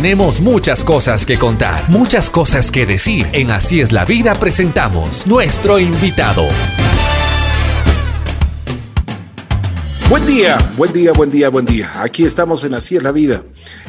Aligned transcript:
Tenemos 0.00 0.40
muchas 0.40 0.84
cosas 0.84 1.26
que 1.26 1.40
contar, 1.40 1.90
muchas 1.90 2.30
cosas 2.30 2.70
que 2.70 2.86
decir. 2.86 3.26
En 3.32 3.50
Así 3.50 3.80
es 3.80 3.90
la 3.90 4.04
vida 4.04 4.36
presentamos 4.36 5.26
nuestro 5.26 5.80
invitado. 5.80 6.44
Buen 10.08 10.24
día, 10.24 10.56
buen 10.76 10.92
día, 10.92 11.12
buen 11.12 11.30
día, 11.32 11.48
buen 11.48 11.66
día. 11.66 12.00
Aquí 12.00 12.24
estamos 12.24 12.62
en 12.62 12.74
Así 12.74 12.94
es 12.94 13.02
la 13.02 13.10
vida. 13.10 13.42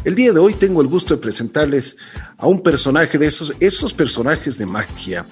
El 0.04 0.16
día 0.16 0.34
de 0.34 0.40
hoy 0.40 0.56
tengo 0.56 0.82
el 0.82 0.88
gusto 0.88 1.14
de 1.14 1.22
presentarles 1.22 1.98
a 2.40 2.48
un 2.48 2.64
personaje 2.64 3.20
de 3.20 3.28
esos, 3.28 3.54
esos 3.60 3.94
personajes 3.94 4.58
de 4.58 4.66
magia. 4.66 5.28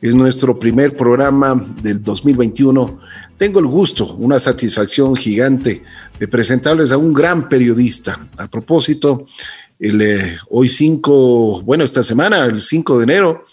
Es 0.00 0.16
nuestro 0.16 0.58
primer 0.58 0.96
programa 0.96 1.54
del 1.80 2.02
2021. 2.02 2.98
Tengo 3.38 3.60
el 3.60 3.66
gusto, 3.66 4.14
una 4.16 4.40
satisfacción 4.40 5.14
gigante 5.14 5.84
de 6.18 6.28
presentarles 6.28 6.90
a 6.90 6.98
un 6.98 7.12
gran 7.12 7.48
periodista. 7.48 8.18
A 8.36 8.48
propósito, 8.48 9.24
eh, 9.78 10.38
hoy 10.48 10.68
5, 10.68 11.62
bueno, 11.62 11.84
esta 11.84 12.02
semana, 12.02 12.44
el 12.46 12.60
5 12.60 12.98
de 12.98 13.04
enero, 13.04 13.46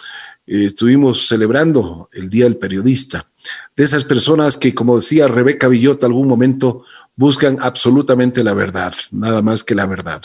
eh, 0.45 0.65
estuvimos 0.65 1.27
celebrando 1.27 2.09
el 2.13 2.29
Día 2.29 2.45
del 2.45 2.57
Periodista 2.57 3.27
de 3.75 3.83
esas 3.83 4.03
personas 4.03 4.57
que, 4.57 4.73
como 4.73 4.97
decía 4.97 5.27
Rebeca 5.27 5.67
Villota, 5.67 6.05
algún 6.05 6.27
momento 6.27 6.83
buscan 7.15 7.57
absolutamente 7.59 8.43
la 8.43 8.53
verdad, 8.53 8.93
nada 9.11 9.41
más 9.41 9.63
que 9.63 9.75
la 9.75 9.85
verdad. 9.85 10.21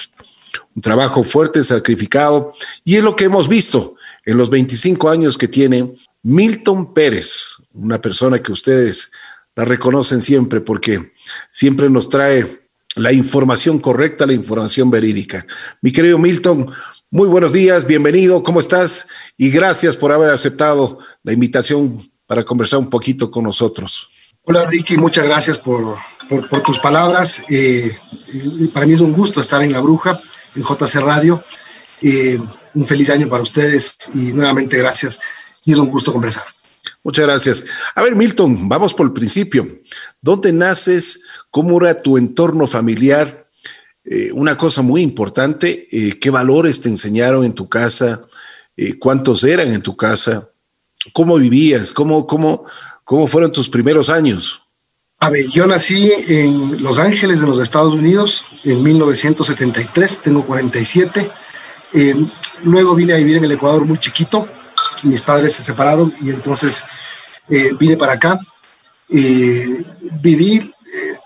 Un 0.75 0.83
trabajo 0.83 1.25
fuerte, 1.25 1.63
sacrificado, 1.63 2.53
y 2.85 2.97
es 2.97 3.05
lo 3.05 3.17
que 3.17 3.25
hemos 3.25 3.49
visto 3.49 3.97
en 4.25 4.37
los 4.37 4.51
25 4.51 5.09
años 5.09 5.39
que 5.39 5.49
tiene 5.49 5.95
Milton 6.23 6.93
Pérez, 6.93 7.57
una 7.73 8.01
persona 8.01 8.43
que 8.43 8.53
ustedes 8.53 9.13
la 9.55 9.65
reconocen 9.65 10.23
siempre 10.23 10.61
porque 10.61 11.13
siempre 11.51 11.91
nos 11.91 12.09
trae 12.09 12.68
la 12.97 13.13
información 13.13 13.79
correcta, 13.79 14.27
la 14.27 14.33
información 14.33 14.91
verídica. 14.91 15.47
Mi 15.83 15.93
querido 15.93 16.19
Milton, 16.19 16.71
muy 17.11 17.29
buenos 17.29 17.53
días, 17.53 17.87
bienvenido, 17.87 18.43
¿cómo 18.43 18.61
estás? 18.61 19.09
Y 19.37 19.51
gracias 19.51 19.97
por 19.97 20.13
haber 20.13 20.31
aceptado 20.31 20.99
la 21.23 21.33
invitación 21.33 22.11
para 22.27 22.45
conversar 22.45 22.81
un 22.81 22.91
poquito 22.91 23.31
con 23.31 23.45
nosotros. 23.45 24.11
Hola 24.43 24.65
Ricky, 24.65 24.97
muchas 24.97 25.25
gracias 25.25 25.59
por, 25.59 25.97
tus 26.65 26.79
palabras. 26.79 27.43
Eh, 27.49 27.97
para 28.73 28.87
mí 28.87 28.95
es 28.95 29.01
un 29.01 29.13
gusto 29.13 29.41
estar 29.41 29.63
en 29.63 29.73
La 29.73 29.81
Bruja, 29.81 30.21
en 30.55 30.63
JC 30.63 30.97
Radio. 31.01 31.43
Eh, 32.03 32.39
un 32.75 32.87
feliz 32.87 33.11
año 33.11 33.29
para 33.29 33.43
ustedes 33.43 33.97
y 34.15 34.33
nuevamente 34.33 34.77
gracias. 34.77 35.21
Y 35.65 35.73
es 35.73 35.79
un 35.79 35.91
gusto 35.91 36.13
conversar. 36.13 36.45
Muchas 37.05 37.27
gracias. 37.27 37.65
A 37.95 38.03
ver, 38.03 38.17
Milton, 38.17 38.69
vamos 38.69 38.93
por 38.93 39.07
el 39.07 39.13
principio. 39.13 39.81
¿Dónde 40.21 40.53
naces? 40.53 41.23
¿Cómo 41.51 41.81
era 41.81 42.03
tu 42.03 42.19
entorno 42.19 42.67
familiar? 42.67 43.49
Eh, 44.05 44.33
una 44.33 44.57
cosa 44.57 44.83
muy 44.83 45.03
importante, 45.03 45.87
¿qué 46.21 46.31
valores 46.31 46.81
te 46.81 46.89
enseñaron 46.89 47.45
en 47.45 47.53
tu 47.53 47.69
casa? 47.69 48.23
¿Cuántos 48.99 49.45
eran 49.45 49.73
en 49.73 49.83
tu 49.83 49.97
casa? 49.97 50.49
¿Cómo 51.13 51.37
vivías? 51.37 51.93
¿Cómo, 51.93 52.27
cómo, 52.27 52.65
cómo 53.05 53.27
fueron 53.27 53.53
tus 53.53 53.69
primeros 53.69 54.11
años? 54.11 54.63
A 55.21 55.31
ver, 55.31 55.49
yo 55.49 55.67
nací 55.67 56.13
en 56.29 56.81
Los 56.81 57.01
Ángeles, 57.01 57.43
en 57.43 57.49
los 57.49 57.61
Estados 57.61 57.93
Unidos, 57.93 58.47
en 58.63 58.83
1973, 58.83 60.21
tengo 60.23 60.45
47. 60.45 61.29
Eh, 61.95 62.15
luego 62.63 62.95
vine 62.95 63.15
a 63.15 63.17
vivir 63.17 63.39
en 63.39 63.45
el 63.45 63.53
Ecuador 63.53 63.85
muy 63.85 63.99
chiquito. 63.99 64.47
Mis 65.05 65.23
padres 65.23 65.55
se 65.55 65.63
separaron 65.63 66.15
y 66.21 66.31
entonces 66.31 66.85
eh, 67.49 67.71
vine 67.79 67.97
para 67.97 68.15
acá. 68.15 68.39
Eh, 69.09 69.85
viví 70.21 70.73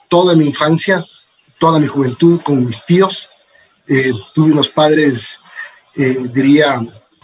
toda 0.09 0.34
mi 0.37 0.47
infancia, 0.47 1.05
toda 1.59 1.81
mi 1.81 1.87
juventud 1.87 2.41
con 2.42 2.64
mis 2.67 2.84
tíos. 2.84 3.31
tuve 4.34 4.53
unos 4.53 4.69
padres, 4.69 5.41
diría, 5.95 6.81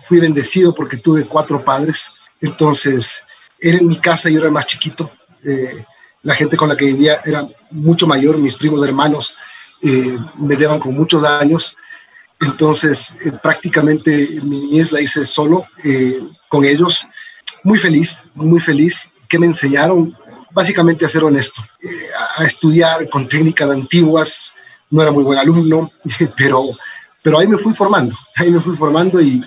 fui 0.06 0.18
bendecido 0.18 0.74
porque 0.74 0.96
tuve 0.96 1.24
cuatro 1.27 1.62
padres 1.62 2.12
entonces, 2.40 3.22
era 3.58 3.78
en 3.78 3.88
mi 3.88 3.96
casa, 3.96 4.30
yo 4.30 4.40
era 4.40 4.50
más 4.50 4.67
chiquito. 4.67 5.11
Eh, 5.44 5.84
la 6.23 6.34
gente 6.34 6.56
con 6.56 6.68
la 6.68 6.77
que 6.77 6.86
vivía 6.86 7.20
era 7.24 7.46
mucho 7.70 8.06
mayor, 8.06 8.39
mis 8.39 8.56
primos 8.56 8.84
hermanos 8.86 9.36
eh, 9.83 10.18
me 10.36 10.56
deban 10.56 10.78
con 10.78 10.94
muchos 10.94 11.24
años. 11.24 11.77
Entonces, 12.40 13.17
eh, 13.24 13.33
prácticamente 13.42 14.40
mi 14.42 14.61
niñez 14.61 14.92
la 14.92 15.00
hice 15.00 15.27
solo 15.27 15.67
con 16.48 16.64
ellos. 16.64 17.07
Muy 17.63 17.79
feliz, 17.79 18.27
muy 18.35 18.61
feliz, 18.61 19.13
que 19.29 19.39
me 19.39 19.47
enseñaron 19.47 20.17
básicamente 20.51 21.05
a 21.05 21.09
ser 21.09 21.25
honesto, 21.25 21.63
a 22.36 22.45
estudiar 22.45 23.09
con 23.09 23.29
técnicas 23.29 23.70
antiguas. 23.70 24.55
No 24.91 25.03
era 25.03 25.11
muy 25.11 25.25
buen 25.25 25.39
alumno, 25.39 25.91
pero, 26.36 26.70
pero 27.23 27.39
ahí 27.39 27.47
me 27.47 27.59
fui 27.59 27.75
formando, 27.75 28.17
ahí 28.36 28.51
me 28.51 28.61
fui 28.61 28.77
formando 28.77 29.20
y, 29.20 29.45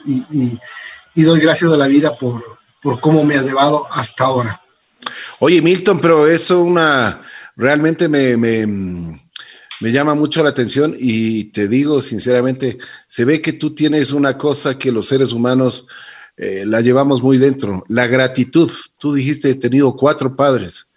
y 1.15 1.23
doy 1.23 1.39
gracias 1.39 1.71
a 1.71 1.77
la 1.77 1.87
vida 1.87 2.15
por, 2.17 2.43
por 2.81 2.99
cómo 2.99 3.23
me 3.23 3.35
ha 3.35 3.41
llevado 3.41 3.85
hasta 3.91 4.25
ahora. 4.25 4.61
Oye, 5.39 5.61
Milton, 5.61 5.99
pero 5.99 6.27
eso 6.27 6.61
una 6.61 7.21
realmente 7.55 8.07
me, 8.07 8.37
me, 8.37 9.91
llama 9.91 10.15
mucho 10.15 10.43
la 10.43 10.49
atención 10.49 10.95
y 10.97 11.45
te 11.45 11.67
digo 11.67 12.01
sinceramente, 12.01 12.77
se 13.07 13.25
ve 13.25 13.41
que 13.41 13.53
tú 13.53 13.73
tienes 13.73 14.11
una 14.11 14.37
cosa 14.37 14.77
que 14.77 14.91
los 14.91 15.07
seres 15.07 15.33
humanos 15.33 15.87
eh, 16.37 16.63
la 16.65 16.81
llevamos 16.81 17.21
muy 17.21 17.37
dentro, 17.37 17.83
la 17.87 18.07
gratitud. 18.07 18.69
Tú 18.97 19.13
dijiste, 19.13 19.51
he 19.51 19.55
tenido 19.55 19.95
cuatro 19.95 20.35
padres. 20.35 20.87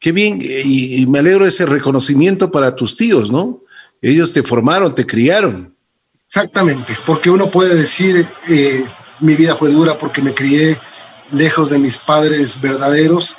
Qué 0.00 0.12
bien, 0.12 0.40
y, 0.40 1.04
me 1.06 1.18
alegro 1.18 1.44
ese 1.44 1.66
reconocimiento 1.66 2.50
para 2.50 2.76
tus 2.76 2.96
tíos, 2.96 3.32
¿no? 3.32 3.64
Ellos 4.00 4.32
te 4.32 4.44
formaron, 4.44 4.94
te 4.94 5.04
criaron. 5.04 5.74
Exactamente, 6.26 6.96
porque 7.04 7.30
uno 7.30 7.50
puede 7.50 7.74
decir, 7.74 8.26
eh, 8.48 8.84
mi 9.18 9.34
vida 9.34 9.56
fue 9.56 9.70
dura 9.70 9.98
porque 9.98 10.22
me 10.22 10.34
crié 10.34 10.78
lejos 11.32 11.70
de 11.70 11.78
mis 11.78 11.96
padres 11.96 12.60
verdaderos, 12.60 13.34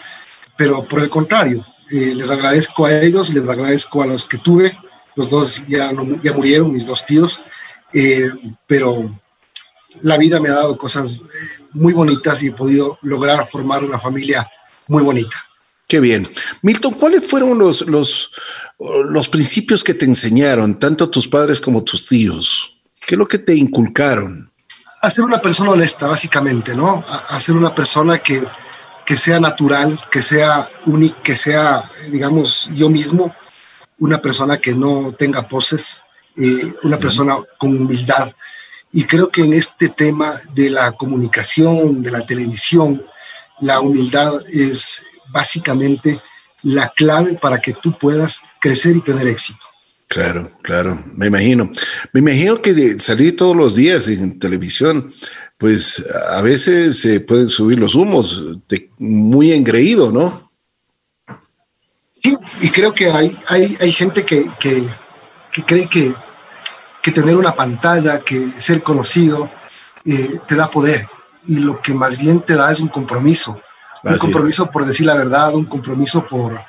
pero 0.57 0.83
por 0.83 0.99
el 0.99 1.09
contrario, 1.09 1.65
eh, 1.91 2.13
les 2.13 2.29
agradezco 2.29 2.85
a 2.85 3.01
ellos, 3.01 3.33
les 3.33 3.47
agradezco 3.47 4.03
a 4.03 4.07
los 4.07 4.25
que 4.25 4.37
tuve, 4.37 4.77
los 5.15 5.29
dos 5.29 5.63
ya, 5.67 5.91
ya 6.23 6.33
murieron, 6.33 6.71
mis 6.71 6.85
dos 6.85 7.05
tíos, 7.05 7.41
eh, 7.93 8.29
pero 8.67 9.17
la 10.01 10.17
vida 10.17 10.39
me 10.39 10.49
ha 10.49 10.53
dado 10.53 10.77
cosas 10.77 11.17
muy 11.71 11.93
bonitas 11.93 12.41
y 12.43 12.47
he 12.47 12.51
podido 12.51 12.97
lograr 13.01 13.47
formar 13.47 13.83
una 13.83 13.99
familia 13.99 14.49
muy 14.87 15.03
bonita. 15.03 15.45
Qué 15.87 15.99
bien. 15.99 16.27
Milton, 16.61 16.93
¿cuáles 16.93 17.25
fueron 17.25 17.57
los, 17.57 17.81
los, 17.81 18.31
los 18.79 19.29
principios 19.29 19.83
que 19.83 19.93
te 19.93 20.05
enseñaron, 20.05 20.77
tanto 20.77 21.09
tus 21.09 21.27
padres 21.27 21.59
como 21.59 21.83
tus 21.83 22.07
tíos? 22.07 22.77
¿Qué 23.05 23.15
es 23.15 23.19
lo 23.19 23.27
que 23.27 23.39
te 23.39 23.55
inculcaron? 23.55 24.49
a 25.01 25.09
ser 25.09 25.23
una 25.23 25.39
persona 25.39 25.71
honesta, 25.71 26.07
básicamente, 26.07 26.75
¿no? 26.75 27.03
A, 27.29 27.39
ser 27.39 27.55
una 27.55 27.73
persona 27.73 28.19
que, 28.19 28.43
que 29.05 29.17
sea 29.17 29.39
natural, 29.39 29.99
que 30.11 30.21
sea 30.21 30.67
única, 30.85 31.21
que 31.21 31.37
sea, 31.37 31.89
digamos, 32.09 32.69
yo 32.73 32.89
mismo, 32.89 33.33
una 33.99 34.21
persona 34.21 34.57
que 34.57 34.73
no 34.73 35.13
tenga 35.17 35.47
poses, 35.47 36.03
eh, 36.35 36.73
una 36.83 36.97
persona 36.97 37.37
con 37.57 37.75
humildad. 37.75 38.33
Y 38.91 39.03
creo 39.03 39.29
que 39.29 39.41
en 39.41 39.53
este 39.53 39.89
tema 39.89 40.39
de 40.53 40.69
la 40.69 40.91
comunicación, 40.93 42.01
de 42.01 42.11
la 42.11 42.25
televisión, 42.25 43.01
la 43.61 43.79
humildad 43.79 44.41
es 44.51 45.03
básicamente 45.31 46.19
la 46.63 46.89
clave 46.89 47.37
para 47.41 47.59
que 47.59 47.73
tú 47.73 47.91
puedas 47.97 48.41
crecer 48.59 48.95
y 48.95 49.01
tener 49.01 49.27
éxito. 49.27 49.59
Claro, 50.07 50.51
claro, 50.63 51.03
me 51.15 51.27
imagino. 51.27 51.71
Me 52.11 52.19
imagino 52.19 52.61
que 52.61 52.73
de 52.73 52.99
salir 52.99 53.35
todos 53.35 53.55
los 53.55 53.75
días 53.75 54.07
en 54.07 54.39
televisión, 54.39 55.13
pues 55.59 56.03
a 56.31 56.41
veces 56.41 56.97
se 56.97 57.19
pueden 57.19 57.47
subir 57.47 57.79
los 57.79 57.93
humos, 57.93 58.43
muy 58.97 59.51
engreído, 59.51 60.11
¿no? 60.11 60.51
Sí, 62.11 62.35
y 62.59 62.69
creo 62.69 62.93
que 62.93 63.11
hay, 63.11 63.37
hay, 63.47 63.77
hay 63.79 63.91
gente 63.91 64.25
que, 64.25 64.49
que, 64.59 64.89
cree 65.65 65.87
que, 65.87 66.13
que, 67.01 67.11
tener 67.11 67.35
una 67.35 67.53
pantalla, 67.53 68.19
que 68.19 68.53
ser 68.59 68.81
conocido, 68.83 69.49
eh, 70.05 70.39
te 70.47 70.55
da 70.55 70.69
poder. 70.69 71.07
Y 71.47 71.55
lo 71.59 71.81
que 71.81 71.93
más 71.93 72.17
bien 72.17 72.41
te 72.41 72.55
da 72.55 72.71
es 72.71 72.79
un 72.79 72.89
compromiso. 72.89 73.59
Un 74.03 74.17
compromiso 74.17 74.69
por 74.71 74.85
decir 74.85 75.05
la 75.05 75.15
verdad, 75.15 75.53
un 75.53 75.65
compromiso 75.65 76.25
por 76.25 76.59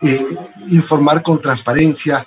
eh, 0.00 0.36
informar 0.68 1.22
con 1.22 1.40
transparencia, 1.40 2.24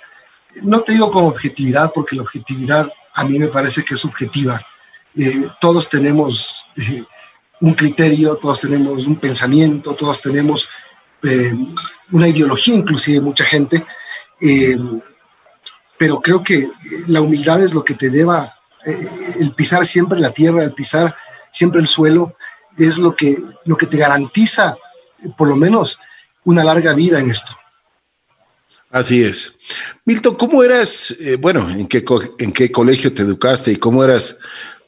no 0.62 0.80
te 0.80 0.92
digo 0.92 1.10
con 1.10 1.24
objetividad, 1.24 1.92
porque 1.94 2.16
la 2.16 2.22
objetividad 2.22 2.90
a 3.14 3.24
mí 3.24 3.38
me 3.38 3.48
parece 3.48 3.84
que 3.84 3.94
es 3.94 4.00
subjetiva. 4.00 4.60
Eh, 5.16 5.48
todos 5.60 5.88
tenemos 5.88 6.66
un 7.60 7.72
criterio, 7.74 8.36
todos 8.36 8.60
tenemos 8.60 9.06
un 9.06 9.16
pensamiento, 9.16 9.94
todos 9.94 10.20
tenemos 10.20 10.68
una 12.10 12.28
ideología, 12.28 12.74
inclusive 12.74 13.20
mucha 13.20 13.44
gente, 13.44 13.84
pero 16.00 16.18
creo 16.22 16.42
que 16.42 16.70
la 17.08 17.20
humildad 17.20 17.62
es 17.62 17.74
lo 17.74 17.84
que 17.84 17.92
te 17.92 18.08
lleva, 18.08 18.56
el 19.38 19.52
pisar 19.52 19.84
siempre 19.84 20.18
la 20.18 20.30
tierra, 20.30 20.64
el 20.64 20.72
pisar 20.72 21.14
siempre 21.50 21.78
el 21.78 21.86
suelo, 21.86 22.36
es 22.78 22.96
lo 22.96 23.14
que, 23.14 23.36
lo 23.66 23.76
que 23.76 23.84
te 23.84 23.98
garantiza, 23.98 24.78
por 25.36 25.46
lo 25.46 25.56
menos, 25.56 25.98
una 26.44 26.64
larga 26.64 26.94
vida 26.94 27.20
en 27.20 27.30
esto. 27.30 27.54
Así 28.90 29.22
es. 29.22 29.56
Milton, 30.06 30.36
¿cómo 30.36 30.62
eras? 30.62 31.14
Eh, 31.20 31.36
bueno, 31.36 31.68
¿en 31.68 31.86
qué, 31.86 32.02
¿en 32.38 32.52
qué 32.52 32.72
colegio 32.72 33.12
te 33.12 33.20
educaste 33.20 33.70
y 33.70 33.76
cómo 33.76 34.02
eras 34.02 34.38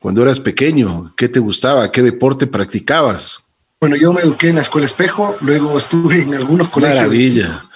cuando 0.00 0.22
eras 0.22 0.40
pequeño? 0.40 1.12
¿Qué 1.14 1.28
te 1.28 1.40
gustaba? 1.40 1.92
¿Qué 1.92 2.00
deporte 2.00 2.46
practicabas? 2.46 3.42
Bueno, 3.78 3.96
yo 3.96 4.14
me 4.14 4.22
eduqué 4.22 4.48
en 4.48 4.54
la 4.54 4.62
Escuela 4.62 4.86
Espejo, 4.86 5.36
luego 5.42 5.76
estuve 5.76 6.22
en 6.22 6.32
algunos 6.32 6.70
colegios. 6.70 6.96
Maravilla. 6.96 7.66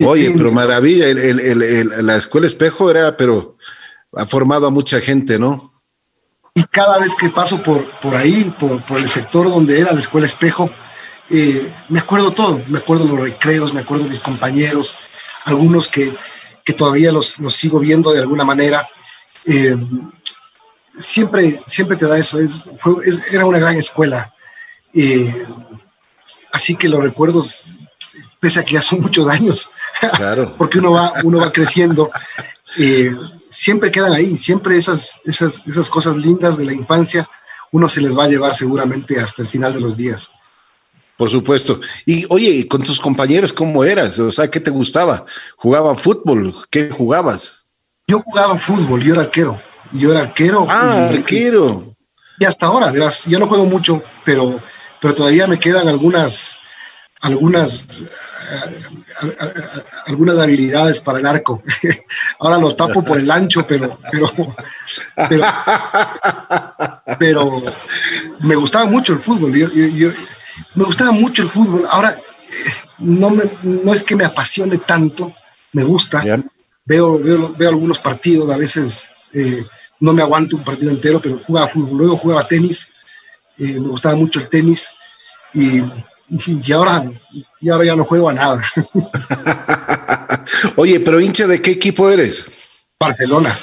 Oye, 0.00 0.30
pero 0.36 0.52
maravilla, 0.52 1.06
la 1.12 2.16
Escuela 2.16 2.46
Espejo 2.46 2.90
era, 2.90 3.16
pero 3.16 3.56
ha 4.12 4.26
formado 4.26 4.66
a 4.66 4.70
mucha 4.70 5.00
gente, 5.00 5.38
¿no? 5.38 5.72
Y 6.54 6.64
cada 6.64 6.98
vez 6.98 7.14
que 7.14 7.28
paso 7.28 7.62
por, 7.62 7.84
por 8.00 8.16
ahí, 8.16 8.54
por, 8.58 8.82
por 8.86 8.98
el 8.98 9.08
sector 9.08 9.50
donde 9.50 9.78
era 9.78 9.92
la 9.92 10.00
Escuela 10.00 10.26
Espejo, 10.26 10.70
eh, 11.28 11.72
me 11.88 11.98
acuerdo 11.98 12.32
todo, 12.32 12.62
me 12.68 12.78
acuerdo 12.78 13.04
los 13.04 13.20
recreos, 13.20 13.74
me 13.74 13.80
acuerdo 13.80 14.08
mis 14.08 14.20
compañeros, 14.20 14.96
algunos 15.44 15.88
que, 15.88 16.12
que 16.64 16.72
todavía 16.72 17.12
los, 17.12 17.38
los, 17.40 17.54
sigo 17.54 17.78
viendo 17.78 18.12
de 18.12 18.20
alguna 18.20 18.44
manera. 18.44 18.86
Eh, 19.44 19.76
siempre, 20.98 21.62
siempre 21.66 21.96
te 21.96 22.06
da 22.06 22.16
eso, 22.16 22.38
es, 22.38 22.64
fue, 22.78 22.94
era 23.30 23.44
una 23.44 23.58
gran 23.58 23.76
escuela. 23.76 24.32
Eh, 24.94 25.46
así 26.52 26.76
que 26.76 26.88
los 26.88 27.02
recuerdos, 27.02 27.74
pese 28.40 28.60
a 28.60 28.64
que 28.64 28.74
ya 28.74 28.82
son 28.82 29.00
muchos 29.00 29.28
años, 29.28 29.70
claro. 30.16 30.54
porque 30.58 30.78
uno 30.78 30.92
va, 30.92 31.12
uno 31.24 31.38
va 31.38 31.52
creciendo, 31.52 32.10
siempre 33.48 33.90
quedan 33.90 34.12
ahí, 34.12 34.36
siempre 34.36 34.76
esas, 34.76 35.20
esas, 35.24 35.62
esas 35.66 35.88
cosas 35.88 36.16
lindas 36.16 36.56
de 36.56 36.64
la 36.64 36.72
infancia, 36.72 37.28
uno 37.72 37.88
se 37.88 38.00
les 38.00 38.16
va 38.16 38.24
a 38.24 38.28
llevar 38.28 38.54
seguramente 38.54 39.20
hasta 39.20 39.42
el 39.42 39.48
final 39.48 39.74
de 39.74 39.80
los 39.80 39.96
días. 39.96 40.30
Por 41.16 41.30
supuesto. 41.30 41.80
Y 42.04 42.26
oye, 42.28 42.68
con 42.68 42.82
tus 42.82 43.00
compañeros, 43.00 43.52
¿cómo 43.52 43.84
eras? 43.84 44.18
O 44.18 44.30
sea, 44.30 44.50
¿qué 44.50 44.60
te 44.60 44.70
gustaba? 44.70 45.24
¿Jugaban 45.56 45.96
fútbol? 45.96 46.54
¿Qué 46.70 46.90
jugabas? 46.90 47.66
Yo 48.06 48.20
jugaba 48.20 48.58
fútbol, 48.58 49.02
yo 49.02 49.14
era 49.14 49.22
arquero. 49.22 49.60
Yo 49.92 50.12
era 50.12 50.20
arquero. 50.20 50.66
Ah, 50.68 51.08
arquero. 51.08 51.96
Y 52.38 52.44
hasta 52.44 52.66
ahora, 52.66 52.90
verás, 52.90 53.24
yo 53.24 53.38
no 53.38 53.46
juego 53.46 53.64
mucho, 53.64 54.02
pero, 54.24 54.60
pero 55.00 55.14
todavía 55.14 55.46
me 55.46 55.58
quedan 55.58 55.88
algunas, 55.88 56.58
algunas, 57.20 58.04
algunas 60.06 60.38
habilidades 60.38 61.00
para 61.00 61.18
el 61.18 61.26
arco. 61.26 61.62
ahora 62.38 62.58
lo 62.58 62.74
tapo 62.74 63.04
por 63.04 63.18
el 63.18 63.30
ancho, 63.30 63.66
pero, 63.66 63.98
pero, 64.10 64.30
pero, 65.28 65.44
pero 67.18 67.62
me 68.40 68.54
gustaba 68.54 68.86
mucho 68.86 69.12
el 69.12 69.18
fútbol. 69.18 69.54
yo, 69.54 69.68
yo 69.70 70.10
me 70.74 70.84
gustaba 70.84 71.10
mucho 71.10 71.42
el 71.42 71.48
fútbol. 71.48 71.86
Ahora, 71.90 72.16
no, 72.98 73.30
me, 73.30 73.44
no 73.62 73.92
es 73.92 74.02
que 74.02 74.16
me 74.16 74.24
apasione 74.24 74.78
tanto, 74.78 75.34
me 75.72 75.84
gusta. 75.84 76.22
Veo, 76.84 77.18
veo, 77.18 77.54
veo, 77.54 77.68
algunos 77.68 77.98
partidos, 77.98 78.48
a 78.50 78.56
veces 78.56 79.10
eh, 79.32 79.64
no 79.98 80.12
me 80.12 80.22
aguanto 80.22 80.56
un 80.56 80.64
partido 80.64 80.90
entero, 80.90 81.20
pero 81.20 81.40
jugaba 81.44 81.68
fútbol. 81.68 81.98
Luego 81.98 82.16
jugaba 82.16 82.46
tenis, 82.46 82.90
eh, 83.58 83.80
me 83.80 83.88
gustaba 83.88 84.14
mucho 84.14 84.40
el 84.40 84.48
tenis. 84.48 84.94
Y, 85.52 85.82
y, 86.28 86.72
ahora, 86.72 87.04
y 87.60 87.68
ahora 87.68 87.84
ya 87.84 87.96
no 87.96 88.04
juego 88.04 88.28
a 88.28 88.34
nada. 88.34 88.62
Oye, 90.76 91.00
pero 91.00 91.20
hincha 91.20 91.46
de 91.46 91.60
qué 91.60 91.72
equipo 91.72 92.10
eres? 92.10 92.50
Barcelona. 92.98 93.58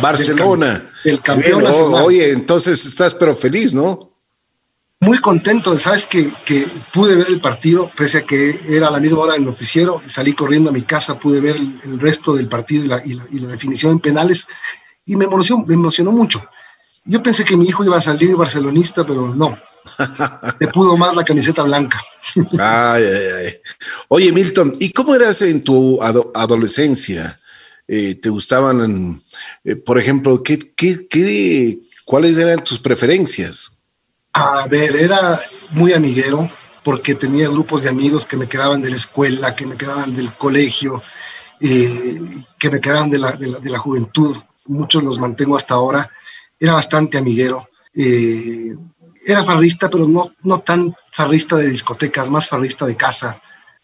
Barcelona. 0.00 0.82
El, 1.04 1.20
campeón 1.20 1.64
Oye, 2.04 2.32
entonces 2.32 2.84
estás 2.86 3.14
pero 3.14 3.34
feliz, 3.34 3.74
¿no? 3.74 4.08
muy 5.00 5.20
contento, 5.20 5.78
sabes 5.78 6.06
que, 6.06 6.28
que, 6.44 6.66
pude 6.92 7.14
ver 7.14 7.28
el 7.28 7.40
partido, 7.40 7.90
pese 7.96 8.18
a 8.18 8.26
que 8.26 8.60
era 8.68 8.88
a 8.88 8.90
la 8.90 9.00
misma 9.00 9.20
hora 9.20 9.34
del 9.34 9.44
noticiero, 9.44 10.02
salí 10.06 10.32
corriendo 10.32 10.70
a 10.70 10.72
mi 10.72 10.82
casa, 10.82 11.18
pude 11.18 11.40
ver 11.40 11.56
el, 11.56 12.00
resto 12.00 12.34
del 12.34 12.48
partido 12.48 12.84
y 12.84 12.88
la, 12.88 13.02
y, 13.04 13.38
la, 13.38 13.48
definición 13.48 13.92
en 13.92 14.00
penales, 14.00 14.48
y 15.04 15.16
me 15.16 15.26
emocionó, 15.26 15.64
me 15.64 15.74
emocionó 15.74 16.10
mucho. 16.10 16.42
Yo 17.04 17.22
pensé 17.22 17.44
que 17.44 17.56
mi 17.56 17.66
hijo 17.66 17.84
iba 17.84 17.96
a 17.96 18.02
salir 18.02 18.34
barcelonista, 18.34 19.06
pero 19.06 19.34
no. 19.34 19.56
Le 20.60 20.68
pudo 20.68 20.96
más 20.96 21.16
la 21.16 21.24
camiseta 21.24 21.62
blanca. 21.62 22.00
ay, 22.58 23.04
ay, 23.04 23.28
ay. 23.46 23.54
Oye, 24.08 24.32
Milton, 24.32 24.72
¿y 24.78 24.92
cómo 24.92 25.14
eras 25.14 25.42
en 25.42 25.62
tu 25.62 26.00
adolescencia? 26.02 27.38
Eh, 27.86 28.16
¿Te 28.16 28.28
gustaban, 28.28 29.22
eh, 29.64 29.76
por 29.76 29.98
ejemplo, 29.98 30.42
¿qué, 30.42 30.58
qué, 30.58 31.08
qué, 31.08 31.78
cuáles 32.04 32.36
eran 32.36 32.62
tus 32.62 32.78
preferencias? 32.78 33.78
A 34.34 34.66
ver, 34.68 34.94
era 34.94 35.40
muy 35.70 35.92
amiguero 35.92 36.50
porque 36.84 37.14
tenía 37.14 37.48
grupos 37.48 37.82
de 37.82 37.88
amigos 37.88 38.24
que 38.24 38.36
me 38.36 38.48
quedaban 38.48 38.82
de 38.82 38.90
la 38.90 38.96
escuela, 38.96 39.54
que 39.54 39.66
me 39.66 39.76
quedaban 39.76 40.14
del 40.14 40.32
colegio, 40.32 41.02
eh, 41.60 42.20
que 42.58 42.70
me 42.70 42.80
quedaban 42.80 43.10
de 43.10 43.18
la, 43.18 43.32
de, 43.32 43.70
la, 43.70 43.78
juventud. 43.78 44.36
Muchos 44.66 45.02
los 45.02 45.18
mantengo 45.18 45.56
hasta 45.56 45.74
ahora. 45.74 46.10
Era 46.58 46.74
bastante 46.74 47.18
amiguero. 47.18 47.68
Eh, 47.94 48.76
era 49.28 49.44
farrista, 49.44 49.90
pero 49.90 50.08
no, 50.08 50.32
no 50.42 50.60
tan 50.60 50.90
farrista 51.12 51.56
de 51.56 51.68
discotecas, 51.68 52.30
más 52.30 52.48
farrista 52.48 52.86
de 52.86 52.96
casa, 52.96 53.40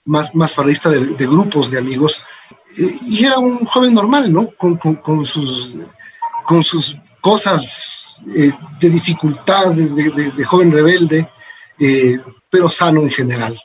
más, 0.07 0.35
más 0.35 0.55
farrista 0.55 0.89
de, 0.89 1.27
grupos 1.27 1.71
de 1.71 1.79
amigos. 1.79 2.23
Y 3.07 3.25
era 3.27 3.39
un 3.39 3.65
joven 3.67 3.93
normal, 3.93 4.33
¿no? 4.33 4.51
Con, 4.57 4.79
con, 4.79 4.95
con 4.97 5.27
sus, 5.27 5.79
con 6.47 6.65
sus 6.65 6.97
cosas 7.21 8.23
eh, 8.35 8.53
de 8.81 8.89
dificultad, 8.89 9.73
de, 9.73 10.45
joven 10.45 10.73
rebelde, 10.73 11.29
eh, 11.79 12.19
pero 12.49 12.71
sano 12.71 13.03
en 13.03 13.11
general. 13.11 13.61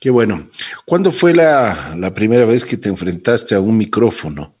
Qué 0.00 0.10
bueno. 0.10 0.48
¿Cuándo 0.84 1.10
fue 1.10 1.34
la, 1.34 2.12
primera 2.14 2.44
vez 2.44 2.64
que 2.64 2.76
te 2.76 2.88
enfrentaste 2.88 3.56
a 3.56 3.60
un 3.60 3.76
micrófono? 3.76 4.54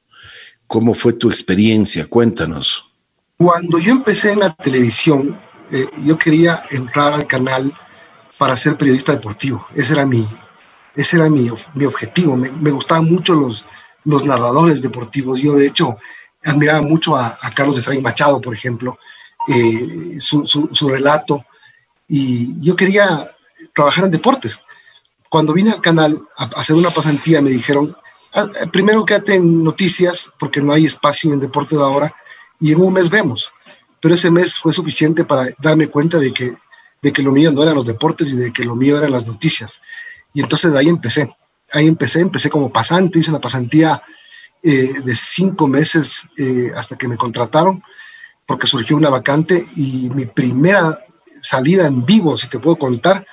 ¿Cómo 0.66 0.94
fue 0.94 1.12
tu 1.12 1.28
experiencia? 1.28 2.06
Cuéntanos. 2.08 2.90
Cuando 3.36 3.78
yo 3.78 3.92
empecé 3.92 4.32
en 4.32 4.40
la 4.40 4.52
televisión, 4.52 5.38
eh, 5.70 5.86
yo 6.04 6.18
quería 6.18 6.62
entrar 6.70 7.12
al 7.12 7.26
canal 7.26 7.76
para 8.38 8.56
ser 8.56 8.76
periodista 8.76 9.12
deportivo. 9.12 9.66
Ese 9.74 9.94
era 9.94 10.06
mi, 10.06 10.26
ese 10.94 11.16
era 11.16 11.28
mi, 11.28 11.50
mi 11.74 11.84
objetivo. 11.84 12.36
Me, 12.36 12.70
gustaban 12.70 13.04
mucho 13.04 13.34
los, 13.34 13.66
los 14.04 14.24
narradores 14.24 14.82
deportivos. 14.82 15.40
Yo, 15.40 15.54
de 15.54 15.66
hecho, 15.66 15.96
admiraba 16.44 16.82
mucho 16.82 17.16
a, 17.16 17.38
Carlos 17.54 17.78
Efraín 17.78 18.02
Machado, 18.02 18.40
por 18.40 18.54
ejemplo, 18.54 18.98
eh, 19.48 20.16
su, 20.20 20.46
su, 20.46 20.88
relato. 20.88 21.44
Y 22.06 22.60
yo 22.60 22.76
quería 22.76 23.28
trabajar 23.74 24.04
en 24.04 24.10
deportes. 24.10 24.60
Cuando 25.28 25.52
vine 25.52 25.72
al 25.72 25.80
canal 25.80 26.22
a, 26.36 26.44
hacer 26.56 26.76
una 26.76 26.90
pasantía, 26.90 27.40
me 27.42 27.50
dijeron, 27.50 27.96
ah, 28.34 28.46
primero 28.70 29.04
quédate 29.04 29.34
en 29.34 29.64
noticias, 29.64 30.32
porque 30.38 30.60
no 30.60 30.72
hay 30.72 30.84
espacio 30.84 31.32
en 31.32 31.40
deportes 31.40 31.78
ahora, 31.78 32.14
y 32.60 32.72
en 32.72 32.80
un 32.80 32.92
mes 32.92 33.10
vemos. 33.10 33.52
Pero 34.06 34.14
ese 34.14 34.30
mes 34.30 34.60
fue 34.60 34.72
suficiente 34.72 35.24
para 35.24 35.48
darme 35.58 35.88
cuenta 35.88 36.20
de 36.20 36.32
que, 36.32 36.54
de 37.02 37.12
que 37.12 37.24
lo 37.24 37.32
mío 37.32 37.50
no 37.50 37.60
eran 37.64 37.74
los 37.74 37.84
deportes 37.84 38.32
y 38.32 38.36
de 38.36 38.52
que 38.52 38.64
lo 38.64 38.76
mío 38.76 38.96
eran 38.98 39.10
las 39.10 39.26
noticias. 39.26 39.82
Y 40.32 40.42
entonces 40.42 40.72
ahí 40.76 40.88
empecé. 40.88 41.28
Ahí 41.72 41.88
empecé, 41.88 42.20
empecé 42.20 42.48
como 42.48 42.72
pasante, 42.72 43.18
hice 43.18 43.30
una 43.30 43.40
pasantía 43.40 44.00
eh, 44.62 45.00
de 45.04 45.16
cinco 45.16 45.66
meses 45.66 46.28
eh, 46.38 46.70
hasta 46.76 46.96
que 46.96 47.08
me 47.08 47.16
contrataron 47.16 47.82
porque 48.46 48.68
surgió 48.68 48.96
una 48.96 49.10
vacante 49.10 49.66
y 49.74 50.08
mi 50.10 50.24
primera 50.26 51.00
salida 51.42 51.88
en 51.88 52.06
vivo, 52.06 52.36
si 52.36 52.46
te 52.46 52.60
puedo 52.60 52.76
contar, 52.78 53.26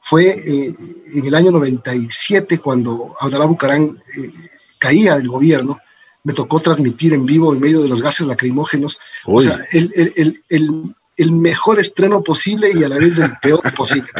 fue 0.00 0.28
eh, 0.28 0.76
en 1.12 1.26
el 1.26 1.34
año 1.34 1.50
97 1.50 2.60
cuando 2.60 3.16
Abdalá 3.18 3.46
Bucarán 3.46 4.00
caía 4.78 5.16
del 5.16 5.26
gobierno. 5.26 5.80
Me 6.22 6.32
tocó 6.32 6.60
transmitir 6.60 7.14
en 7.14 7.24
vivo 7.24 7.52
en 7.52 7.60
medio 7.60 7.80
de 7.80 7.88
los 7.88 8.02
gases 8.02 8.26
lacrimógenos. 8.26 8.98
O 9.24 9.40
sea, 9.40 9.64
el, 9.72 9.90
el, 9.94 10.42
el, 10.48 10.94
el, 11.16 11.32
mejor 11.32 11.80
estreno 11.80 12.22
posible 12.22 12.70
y 12.74 12.84
a 12.84 12.88
la 12.88 12.98
vez 12.98 13.18
el 13.18 13.32
peor 13.40 13.62
posible. 13.76 14.10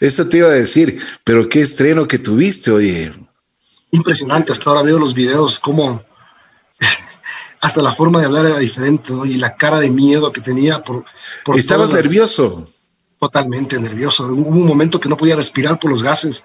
Eso 0.00 0.28
te 0.28 0.38
iba 0.38 0.48
a 0.48 0.52
decir, 0.52 1.00
pero 1.22 1.48
qué 1.48 1.60
estreno 1.60 2.06
que 2.06 2.18
tuviste, 2.18 2.72
oye. 2.72 3.12
Impresionante, 3.92 4.52
hasta 4.52 4.70
ahora 4.70 4.82
veo 4.82 4.98
los 4.98 5.14
videos, 5.14 5.60
como 5.60 6.04
hasta 7.60 7.82
la 7.82 7.94
forma 7.94 8.20
de 8.20 8.26
hablar 8.26 8.46
era 8.46 8.58
diferente, 8.58 9.12
¿no? 9.12 9.24
Y 9.24 9.34
la 9.34 9.56
cara 9.56 9.78
de 9.78 9.90
miedo 9.90 10.32
que 10.32 10.40
tenía 10.40 10.82
por... 10.82 11.04
por 11.44 11.56
¿Estabas 11.56 11.92
nervioso? 11.92 12.68
Totalmente 13.20 13.78
nervioso. 13.78 14.26
Hubo 14.26 14.48
un 14.48 14.66
momento 14.66 14.98
que 14.98 15.08
no 15.08 15.16
podía 15.16 15.36
respirar 15.36 15.78
por 15.78 15.90
los 15.90 16.02
gases. 16.02 16.42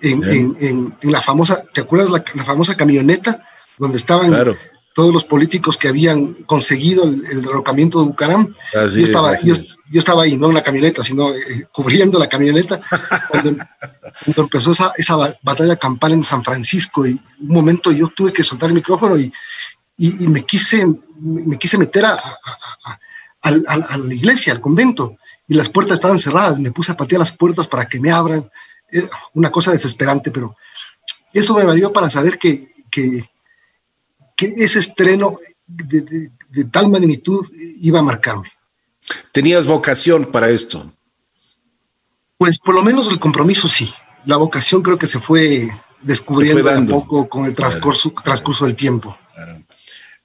En, 0.00 0.22
en, 0.22 0.94
en, 1.00 1.10
la 1.10 1.22
famosa, 1.22 1.64
¿te 1.72 1.80
acuerdas 1.80 2.10
la, 2.10 2.22
la 2.34 2.44
famosa 2.44 2.76
camioneta 2.76 3.48
donde 3.78 3.96
estaban 3.98 4.32
todos 4.94 5.12
los 5.12 5.24
políticos 5.24 5.76
que 5.78 5.86
habían 5.86 6.34
conseguido 6.44 7.04
el, 7.04 7.42
derrocamiento 7.42 8.00
de 8.00 8.06
Bucaram? 8.06 8.54
yo, 8.74 9.04
estaba, 9.04 9.36
yo, 9.40 9.54
yo, 9.54 9.98
estaba 9.98 10.24
ahí, 10.24 10.36
no 10.36 10.48
en 10.48 10.54
la 10.54 10.62
camioneta, 10.62 11.04
sino 11.04 11.32
eh, 11.32 11.68
cubriendo 11.72 12.18
la 12.18 12.28
camioneta, 12.28 12.80
cuando, 13.28 13.56
cuando, 14.24 14.42
empezó 14.42 14.72
esa, 14.72 14.92
esa 14.96 15.16
batalla 15.42 15.76
campal 15.76 16.12
en 16.12 16.24
San 16.24 16.42
Francisco 16.42 17.06
y 17.06 17.12
un 17.40 17.48
momento 17.48 17.92
yo 17.92 18.08
tuve 18.08 18.32
que 18.32 18.42
soltar 18.42 18.70
el 18.70 18.74
micrófono 18.74 19.16
y, 19.16 19.32
y, 19.98 20.26
me, 20.26 20.44
quise, 20.44 20.84
me 21.20 21.58
quise 21.58 21.78
meter 21.78 22.04
a, 22.06 22.20
a, 23.42 23.50
la 23.98 24.14
iglesia, 24.14 24.52
al 24.52 24.60
convento, 24.60 25.16
y 25.46 25.54
las 25.54 25.68
puertas 25.68 25.94
estaban 25.94 26.18
cerradas. 26.18 26.58
Me 26.58 26.72
puse 26.72 26.92
a 26.92 26.96
patear 26.96 27.20
las 27.20 27.32
puertas 27.32 27.66
para 27.66 27.88
que 27.88 28.00
me 28.00 28.10
abran. 28.10 28.50
Eh, 28.92 29.08
una 29.34 29.50
cosa 29.50 29.72
desesperante, 29.72 30.30
pero 30.30 30.56
eso 31.32 31.54
me 31.54 31.64
valió 31.64 31.92
para 31.92 32.10
saber 32.10 32.38
que, 32.38 32.74
que, 32.90 33.28
que 34.38 34.54
ese 34.56 34.78
estreno 34.78 35.36
de, 35.66 36.30
tal 36.70 36.88
magnitud 36.88 37.44
iba 37.80 37.98
a 37.98 38.02
marcarme. 38.04 38.52
¿Tenías 39.32 39.66
vocación 39.66 40.26
para 40.26 40.48
esto? 40.48 40.94
Pues 42.38 42.58
por 42.60 42.76
lo 42.76 42.84
menos 42.84 43.10
el 43.10 43.18
compromiso 43.18 43.68
sí. 43.68 43.92
La 44.26 44.36
vocación 44.36 44.80
creo 44.82 44.96
que 44.96 45.08
se 45.08 45.18
fue 45.18 45.68
descubriendo 46.00 46.70
un 46.78 46.86
poco 46.86 47.28
con 47.28 47.46
el 47.46 47.54
transcurso, 47.54 48.14
transcurso 48.24 48.64
del 48.64 48.76
tiempo. 48.76 49.18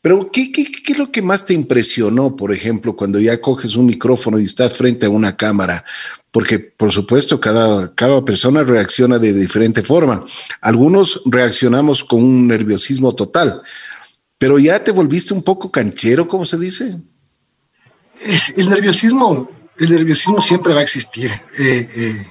Pero 0.04 0.30
¿qué, 0.32 0.52
¿qué, 0.52 0.68
es 0.86 0.98
lo 0.98 1.12
que 1.12 1.22
más 1.22 1.46
te 1.46 1.54
impresionó, 1.54 2.36
por 2.36 2.52
ejemplo, 2.52 2.96
cuando 2.96 3.20
ya 3.20 3.42
coges 3.42 3.76
un 3.78 3.86
micrófono 3.88 4.38
y 4.38 4.44
estás 4.44 4.74
frente 4.74 5.08
a 5.08 5.10
una 5.10 5.38
cámara? 5.38 5.84
Porque, 6.30 6.60
por 6.60 6.92
supuesto, 6.92 7.40
cada, 7.40 7.96
cada 7.96 8.24
persona 8.24 8.64
reacciona 8.64 9.18
de 9.18 9.34
diferente 9.34 9.82
forma. 9.82 10.24
Algunos 10.62 11.22
reaccionamos 11.26 12.04
con 12.04 12.22
un 12.22 12.48
nerviosismo 12.48 13.16
total, 13.16 13.64
pero 14.44 14.60
ya 14.60 14.84
te 14.84 14.92
volviste 14.92 15.34
un 15.34 15.42
poco 15.42 15.72
canchero, 15.72 16.28
¿cómo 16.28 16.44
se 16.44 16.58
dice? 16.58 16.98
El 18.58 18.70
nerviosismo, 18.70 19.50
el 19.78 19.90
nerviosismo 19.90 20.42
siempre 20.42 20.74
va 20.74 20.82
a 20.82 20.84
existir. 20.84 21.32
Eh, 21.58 21.90
eh, 21.96 22.28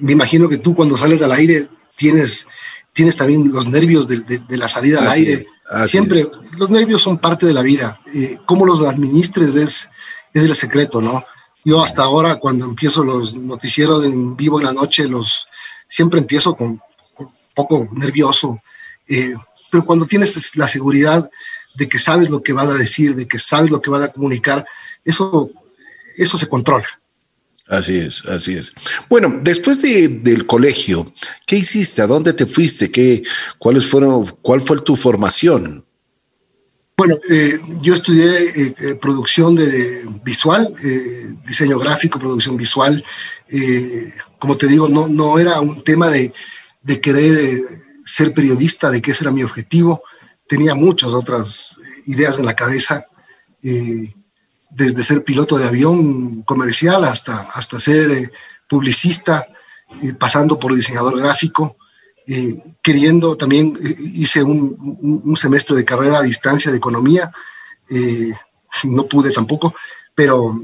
me 0.00 0.12
imagino 0.12 0.46
que 0.46 0.58
tú 0.58 0.74
cuando 0.74 0.98
sales 0.98 1.22
al 1.22 1.32
aire 1.32 1.68
tienes 1.96 2.46
tienes 2.92 3.16
también 3.16 3.50
los 3.50 3.66
nervios 3.66 4.06
de, 4.08 4.42
la 4.50 4.68
salida 4.68 5.00
al 5.00 5.08
aire. 5.12 5.46
Siempre, 5.86 6.22
los 6.58 6.68
nervios 6.68 7.00
son 7.00 7.16
parte 7.16 7.46
de 7.46 7.54
la 7.54 7.62
vida. 7.62 7.98
Eh, 8.14 8.36
cómo 8.44 8.66
los 8.66 8.82
administres 8.82 9.54
es, 9.54 9.88
es 10.34 10.42
el 10.42 10.54
secreto, 10.54 11.00
¿no? 11.00 11.24
Yo 11.64 11.82
hasta 11.82 12.02
ahora, 12.02 12.36
cuando 12.36 12.66
empiezo 12.66 13.02
los 13.02 13.34
noticieros 13.34 14.04
en 14.04 14.36
vivo 14.36 14.60
en 14.60 14.66
la 14.66 14.74
noche, 14.74 15.08
los 15.08 15.48
siempre 15.88 16.20
empiezo 16.20 16.54
con, 16.54 16.78
un 17.16 17.32
poco 17.54 17.88
nervioso. 17.90 18.60
Eh, 19.08 19.32
pero 19.70 19.84
cuando 19.84 20.06
tienes 20.06 20.56
la 20.56 20.68
seguridad 20.68 21.30
de 21.74 21.88
que 21.88 21.98
sabes 21.98 22.30
lo 22.30 22.42
que 22.42 22.52
vas 22.52 22.68
a 22.68 22.74
decir, 22.74 23.14
de 23.14 23.26
que 23.26 23.38
sabes 23.38 23.70
lo 23.70 23.80
que 23.80 23.90
vas 23.90 24.02
a 24.02 24.12
comunicar, 24.12 24.64
eso, 25.04 25.50
eso 26.16 26.36
se 26.36 26.48
controla. 26.48 26.86
Así 27.68 27.98
es, 27.98 28.24
así 28.26 28.54
es. 28.54 28.74
Bueno, 29.08 29.40
después 29.42 29.80
de, 29.80 30.08
del 30.08 30.44
colegio, 30.44 31.12
¿qué 31.46 31.56
hiciste? 31.56 32.02
¿A 32.02 32.08
dónde 32.08 32.32
te 32.32 32.46
fuiste? 32.46 32.90
¿Qué, 32.90 33.22
cuáles 33.58 33.86
fueron, 33.86 34.26
¿Cuál 34.42 34.60
fue 34.60 34.80
tu 34.80 34.96
formación? 34.96 35.84
Bueno, 36.96 37.18
eh, 37.30 37.58
yo 37.80 37.94
estudié 37.94 38.44
eh, 38.44 38.74
eh, 38.78 38.94
producción 38.96 39.54
de, 39.54 40.04
visual, 40.22 40.74
diseño 41.46 41.78
gráfico, 41.78 42.18
producción 42.18 42.56
visual. 42.58 43.02
como 44.38 44.56
te 44.56 44.66
digo, 44.66 44.88
no, 44.88 45.08
no 45.08 45.38
era 45.38 45.60
un 45.60 45.82
tema 45.82 46.10
de, 46.10 46.34
de 46.82 47.00
querer 47.00 47.62
ser 48.10 48.34
periodista, 48.34 48.90
de 48.90 49.02
ese 49.04 49.24
era 49.24 49.32
mi 49.32 49.42
objetivo. 49.42 50.02
Tenía 50.46 50.74
muchas 50.74 51.12
otras 51.12 51.78
ideas 52.06 52.38
en 52.38 52.46
la 52.46 52.56
cabeza 52.56 53.06
desde 54.70 55.02
ser 55.02 55.24
piloto 55.24 55.58
de 55.58 55.66
avión 55.66 56.42
comercial 56.42 57.04
hasta, 57.04 57.48
hasta 57.52 57.80
ser 57.80 58.10
eh, 58.10 58.30
publicista, 58.68 59.46
eh, 60.02 60.14
pasando 60.14 60.58
por 60.58 60.74
diseñador 60.74 61.18
gráfico, 61.18 61.76
eh, 62.26 62.62
queriendo 62.80 63.36
también, 63.36 63.76
hice 64.14 64.42
un, 64.42 65.34
semestre 65.36 65.76
de 65.76 65.84
carrera 65.84 66.18
a 66.18 66.22
distancia 66.22 66.70
de 66.70 66.76
economía, 66.76 67.32
no 68.84 69.06
pude 69.06 69.32
tampoco, 69.32 69.74
pero 70.14 70.56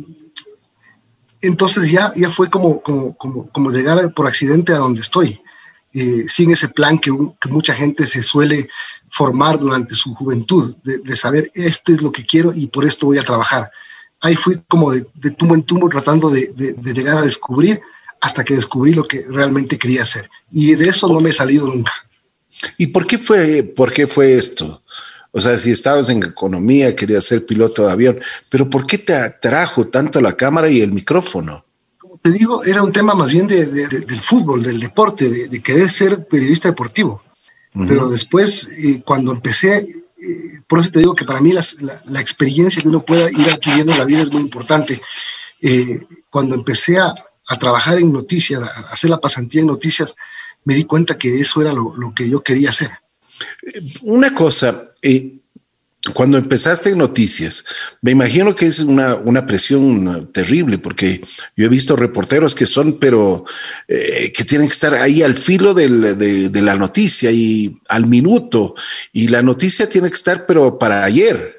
entonces 1.41 1.91
ya, 1.91 2.13
ya 2.15 2.31
fue 2.31 2.49
como, 2.49 2.81
como, 2.83 3.17
como, 3.17 3.71
llegar 3.71 4.15
por 4.15 4.29
accidente 4.29 4.73
a 4.73 4.79
donde 4.79 5.01
estoy, 5.01 5.41
sin 6.29 6.51
ese 6.51 6.69
plan 6.69 6.99
que, 6.99 7.11
mucha 7.49 7.75
gente 7.75 8.07
se 8.07 8.23
suele 8.23 8.69
formar 9.11 9.59
durante 9.59 9.95
su 9.95 10.15
juventud, 10.15 10.77
de, 10.85 10.99
de, 10.99 11.17
saber, 11.17 11.51
esto 11.55 11.93
es 11.93 12.03
lo 12.03 12.13
que 12.13 12.25
quiero 12.25 12.53
y 12.55 12.67
por 12.67 12.85
esto 12.85 13.07
voy 13.07 13.19
a 13.19 13.25
trabajar 13.25 13.71
ahí 14.21 14.37
fui 14.37 14.61
como 14.69 14.93
de, 14.93 15.03
tumbo 15.37 15.55
en 15.55 15.63
tumbo 15.63 15.89
tratando 15.89 16.31
de, 16.31 16.53
llegar 16.95 17.19
a 17.19 17.23
descubrir 17.23 17.81
hasta 18.21 18.45
que 18.45 18.55
descubrí 18.55 18.93
lo 18.93 19.07
que 19.07 19.27
realmente 19.29 19.79
quería 19.79 20.03
hacer. 20.03 20.29
Y 20.51 20.75
de 20.75 20.89
eso 20.89 21.07
no 21.09 21.21
me 21.21 21.31
he 21.31 21.33
salido 21.33 21.67
nunca. 21.67 21.93
¿Y 22.79 22.89
por 22.89 23.07
qué 23.07 23.19
fue, 23.19 23.63
por 23.63 23.93
qué 23.93 24.07
fue 24.07 24.35
esto? 24.35 24.83
O 25.33 25.41
sea, 25.41 25.59
si 25.59 25.71
estabas 25.71 26.09
en 26.09 26.23
economía, 26.23 26.97
querías 26.97 27.25
ser 27.25 27.45
piloto 27.45 27.85
de 27.85 27.93
avión, 27.93 28.19
pero 28.49 28.71
¿por 28.71 28.87
qué 28.87 28.97
te 28.97 29.15
atrajo 29.15 29.87
tanto 29.89 30.21
la 30.23 30.35
cámara 30.35 30.71
y 30.71 30.81
el 30.81 30.93
micrófono? 30.93 31.66
Te 32.27 32.33
digo, 32.33 32.65
era 32.65 32.83
un 32.83 32.91
tema 32.91 33.15
más 33.15 33.31
bien 33.31 33.47
del 33.47 34.21
fútbol, 34.21 34.61
del 34.61 34.81
deporte, 34.81 35.31
de, 35.47 35.63
querer 35.63 35.89
ser 35.89 36.27
periodista 36.27 36.69
deportivo. 36.69 37.23
Pero 37.87 38.09
después, 38.09 38.69
eh, 38.77 39.01
cuando 39.05 39.31
empecé, 39.31 39.77
eh, 39.77 40.61
por 40.67 40.81
eso 40.81 40.91
te 40.91 40.99
digo 40.99 41.15
que 41.15 41.25
para 41.25 41.41
mí 41.41 41.53
la, 41.53 42.21
experiencia 42.21 42.83
que 42.83 42.89
uno 42.89 43.05
pueda 43.05 43.31
ir 43.31 43.49
adquiriendo 43.49 43.93
en 43.93 43.99
la 43.99 44.05
vida 44.05 44.23
es 44.23 44.33
muy 44.33 44.43
importante. 44.43 45.01
Eh, 45.63 46.05
cuando 46.29 46.57
empecé 46.57 46.99
a, 46.99 47.15
trabajar 47.61 47.99
en 47.99 48.13
noticias, 48.13 48.61
a 48.61 48.89
hacer 48.91 49.09
la 49.09 49.21
pasantía 49.21 49.61
en 49.61 49.69
noticias, 49.69 50.17
me 50.65 50.75
di 50.75 50.83
cuenta 50.83 51.17
que 51.17 51.41
eso 51.41 51.61
era 51.61 51.73
lo, 51.73 51.95
lo 51.95 52.13
que 52.13 52.29
yo 52.29 52.43
quería 52.43 52.71
hacer. 52.71 52.91
Una 54.03 54.35
cosa, 54.35 54.89
eh, 55.01 55.43
cuando 56.13 56.39
empezaste 56.39 56.91
en 56.91 56.99
noticias, 56.99 57.65
me 58.01 58.11
imagino 58.11 58.55
que 58.55 58.67
es 58.67 58.81
una, 58.81 59.15
una 59.15 59.47
presión 59.47 60.31
terrible, 60.33 60.79
porque 60.79 61.21
yo 61.57 61.67
he 61.67 61.69
visto 61.69 61.97
reporteros 61.97 62.55
que 62.55 62.67
son, 62.67 62.99
pero 62.99 63.45
eh, 63.89 64.33
que 64.33 64.45
tienen 64.45 64.69
que 64.69 64.75
estar 64.75 64.95
ahí 64.95 65.23
al 65.23 65.35
filo 65.35 65.75
del, 65.75 66.19
de, 66.19 66.63
la 66.63 66.77
noticia 66.77 67.31
y 67.31 67.79
al 67.89 68.07
minuto, 68.07 68.75
y 69.13 69.29
la 69.29 69.43
noticia 69.43 69.89
tiene 69.89 70.09
que 70.09 70.17
estar, 70.17 70.47
pero 70.47 70.79
para 70.79 71.05
ayer. 71.05 71.55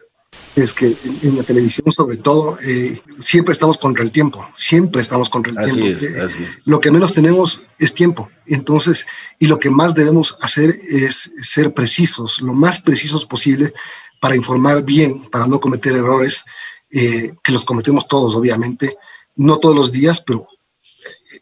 Es 0.56 0.74
que 0.74 0.92
en 1.22 1.38
la 1.38 1.44
televisión, 1.44 1.92
sobre 1.92 2.18
todo, 2.18 2.58
eh, 2.66 3.00
siempre 3.20 3.54
estamos 3.54 3.78
contra 3.78 4.04
el 4.04 4.10
tiempo, 4.10 4.48
siempre 4.56 5.04
estamos 5.04 5.30
contra 5.30 5.52
el 5.52 5.72
tiempo. 5.72 5.86
Es, 5.86 6.04
eh, 6.04 6.22
así 6.22 6.44
es. 6.44 6.66
Lo 6.66 6.82
que 6.82 6.90
menos 6.90 7.14
tenemos 7.14 7.62
es 7.78 7.94
tiempo. 7.94 8.30
Entonces, 8.48 9.06
y 9.38 9.48
lo 9.48 9.60
que 9.60 9.70
más 9.70 9.94
debemos 9.94 10.38
hacer 10.42 10.74
es 10.90 11.32
ser 11.42 11.76
precisos, 11.76 12.42
lo 12.42 12.54
más 12.54 12.82
precisos 12.82 13.26
posible 13.26 13.74
para 14.20 14.36
informar 14.36 14.84
bien, 14.84 15.24
para 15.30 15.48
no 15.48 15.60
cometer 15.60 15.96
errores, 15.96 16.44
eh, 16.90 17.34
que 17.44 17.52
los 17.52 17.66
cometemos 17.66 18.08
todos, 18.08 18.36
obviamente, 18.36 18.98
no 19.36 19.58
todos 19.58 19.76
los 19.76 19.92
días, 19.92 20.22
pero 20.22 20.48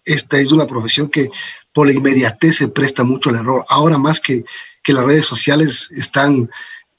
esta 0.04 0.38
es 0.38 0.52
una 0.52 0.66
profesión 0.66 1.10
que 1.10 1.30
por 1.74 1.88
la 1.88 1.94
inmediatez 1.94 2.58
se 2.58 2.68
presta 2.68 3.04
mucho 3.04 3.30
al 3.30 3.38
error. 3.38 3.66
Ahora 3.70 3.98
más 3.98 4.20
que, 4.20 4.46
que 4.84 4.94
las 4.94 5.04
redes 5.04 5.26
sociales 5.26 5.92
están, 5.92 6.50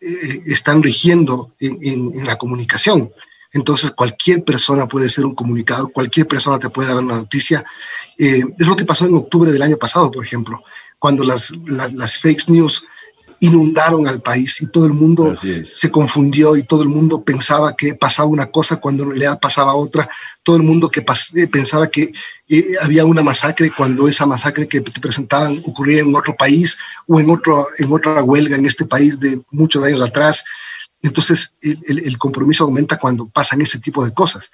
eh, 0.00 0.42
están 0.46 0.82
rigiendo 0.82 1.54
en, 1.60 2.26
la 2.26 2.36
comunicación. 2.36 3.10
Entonces 3.52 3.92
cualquier 3.92 4.44
persona 4.44 4.86
puede 4.86 5.08
ser 5.08 5.24
un 5.24 5.34
comunicador, 5.34 5.92
cualquier 5.92 6.26
persona 6.26 6.58
te 6.58 6.68
puede 6.68 6.88
dar 6.88 6.98
una 6.98 7.16
noticia. 7.16 7.64
Eh, 8.18 8.42
es 8.58 8.66
lo 8.66 8.76
que 8.76 8.84
pasó 8.84 9.06
en 9.06 9.14
octubre 9.14 9.50
del 9.50 9.62
año 9.62 9.76
pasado, 9.76 10.10
por 10.10 10.24
ejemplo, 10.24 10.62
cuando 10.98 11.24
las, 11.24 11.52
las, 11.66 11.92
las 11.92 12.18
fake 12.18 12.48
news 12.48 12.84
inundaron 13.40 14.06
al 14.08 14.22
país 14.22 14.60
y 14.62 14.66
todo 14.66 14.86
el 14.86 14.92
mundo 14.92 15.34
se 15.36 15.90
confundió 15.90 16.56
y 16.56 16.62
todo 16.62 16.82
el 16.82 16.88
mundo 16.88 17.22
pensaba 17.22 17.76
que 17.76 17.94
pasaba 17.94 18.28
una 18.28 18.46
cosa 18.46 18.76
cuando 18.76 19.02
en 19.02 19.10
realidad 19.10 19.38
pasaba 19.40 19.74
otra, 19.74 20.08
todo 20.42 20.56
el 20.56 20.62
mundo 20.62 20.88
que 20.88 21.00
eh, 21.34 21.46
pensaba 21.46 21.88
que 21.88 22.12
eh, 22.48 22.66
había 22.80 23.04
una 23.04 23.22
masacre 23.22 23.72
cuando 23.76 24.08
esa 24.08 24.24
masacre 24.24 24.68
que 24.68 24.80
te 24.80 25.00
presentaban 25.00 25.62
ocurría 25.66 26.00
en 26.00 26.14
otro 26.14 26.34
país 26.36 26.78
o 27.06 27.20
en, 27.20 27.28
otro, 27.30 27.66
en 27.78 27.92
otra 27.92 28.22
huelga 28.22 28.56
en 28.56 28.66
este 28.66 28.84
país 28.84 29.18
de 29.20 29.40
muchos 29.50 29.84
años 29.84 30.02
atrás. 30.02 30.44
Entonces 31.02 31.52
el, 31.60 32.16
compromiso 32.18 32.64
aumenta 32.64 32.98
cuando 32.98 33.28
pasan 33.28 33.60
ese 33.60 33.78
tipo 33.78 34.04
de 34.04 34.14
cosas. 34.14 34.50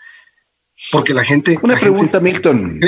Porque 0.90 1.14
la 1.14 1.24
gente... 1.24 1.58
Una 1.62 1.78
pregunta, 1.78 2.20
Milton. 2.20 2.80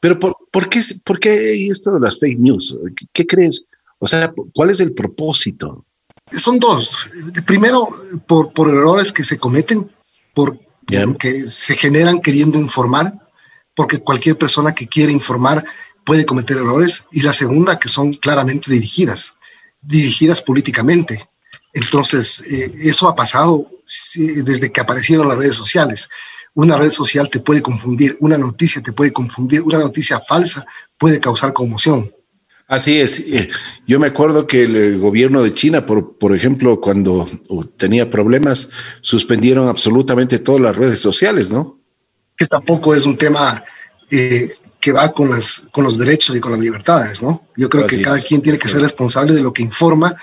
Pero 0.00 0.18
por, 0.20 0.36
por, 0.52 0.68
qué, 0.68 0.80
¿por 1.04 1.18
qué 1.18 1.66
esto 1.68 1.92
de 1.92 2.00
las 2.00 2.18
fake 2.18 2.38
news? 2.38 2.76
¿Qué 3.12 3.26
crees? 3.26 3.64
O 3.98 4.06
sea, 4.06 4.32
¿cuál 4.54 4.70
es 4.70 4.80
el 4.80 4.92
propósito? 4.92 5.84
Son 6.32 6.58
dos. 6.58 6.94
Primero, 7.46 7.88
por, 8.26 8.52
por 8.52 8.68
errores 8.68 9.12
que 9.12 9.24
se 9.24 9.38
cometen, 9.38 9.90
por, 10.34 10.58
que 11.18 11.50
se 11.50 11.76
generan 11.76 12.20
queriendo 12.20 12.58
informar, 12.58 13.14
porque 13.74 13.98
cualquier 13.98 14.36
persona 14.36 14.74
que 14.74 14.86
quiere 14.86 15.12
informar 15.12 15.64
puede 16.04 16.26
cometer 16.26 16.58
errores. 16.58 17.06
Y 17.12 17.22
la 17.22 17.32
segunda, 17.32 17.78
que 17.78 17.88
son 17.88 18.12
claramente 18.12 18.70
dirigidas, 18.70 19.36
dirigidas 19.80 20.42
políticamente. 20.42 21.28
Entonces, 21.72 22.44
eh, 22.50 22.72
eso 22.80 23.08
ha 23.08 23.14
pasado 23.14 23.70
desde 24.14 24.70
que 24.70 24.80
aparecieron 24.80 25.28
las 25.28 25.38
redes 25.38 25.56
sociales. 25.56 26.08
Una 26.54 26.76
red 26.76 26.90
social 26.90 27.30
te 27.30 27.40
puede 27.40 27.62
confundir, 27.62 28.16
una 28.20 28.36
noticia 28.36 28.82
te 28.82 28.92
puede 28.92 29.12
confundir, 29.12 29.62
una 29.62 29.78
noticia 29.78 30.20
falsa 30.20 30.66
puede 30.98 31.20
causar 31.20 31.52
conmoción. 31.52 32.10
Así 32.68 33.00
es. 33.00 33.20
Eh, 33.20 33.48
yo 33.86 33.98
me 33.98 34.06
acuerdo 34.06 34.46
que 34.46 34.64
el 34.64 34.98
gobierno 34.98 35.42
de 35.42 35.52
China, 35.54 35.86
por, 35.86 36.16
por 36.18 36.36
ejemplo, 36.36 36.80
cuando 36.80 37.28
tenía 37.76 38.10
problemas, 38.10 38.70
suspendieron 39.00 39.68
absolutamente 39.68 40.38
todas 40.38 40.60
las 40.60 40.76
redes 40.76 41.00
sociales, 41.00 41.50
¿no? 41.50 41.80
Que 42.36 42.46
tampoco 42.46 42.94
es 42.94 43.04
un 43.06 43.16
tema 43.16 43.64
eh, 44.10 44.52
que 44.80 44.92
va 44.92 45.12
con, 45.12 45.30
las, 45.30 45.64
con 45.72 45.84
los 45.84 45.98
derechos 45.98 46.36
y 46.36 46.40
con 46.40 46.52
las 46.52 46.60
libertades, 46.60 47.22
¿no? 47.22 47.48
Yo 47.56 47.68
creo 47.68 47.86
que 47.86 48.00
cada 48.02 48.20
quien 48.20 48.42
tiene 48.42 48.58
que 48.58 48.68
ser 48.68 48.80
responsable 48.80 49.34
de 49.34 49.42
lo 49.42 49.52
que 49.52 49.62
informa 49.62 50.16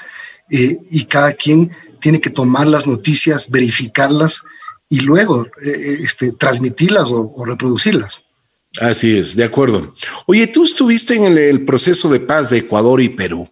eh, 0.49 0.79
y 0.89 1.05
cada 1.05 1.33
quien 1.33 1.71
tiene 1.99 2.21
que 2.21 2.29
tomar 2.29 2.67
las 2.67 2.87
noticias, 2.87 3.49
verificarlas 3.49 4.43
y 4.87 5.01
luego 5.01 5.45
eh, 5.63 5.97
este, 6.03 6.31
transmitirlas 6.31 7.09
o, 7.11 7.43
reproducirlas. 7.45 8.23
Así 8.81 9.17
es, 9.17 9.35
de 9.35 9.43
acuerdo. 9.43 9.93
Oye, 10.25 10.47
tú 10.47 10.63
estuviste 10.63 11.15
en 11.15 11.37
el, 11.37 11.65
proceso 11.65 12.09
de 12.09 12.19
paz 12.19 12.49
de 12.49 12.59
Ecuador 12.59 13.01
y 13.01 13.09
Perú. 13.09 13.49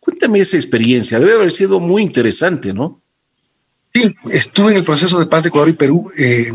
Cuéntame 0.00 0.40
esa 0.40 0.56
experiencia, 0.56 1.18
debe 1.18 1.34
haber 1.34 1.50
sido 1.50 1.80
muy 1.80 2.02
interesante, 2.02 2.72
¿no? 2.72 3.02
Sí, 3.92 4.14
estuve 4.30 4.72
en 4.72 4.78
el 4.78 4.84
proceso 4.84 5.18
de 5.18 5.26
paz 5.26 5.42
de 5.42 5.48
Ecuador 5.48 5.68
y 5.68 5.74
Perú. 5.74 6.10
Eh, 6.16 6.52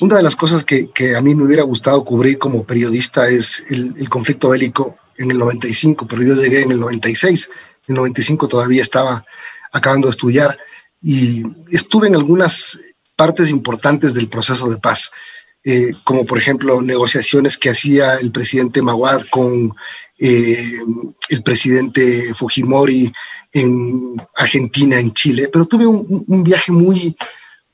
una 0.00 0.16
de 0.16 0.22
las 0.22 0.36
cosas 0.36 0.64
que, 0.64 0.90
a 1.16 1.20
mí 1.20 1.34
me 1.34 1.44
hubiera 1.44 1.62
gustado 1.62 2.04
cubrir 2.04 2.38
como 2.38 2.64
periodista 2.64 3.28
es 3.28 3.64
el, 3.68 4.08
conflicto 4.08 4.48
bélico 4.48 4.96
en 5.16 5.30
el 5.30 5.38
95, 5.38 6.06
pero 6.08 6.22
yo 6.22 6.34
llegué 6.34 6.62
en 6.62 6.72
el 6.72 6.80
96. 6.80 7.50
En 7.86 7.94
el 7.94 7.96
95 7.96 8.48
todavía 8.48 8.82
estaba 8.82 9.24
acabando 9.72 10.08
de 10.08 10.12
estudiar 10.12 10.58
y 11.00 11.42
estuve 11.70 12.08
en 12.08 12.16
algunas 12.16 12.80
partes 13.14 13.50
importantes 13.50 14.14
del 14.14 14.28
proceso 14.28 14.68
de 14.68 14.78
paz, 14.78 15.12
eh, 15.64 15.92
como 16.04 16.26
por 16.26 16.36
ejemplo 16.38 16.82
negociaciones 16.82 17.56
que 17.56 17.70
hacía 17.70 18.16
el 18.16 18.30
presidente 18.30 18.82
Maguad 18.82 19.22
con 19.30 19.74
eh, 20.18 20.78
el 21.30 21.42
presidente 21.42 22.34
Fujimori 22.34 23.10
en 23.50 24.16
Argentina, 24.36 24.98
en 24.98 25.14
Chile, 25.14 25.48
pero 25.50 25.64
tuve 25.64 25.86
un, 25.86 26.44
viaje 26.44 26.70
muy, 26.70 27.16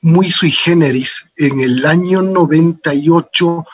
muy 0.01 0.31
sui 0.31 0.51
generis 0.51 1.27
en 1.35 1.59
el 1.59 1.85
año 1.85 2.21
98, 2.21 3.65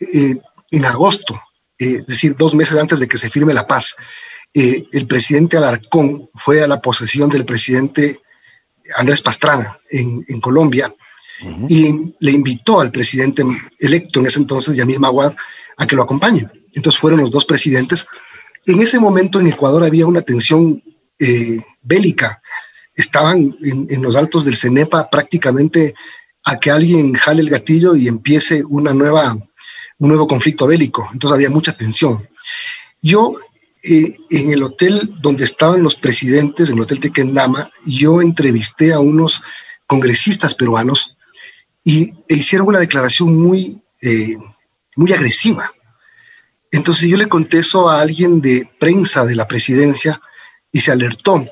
eh, 0.00 0.36
en 0.70 0.84
agosto, 0.86 1.40
es 1.76 2.06
decir, 2.06 2.36
dos 2.36 2.54
meses 2.54 2.78
antes 2.78 2.98
de 2.98 3.08
que 3.08 3.18
se 3.18 3.30
firme 3.30 3.52
la 3.52 3.66
paz. 3.66 3.96
el 4.54 5.06
presidente 5.06 5.56
Alarcón 5.56 6.30
fue 6.34 6.62
a 6.62 6.66
la 6.66 6.80
posesión 6.80 7.28
del 7.28 7.44
presidente 7.44 8.20
Andrés 8.96 9.20
Pastrana 9.20 9.78
en, 9.90 10.40
Colombia 10.40 10.92
y 11.68 12.14
le 12.18 12.30
invitó 12.32 12.80
al 12.80 12.90
presidente 12.90 13.42
electo 13.78 14.20
en 14.20 14.26
ese 14.26 14.38
entonces, 14.38 14.76
Yamil 14.76 15.00
Maguad, 15.00 15.34
a 15.76 15.86
que 15.86 15.96
lo 15.96 16.02
acompañe. 16.02 16.48
Entonces 16.74 17.00
fueron 17.00 17.20
los 17.20 17.30
dos 17.30 17.44
presidentes. 17.44 18.06
En 18.66 18.80
ese 18.80 19.00
momento 19.00 19.40
en 19.40 19.46
Ecuador 19.46 19.82
había 19.84 20.06
una 20.06 20.22
tensión 20.22 20.82
eh, 21.18 21.60
bélica. 21.82 22.42
Estaban 22.94 23.56
en, 23.62 24.02
los 24.02 24.16
altos 24.16 24.44
del 24.44 24.56
CENEPA 24.56 25.08
prácticamente 25.08 25.94
a 26.44 26.58
que 26.58 26.70
alguien 26.70 27.14
jale 27.14 27.40
el 27.40 27.50
gatillo 27.50 27.96
y 27.96 28.08
empiece 28.08 28.62
una 28.64 28.92
nueva, 28.92 29.32
un 29.98 30.08
nuevo 30.08 30.26
conflicto 30.26 30.66
bélico. 30.66 31.08
Entonces 31.12 31.34
había 31.34 31.50
mucha 31.50 31.76
tensión. 31.76 32.28
Yo 33.00 33.34
eh, 33.82 34.14
en 34.28 34.52
el 34.52 34.62
hotel 34.62 35.14
donde 35.20 35.44
estaban 35.44 35.82
los 35.82 35.94
presidentes, 35.94 36.68
en 36.68 36.76
el 36.76 36.82
Hotel 36.82 37.00
Tequendama, 37.00 37.70
yo 37.86 38.20
entrevisté 38.20 38.92
a 38.92 38.98
unos 38.98 39.42
congresistas 39.86 40.54
peruanos 40.54 41.16
y 41.84 42.12
e 42.28 42.36
hicieron 42.36 42.68
una 42.68 42.78
declaración 42.78 43.34
muy, 43.34 43.82
eh, 44.02 44.36
muy 44.96 45.12
agresiva. 45.12 45.72
Entonces 46.70 47.08
yo 47.08 47.16
le 47.16 47.28
conté 47.28 47.58
eso 47.58 47.88
a 47.88 48.00
alguien 48.00 48.40
de 48.40 48.68
prensa 48.78 49.24
de 49.24 49.34
la 49.34 49.48
presidencia 49.48 50.20
y 50.70 50.80
se 50.80 50.92
alertó 50.92 51.44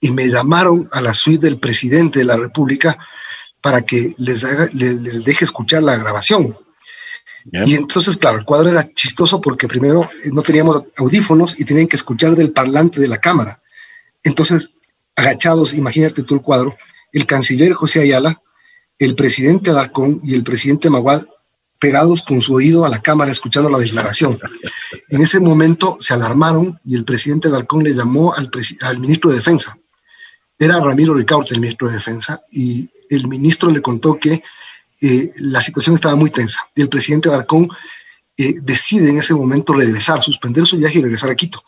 y 0.00 0.10
me 0.10 0.28
llamaron 0.28 0.88
a 0.92 1.00
la 1.00 1.14
suite 1.14 1.46
del 1.46 1.58
presidente 1.58 2.18
de 2.18 2.24
la 2.24 2.36
República 2.36 2.98
para 3.60 3.82
que 3.82 4.14
les, 4.18 4.44
les 4.74 5.24
deje 5.24 5.44
escuchar 5.44 5.82
la 5.82 5.96
grabación. 5.96 6.56
Y 7.50 7.74
entonces, 7.74 8.16
claro, 8.16 8.38
el 8.38 8.44
cuadro 8.44 8.68
era 8.68 8.92
chistoso 8.92 9.40
porque 9.40 9.68
primero 9.68 10.04
eh, 10.24 10.30
no 10.32 10.42
teníamos 10.42 10.84
audífonos 10.96 11.58
y 11.58 11.64
tenían 11.64 11.86
que 11.86 11.96
escuchar 11.96 12.36
del 12.36 12.52
parlante 12.52 13.00
de 13.00 13.08
la 13.08 13.18
cámara. 13.18 13.62
Entonces, 14.22 14.72
agachados, 15.16 15.72
imagínate 15.72 16.22
tú 16.22 16.34
el 16.34 16.42
cuadro, 16.42 16.76
el 17.12 17.26
canciller 17.26 17.72
José 17.72 18.02
Ayala, 18.02 18.42
el 18.98 19.14
presidente 19.14 19.70
Alarcón 19.70 20.20
y 20.24 20.34
el 20.34 20.42
presidente 20.42 20.90
Maguad 20.90 21.24
pegados 21.78 22.22
con 22.22 22.40
su 22.40 22.54
oído 22.54 22.84
a 22.84 22.88
la 22.88 23.00
cámara 23.00 23.30
escuchando 23.30 23.70
la 23.70 23.78
declaración. 23.78 24.38
En 25.08 25.22
ese 25.22 25.38
momento 25.38 25.96
se 26.00 26.14
alarmaron 26.14 26.80
y 26.84 26.96
el 26.96 27.04
presidente 27.04 27.48
Alarcón 27.48 27.84
le 27.84 27.94
llamó 27.94 28.34
al, 28.34 28.50
al 28.80 28.98
ministro 28.98 29.30
de 29.30 29.36
Defensa. 29.36 29.78
Era 30.58 30.80
Ramiro 30.80 31.14
Ricaurte 31.14 31.54
el 31.54 31.60
ministro 31.60 31.88
de 31.88 31.94
Defensa 31.94 32.40
y 32.50 32.90
el 33.08 33.28
ministro 33.28 33.70
le 33.70 33.80
contó 33.80 34.18
que 34.18 34.42
eh, 35.00 35.32
la 35.36 35.62
situación 35.62 35.94
estaba 35.94 36.16
muy 36.16 36.30
tensa. 36.30 36.68
Y 36.74 36.82
el 36.82 36.88
presidente 36.88 37.28
Darcón 37.28 37.68
eh, 38.36 38.54
decide 38.60 39.10
en 39.10 39.18
ese 39.18 39.34
momento 39.34 39.72
regresar, 39.72 40.22
suspender 40.22 40.66
su 40.66 40.76
viaje 40.76 40.98
y 40.98 41.02
regresar 41.02 41.30
a 41.30 41.36
Quito. 41.36 41.62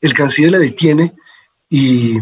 El 0.00 0.12
canciller 0.12 0.52
le 0.52 0.58
detiene 0.58 1.14
y, 1.68 2.18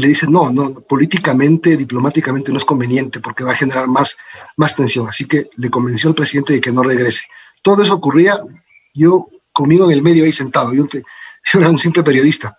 le 0.00 0.08
dice, 0.08 0.26
no, 0.28 0.52
no, 0.52 0.74
políticamente, 0.80 1.76
diplomáticamente 1.76 2.52
no 2.52 2.58
es 2.58 2.64
conveniente 2.64 3.20
porque 3.20 3.44
va 3.44 3.52
a 3.52 3.56
generar 3.56 3.88
más, 3.88 4.16
más 4.56 4.76
tensión. 4.76 5.08
Así 5.08 5.26
que 5.26 5.48
le 5.56 5.70
convenció 5.70 6.08
al 6.10 6.14
presidente 6.14 6.52
de 6.52 6.60
que 6.60 6.70
no 6.70 6.82
regrese. 6.82 7.24
Todo 7.62 7.82
eso 7.82 7.94
ocurría 7.94 8.38
yo 8.94 9.28
conmigo 9.52 9.86
en 9.86 9.92
el 9.92 10.02
medio 10.02 10.24
ahí 10.24 10.32
sentado. 10.32 10.74
Yo, 10.74 10.86
era 11.54 11.70
un 11.70 11.78
simple 11.78 12.02
periodista. 12.02 12.56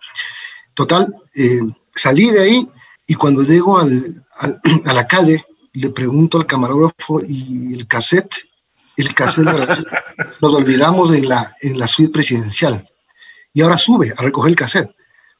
Total, 0.74 1.14
eh, 1.34 1.60
salí 1.94 2.30
de 2.30 2.40
ahí 2.40 2.68
y 3.06 3.14
cuando 3.14 3.42
llego 3.42 3.78
al, 3.78 4.24
a 4.84 4.92
la 4.92 5.06
calle, 5.06 5.44
le 5.74 5.90
pregunto 5.90 6.38
al 6.38 6.46
camarógrafo 6.46 7.20
y 7.26 7.72
el 7.74 7.86
cassette, 7.86 8.34
el 8.96 9.14
cassette, 9.14 9.46
nos 10.42 10.54
olvidamos 10.54 11.14
en 11.14 11.28
la, 11.28 11.54
en 11.60 11.78
la 11.78 11.86
suite 11.86 12.12
presidencial. 12.12 12.88
Y 13.52 13.62
ahora 13.62 13.78
sube 13.78 14.12
a 14.16 14.22
recoger 14.22 14.50
el 14.50 14.56
cassette. 14.56 14.90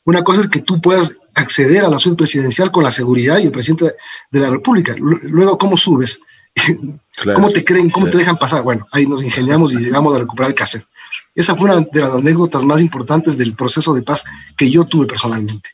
Una 0.05 0.23
cosa 0.23 0.43
es 0.43 0.49
que 0.49 0.61
tú 0.61 0.81
puedas 0.81 1.17
acceder 1.35 1.85
a 1.85 1.88
la 1.88 1.99
suite 1.99 2.17
presidencial 2.17 2.71
con 2.71 2.85
la 2.85 2.91
seguridad 2.91 3.38
y 3.38 3.45
el 3.45 3.53
presidente 3.53 3.95
de 4.31 4.41
la 4.41 4.51
República. 4.51 4.95
Luego, 4.99 5.57
¿cómo 5.59 5.77
subes? 5.77 6.21
¿Cómo 7.35 7.51
te 7.51 7.64
creen? 7.64 7.91
¿Cómo 7.91 8.09
te 8.09 8.19
dejan 8.19 8.37
pasar? 8.37 8.62
Bueno, 8.62 8.87
ahí 8.93 9.07
nos 9.07 9.23
ingeniamos 9.23 9.73
y 9.73 9.77
llegamos 9.77 10.14
a 10.14 10.19
recuperar 10.19 10.51
el 10.51 10.57
cassette. 10.57 10.87
Esa 11.35 11.55
fue 11.55 11.71
una 11.71 11.81
de 11.81 12.01
las 12.01 12.12
anécdotas 12.12 12.64
más 12.64 12.81
importantes 12.81 13.37
del 13.38 13.55
proceso 13.55 13.95
de 13.95 14.03
paz 14.03 14.25
que 14.57 14.71
yo 14.71 14.85
tuve 14.85 15.07
personalmente. 15.07 15.71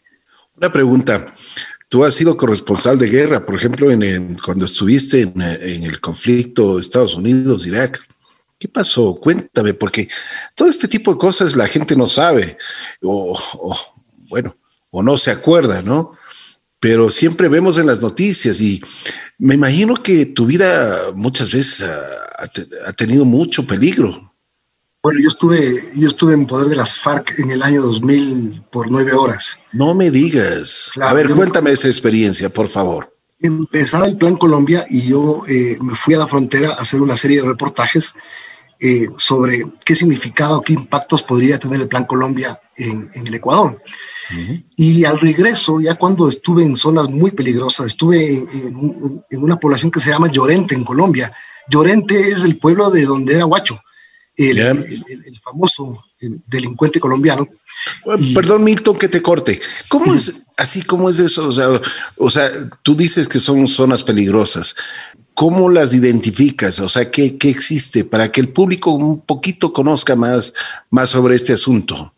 Una 0.56 0.70
pregunta. 0.70 1.24
Tú 1.88 2.04
has 2.04 2.14
sido 2.14 2.36
corresponsal 2.36 2.98
de 2.98 3.08
guerra, 3.08 3.44
por 3.44 3.54
ejemplo, 3.54 3.90
en, 3.90 4.36
cuando 4.44 4.64
estuviste 4.64 5.22
en, 5.22 5.40
el 5.40 6.00
conflicto 6.00 6.74
de 6.74 6.80
Estados 6.80 7.14
Unidos-Irak. 7.14 8.00
¿Qué 8.58 8.68
pasó? 8.68 9.14
Cuéntame, 9.14 9.74
porque 9.74 10.08
todo 10.54 10.68
este 10.68 10.88
tipo 10.88 11.12
de 11.12 11.18
cosas 11.18 11.56
la 11.56 11.68
gente 11.68 11.96
no 11.96 12.08
sabe, 12.08 12.58
o, 13.02 13.38
bueno, 14.28 14.56
o 14.96 15.02
no 15.02 15.16
se 15.16 15.32
acuerda, 15.32 15.82
¿no? 15.82 16.12
Pero 16.78 17.10
siempre 17.10 17.48
vemos 17.48 17.78
en 17.78 17.86
las 17.88 18.00
noticias 18.00 18.60
y 18.60 18.80
me 19.38 19.54
imagino 19.54 19.94
que 19.94 20.24
tu 20.24 20.46
vida 20.46 21.10
muchas 21.16 21.50
veces 21.50 21.84
ha 22.86 22.92
tenido 22.92 23.24
mucho 23.24 23.66
peligro. 23.66 24.32
Bueno, 25.02 25.20
yo 25.20 25.28
estuve, 25.28 25.90
yo 25.96 26.08
estuve 26.08 26.34
en 26.34 26.46
poder 26.46 26.68
de 26.68 26.76
las 26.76 26.96
FARC 26.96 27.40
en 27.40 27.50
el 27.50 27.62
año 27.62 27.82
2000 27.82 28.66
por 28.70 28.88
nueve 28.88 29.12
horas. 29.12 29.58
No 29.72 29.94
me 29.94 30.12
digas. 30.12 30.92
a 31.00 31.12
ver, 31.12 31.28
cuéntame 31.28 31.72
esa 31.72 31.88
experiencia, 31.88 32.48
por 32.48 32.68
favor. 32.68 33.12
Empezaba 33.40 34.06
el 34.06 34.16
Plan 34.16 34.36
Colombia 34.36 34.86
y 34.88 35.02
yo 35.02 35.42
eh, 35.48 35.76
me 35.80 35.96
fui 35.96 36.14
a 36.14 36.18
la 36.18 36.28
frontera 36.28 36.70
a 36.70 36.82
hacer 36.82 37.02
una 37.02 37.16
serie 37.16 37.42
de 37.42 37.48
reportajes 37.48 38.14
eh, 38.78 39.08
sobre 39.18 39.66
qué 39.84 39.94
significado, 39.96 40.62
qué 40.62 40.72
impactos 40.72 41.24
podría 41.24 41.58
tener 41.58 41.80
el 41.80 41.88
Plan 41.88 42.04
Colombia 42.04 42.58
en, 42.76 43.10
el 43.12 43.34
Ecuador. 43.34 43.82
Y 44.76 45.04
al 45.04 45.20
regreso, 45.20 45.80
ya 45.80 45.94
cuando 45.96 46.28
estuve 46.28 46.64
en 46.64 46.76
zonas 46.76 47.08
muy 47.08 47.30
peligrosas, 47.30 47.86
estuve 47.86 48.32
en, 48.32 49.22
en, 49.30 49.42
una 49.42 49.56
población 49.56 49.90
que 49.90 50.00
se 50.00 50.10
llama 50.10 50.30
Llorente, 50.30 50.74
en 50.74 50.84
Colombia. 50.84 51.32
Llorente 51.68 52.18
es 52.30 52.44
el 52.44 52.58
pueblo 52.58 52.90
de 52.90 53.04
donde 53.04 53.34
era 53.34 53.46
Huacho 53.46 53.78
el, 54.36 55.40
famoso 55.42 56.04
delincuente 56.46 57.00
colombiano. 57.00 57.46
Perdón, 58.34 58.64
Milton, 58.64 58.96
que 58.96 59.08
te 59.08 59.22
corte. 59.22 59.60
¿Cómo 59.88 60.14
es 60.14 60.46
así? 60.56 60.82
¿Cómo 60.82 61.10
es 61.10 61.20
eso? 61.20 61.48
O 61.48 61.52
sea, 61.52 61.68
o 62.16 62.30
sea, 62.30 62.50
tú 62.82 62.94
dices 62.94 63.28
que 63.28 63.38
son 63.38 63.68
zonas 63.68 64.02
peligrosas. 64.02 64.74
¿Cómo 65.34 65.68
las 65.68 65.92
identificas? 65.92 66.80
O 66.80 66.88
sea, 66.88 67.10
¿qué, 67.10 67.36
qué 67.36 67.50
existe 67.50 68.04
para 68.04 68.30
que 68.30 68.40
el 68.40 68.48
público 68.50 68.92
un 68.92 69.20
poquito 69.20 69.72
conozca 69.72 70.16
más, 70.16 70.54
más 70.90 71.10
sobre 71.10 71.34
este 71.34 71.52
asunto? 71.52 72.13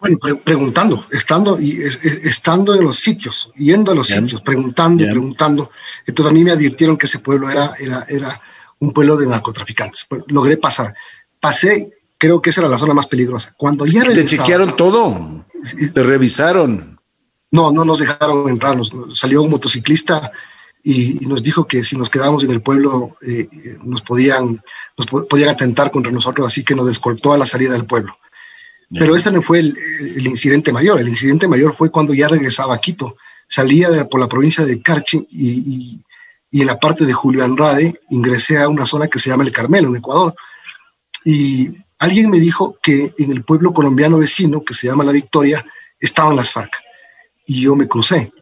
Bueno, 0.00 0.18
preguntando, 0.42 1.06
estando, 1.10 1.60
y, 1.60 1.78
estando 2.24 2.74
en 2.74 2.84
los 2.84 2.98
sitios, 2.98 3.52
yendo 3.56 3.92
a 3.92 3.94
los 3.94 4.08
sitios, 4.08 4.40
preguntando, 4.40 5.04
preguntando. 5.04 5.70
Entonces 6.06 6.30
a 6.30 6.34
mí 6.34 6.42
me 6.42 6.52
advirtieron 6.52 6.96
que 6.96 7.06
ese 7.06 7.18
pueblo 7.18 7.50
era, 7.50 7.74
era, 7.78 8.06
era 8.08 8.40
un 8.78 8.92
pueblo 8.92 9.16
de 9.16 9.26
narcotraficantes. 9.26 10.06
logré 10.28 10.56
pasar 10.56 10.94
pasé, 11.40 11.90
creo 12.18 12.40
que 12.40 12.50
esa 12.50 12.60
era 12.60 12.68
la 12.68 12.78
zona 12.78 12.94
más 12.94 13.06
peligrosa. 13.06 13.54
Cuando 13.56 13.86
ya 13.86 14.04
¿Te 14.04 14.24
chequearon 14.24 14.76
todo? 14.76 15.44
¿Te 15.92 16.02
revisaron? 16.02 17.00
No, 17.50 17.72
no 17.72 17.84
nos 17.84 17.98
dejaron 17.98 18.48
entrar. 18.48 18.76
salió 19.14 19.42
un 19.42 19.50
motociclista 19.50 20.30
y, 20.84 21.14
nos 21.26 21.42
dijo 21.42 21.66
que 21.66 21.82
si 21.82 21.96
nos 21.96 22.10
quedábamos 22.10 22.44
en 22.44 22.52
el 22.52 22.62
pueblo 22.62 23.16
eh, 23.26 23.48
nos, 23.82 24.02
podían, 24.02 24.62
nos 24.96 25.26
podían 25.26 25.48
atentar 25.48 25.90
contra 25.90 26.12
nosotros, 26.12 26.46
así 26.46 26.62
que 26.62 26.74
nos 26.74 26.86
descoltó 26.86 27.32
a 27.32 27.38
la 27.38 27.46
salida 27.46 27.72
del 27.72 27.86
pueblo. 27.86 28.16
Pero 28.92 29.14
ese 29.14 29.30
no 29.30 29.40
fue 29.40 29.60
el, 29.60 30.26
incidente 30.26 30.72
mayor. 30.72 31.00
El 31.00 31.08
incidente 31.08 31.46
mayor 31.46 31.76
fue 31.76 31.90
cuando 31.90 32.12
ya 32.12 32.28
regresaba 32.28 32.74
a 32.74 32.78
Quito. 32.78 33.16
salía 33.46 33.88
de, 33.88 34.04
por 34.04 34.20
la 34.20 34.28
provincia 34.28 34.64
de 34.64 34.82
Carchi 34.82 35.26
y, 35.30 36.02
y, 36.50 36.60
en 36.60 36.66
la 36.66 36.80
parte 36.80 37.06
de 37.06 37.12
Julio 37.12 37.44
Andrade 37.44 38.00
ingresé 38.10 38.58
a 38.58 38.68
una 38.68 38.84
zona 38.84 39.06
que 39.06 39.20
se 39.20 39.30
llama 39.30 39.44
El 39.44 39.52
Carmelo, 39.52 39.88
en 39.88 39.96
Ecuador. 39.96 40.34
Y 41.24 41.70
alguien 42.00 42.30
me 42.30 42.40
dijo 42.40 42.78
que 42.82 43.14
en 43.18 43.30
el 43.30 43.44
pueblo 43.44 43.72
colombiano 43.72 44.18
vecino, 44.18 44.64
que 44.64 44.74
se 44.74 44.88
llama 44.88 45.04
La 45.04 45.12
Victoria, 45.12 45.64
estaban 46.00 46.34
las 46.34 46.50
FARC. 46.50 46.72
Y 47.46 47.62
yo 47.62 47.76
me 47.76 47.86
crucé. 47.86 48.32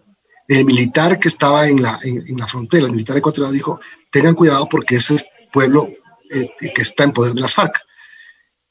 El 0.46 0.64
militar 0.64 1.18
que 1.18 1.28
estaba 1.28 1.68
en 1.68 1.82
la, 1.82 2.00
en, 2.02 2.38
la 2.38 2.46
frontera, 2.46 2.86
el 2.86 2.92
militar 2.92 3.18
ecuatoriano, 3.18 3.52
dijo, 3.52 3.80
tengan 4.10 4.34
cuidado 4.34 4.66
porque 4.66 4.96
ese 4.96 5.16
es 5.16 5.26
pueblo 5.52 5.90
eh, 6.30 6.48
que 6.74 6.82
está 6.82 7.04
en 7.04 7.12
poder 7.12 7.34
de 7.34 7.42
las 7.42 7.54
FARC. 7.54 7.82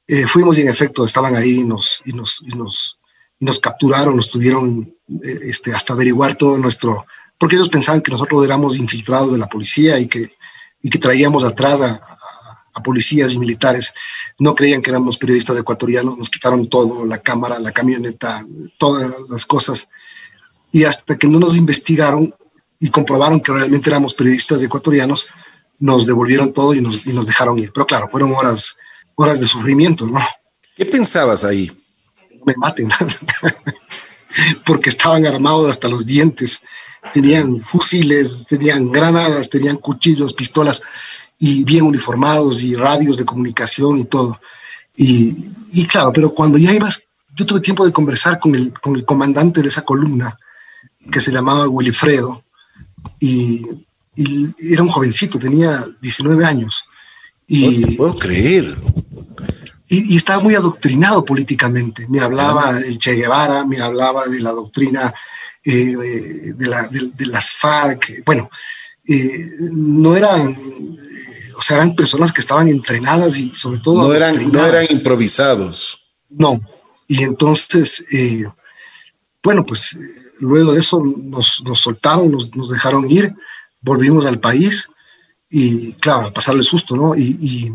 Eh, 0.08 0.26
fuimos 0.28 0.58
y 0.58 0.62
en 0.62 0.70
efecto 0.70 1.06
estaban 1.06 1.36
ahí 1.36 1.60
y 1.60 1.64
nos, 1.66 2.02
y 2.06 2.14
nos, 2.14 2.42
y 2.42 2.56
nos, 2.56 2.98
y 3.40 3.46
nos 3.46 3.60
capturaron, 3.60 4.16
nos 4.16 4.32
tuvieron 4.32 4.94
eh, 5.24 5.40
este, 5.44 5.74
hasta 5.74 5.94
averiguar 5.94 6.36
todo 6.36 6.58
nuestro, 6.58 7.06
porque 7.38 7.56
ellos 7.56 7.70
pensaban 7.70 8.02
que 8.02 8.12
nosotros 8.12 8.46
éramos 8.46 8.78
infiltrados 8.78 9.34
de 9.34 9.38
la 9.38 9.48
policía 9.48 10.00
y 10.00 10.08
que, 10.08 10.36
y 10.82 10.90
que 10.90 10.98
traíamos 10.98 11.44
atrás 11.44 11.82
a, 11.82 12.02
a, 12.74 12.82
policías 12.82 13.34
y 13.34 13.40
militares. 13.40 13.94
No 14.40 14.56
creían 14.56 14.82
que 14.82 14.92
éramos 14.92 15.18
periodistas 15.18 15.58
ecuatorianos, 15.58 16.18
nos 16.18 16.30
quitaron 16.30 16.70
todo, 16.70 17.06
la 17.06 17.18
cámara, 17.18 17.60
la 17.60 17.72
camioneta, 17.72 18.46
todas 18.78 19.14
las 19.30 19.46
cosas. 19.46 19.90
Y 20.72 20.86
hasta 20.86 21.18
que 21.18 21.28
no 21.28 21.40
nos 21.40 21.58
investigaron 21.58 22.34
y 22.80 22.90
comprobaron 22.90 23.42
que 23.42 23.52
realmente 23.52 23.90
éramos 23.90 24.14
periodistas 24.14 24.62
ecuatorianos, 24.62 25.28
nos 25.80 26.06
devolvieron 26.06 26.54
todo 26.54 26.74
y 26.74 26.82
nos, 26.82 27.06
y 27.06 27.14
nos 27.14 27.26
dejaron 27.26 27.60
ir. 27.60 27.72
Pero 27.74 27.86
claro, 27.86 28.10
fueron 28.10 28.34
horas, 28.34 28.78
horas 29.18 29.40
de 29.40 29.48
sufrimiento, 29.48 30.08
¿no? 30.08 30.20
¿Qué 30.76 30.86
pensabas 30.86 31.44
ahí? 31.44 31.72
Me 32.46 32.54
maten, 32.56 32.90
porque 34.66 34.90
estaban 34.90 35.26
armados 35.26 35.70
hasta 35.70 35.90
los 35.90 36.06
dientes, 36.06 36.62
tenían 37.12 37.60
fusiles, 37.60 38.46
tenían 38.48 38.92
granadas, 38.92 39.50
tenían 39.50 39.78
cuchillos, 39.78 40.34
pistolas 40.34 40.82
y 41.38 41.64
bien 41.64 41.84
uniformados 41.84 42.64
y 42.64 42.76
radios 42.76 43.18
de 43.18 43.26
comunicación 43.26 43.98
y 43.98 44.06
todo. 44.06 44.40
Y, 44.96 45.50
y 45.74 45.86
claro, 45.86 46.12
pero 46.14 46.34
cuando 46.34 46.58
ya 46.58 46.74
ibas, 46.74 47.04
yo 47.36 47.46
tuve 47.46 47.60
tiempo 47.60 47.86
de 47.86 47.92
conversar 47.92 48.40
con 48.40 48.56
el, 48.56 48.74
con 48.80 48.96
el 48.96 49.06
comandante 49.06 49.62
de 49.62 49.68
esa 49.68 49.84
columna, 49.84 50.38
que 51.12 51.22
se 51.22 51.32
llamaba 51.32 51.68
Wilfredo, 51.68 52.44
y 53.20 53.66
y 54.18 54.74
era 54.74 54.82
un 54.82 54.90
jovencito, 54.90 55.38
tenía 55.38 55.88
19 56.02 56.44
años. 56.44 56.84
Y, 57.46 57.78
no 57.78 57.98
puedo 57.98 58.18
creer. 58.18 58.76
Y, 59.88 60.16
estaba 60.18 60.42
muy 60.42 60.56
adoctrinado 60.56 61.24
políticamente. 61.24 62.08
Me 62.10 62.20
hablaba 62.20 62.74
del 62.74 62.98
Che 62.98 63.14
Guevara, 63.14 63.66
me 63.66 63.80
hablaba 63.80 64.26
de 64.28 64.40
la 64.40 64.52
doctrina 64.52 65.14
eh, 65.64 65.96
de, 66.56 66.68
la, 66.68 66.88
de, 66.88 67.26
las 67.26 67.54
FARC. 67.54 68.24
Bueno, 68.26 68.50
eh, 69.08 69.50
no 69.72 70.16
eran, 70.16 70.98
o 71.56 71.62
sea, 71.62 71.78
eran 71.78 71.96
personas 71.96 72.32
que 72.32 72.42
estaban 72.42 72.68
entrenadas 72.68 73.40
y 73.40 73.52
sobre 73.56 73.80
todo... 73.80 74.08
No 74.08 74.14
eran, 74.14 74.52
no 74.52 74.66
eran 74.66 74.86
improvisados. 74.90 76.04
No. 76.30 76.60
Y 77.08 77.24
entonces, 77.24 78.04
eh, 78.12 78.44
bueno, 79.42 79.66
pues 79.66 79.98
luego 80.40 80.74
de 80.74 80.82
eso 80.82 81.02
nos, 81.02 81.64
nos 81.64 81.80
soltaron, 81.80 82.30
nos, 82.32 82.54
nos 82.56 82.70
dejaron 82.70 83.10
ir 83.10 83.34
volvimos 83.82 84.26
al 84.26 84.40
país 84.40 84.90
y, 85.50 85.94
claro, 85.94 86.28
a 86.28 86.34
pasarle 86.34 86.64
susto, 86.64 86.96
¿no? 86.96 87.16
Y, 87.16 87.74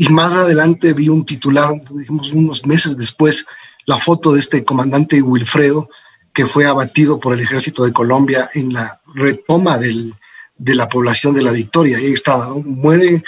y, 0.00 0.08
más 0.12 0.34
adelante 0.34 0.92
vi 0.94 1.08
un 1.08 1.24
titular, 1.24 1.74
dijimos 1.90 2.32
unos 2.32 2.66
meses 2.66 2.96
después, 2.96 3.46
la 3.86 3.98
foto 3.98 4.32
de 4.32 4.40
este 4.40 4.64
comandante 4.64 5.20
Wilfredo, 5.20 5.88
que 6.32 6.46
fue 6.46 6.66
abatido 6.66 7.20
por 7.20 7.34
el 7.34 7.40
ejército 7.40 7.84
de 7.84 7.92
Colombia 7.92 8.48
en 8.54 8.72
la 8.72 9.00
retoma 9.14 9.78
del, 9.78 10.14
de 10.56 10.74
la 10.74 10.88
población 10.88 11.34
de 11.34 11.42
la 11.42 11.52
Victoria. 11.52 11.98
ahí 11.98 12.12
estaba, 12.12 12.48
¿no? 12.48 12.60
muere 12.60 13.22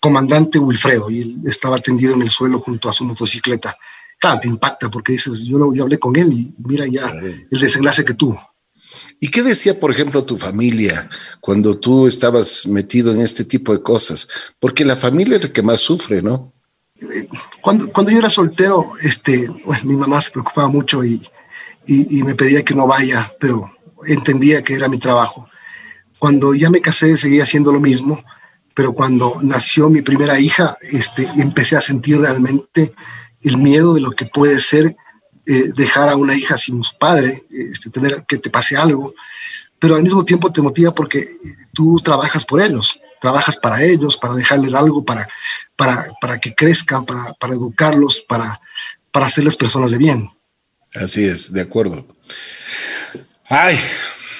comandante 0.00 0.58
Wilfredo 0.58 1.10
y 1.10 1.22
él 1.22 1.38
estaba 1.46 1.78
tendido 1.78 2.14
en 2.14 2.22
el 2.22 2.30
suelo 2.30 2.60
junto 2.60 2.88
a 2.88 2.92
su 2.92 3.04
motocicleta. 3.04 3.76
Claro, 4.18 4.40
te 4.40 4.48
impacta 4.48 4.90
porque 4.90 5.12
dices, 5.12 5.44
yo, 5.44 5.74
yo 5.74 5.82
hablé 5.82 5.98
con 5.98 6.14
él 6.16 6.32
y 6.32 6.54
mira 6.58 6.86
ya 6.86 7.08
el 7.08 7.60
desenlace 7.60 8.04
que 8.04 8.14
tuvo. 8.14 8.53
¿Y 9.24 9.28
qué 9.28 9.42
decía, 9.42 9.80
por 9.80 9.90
ejemplo, 9.90 10.22
tu 10.22 10.36
familia 10.36 11.08
cuando 11.40 11.78
tú 11.78 12.06
estabas 12.06 12.66
metido 12.66 13.10
en 13.10 13.22
este 13.22 13.42
tipo 13.42 13.72
de 13.72 13.80
cosas? 13.80 14.28
Porque 14.60 14.84
la 14.84 14.96
familia 14.96 15.36
es 15.36 15.44
la 15.44 15.48
que 15.48 15.62
más 15.62 15.80
sufre, 15.80 16.20
¿no? 16.20 16.52
Cuando, 17.62 17.90
cuando 17.90 18.12
yo 18.12 18.18
era 18.18 18.28
soltero, 18.28 18.92
este, 19.00 19.48
mi 19.84 19.96
mamá 19.96 20.20
se 20.20 20.30
preocupaba 20.30 20.68
mucho 20.68 21.02
y, 21.02 21.26
y, 21.86 22.22
me 22.22 22.34
pedía 22.34 22.62
que 22.62 22.74
no 22.74 22.86
vaya, 22.86 23.32
pero 23.40 23.72
entendía 24.06 24.62
que 24.62 24.74
era 24.74 24.88
mi 24.88 24.98
trabajo. 24.98 25.48
Cuando 26.18 26.52
ya 26.52 26.68
me 26.68 26.82
casé, 26.82 27.16
seguía 27.16 27.44
haciendo 27.44 27.72
lo 27.72 27.80
mismo, 27.80 28.22
pero 28.74 28.92
cuando 28.92 29.38
nació 29.40 29.88
mi 29.88 30.02
primera 30.02 30.38
hija, 30.38 30.76
este, 30.82 31.30
empecé 31.38 31.78
a 31.78 31.80
sentir 31.80 32.20
realmente 32.20 32.92
el 33.40 33.56
miedo 33.56 33.94
de 33.94 34.02
lo 34.02 34.10
que 34.10 34.26
puede 34.26 34.60
ser 34.60 34.94
eh, 35.46 35.72
dejar 35.76 36.08
a 36.08 36.16
una 36.16 36.34
hija 36.36 36.56
sin 36.56 36.82
su 36.82 36.96
padre, 36.98 37.44
este, 37.50 37.90
tener 37.90 38.24
que 38.26 38.38
te 38.38 38.50
pase 38.50 38.76
algo, 38.76 39.14
pero 39.78 39.96
al 39.96 40.02
mismo 40.02 40.24
tiempo 40.24 40.52
te 40.52 40.62
motiva 40.62 40.94
porque 40.94 41.36
tú 41.72 42.00
trabajas 42.02 42.44
por 42.44 42.60
ellos, 42.60 42.98
trabajas 43.20 43.56
para 43.56 43.82
ellos, 43.82 44.16
para 44.16 44.34
dejarles 44.34 44.74
algo, 44.74 45.04
para, 45.04 45.28
para, 45.76 46.12
para 46.20 46.38
que 46.38 46.54
crezcan, 46.54 47.04
para, 47.04 47.34
para 47.34 47.54
educarlos, 47.54 48.24
para, 48.26 48.60
para 49.10 49.26
hacerles 49.26 49.56
personas 49.56 49.90
de 49.90 49.98
bien. 49.98 50.30
Así 50.94 51.24
es, 51.24 51.52
de 51.52 51.60
acuerdo. 51.60 52.06
Ay, 53.48 53.78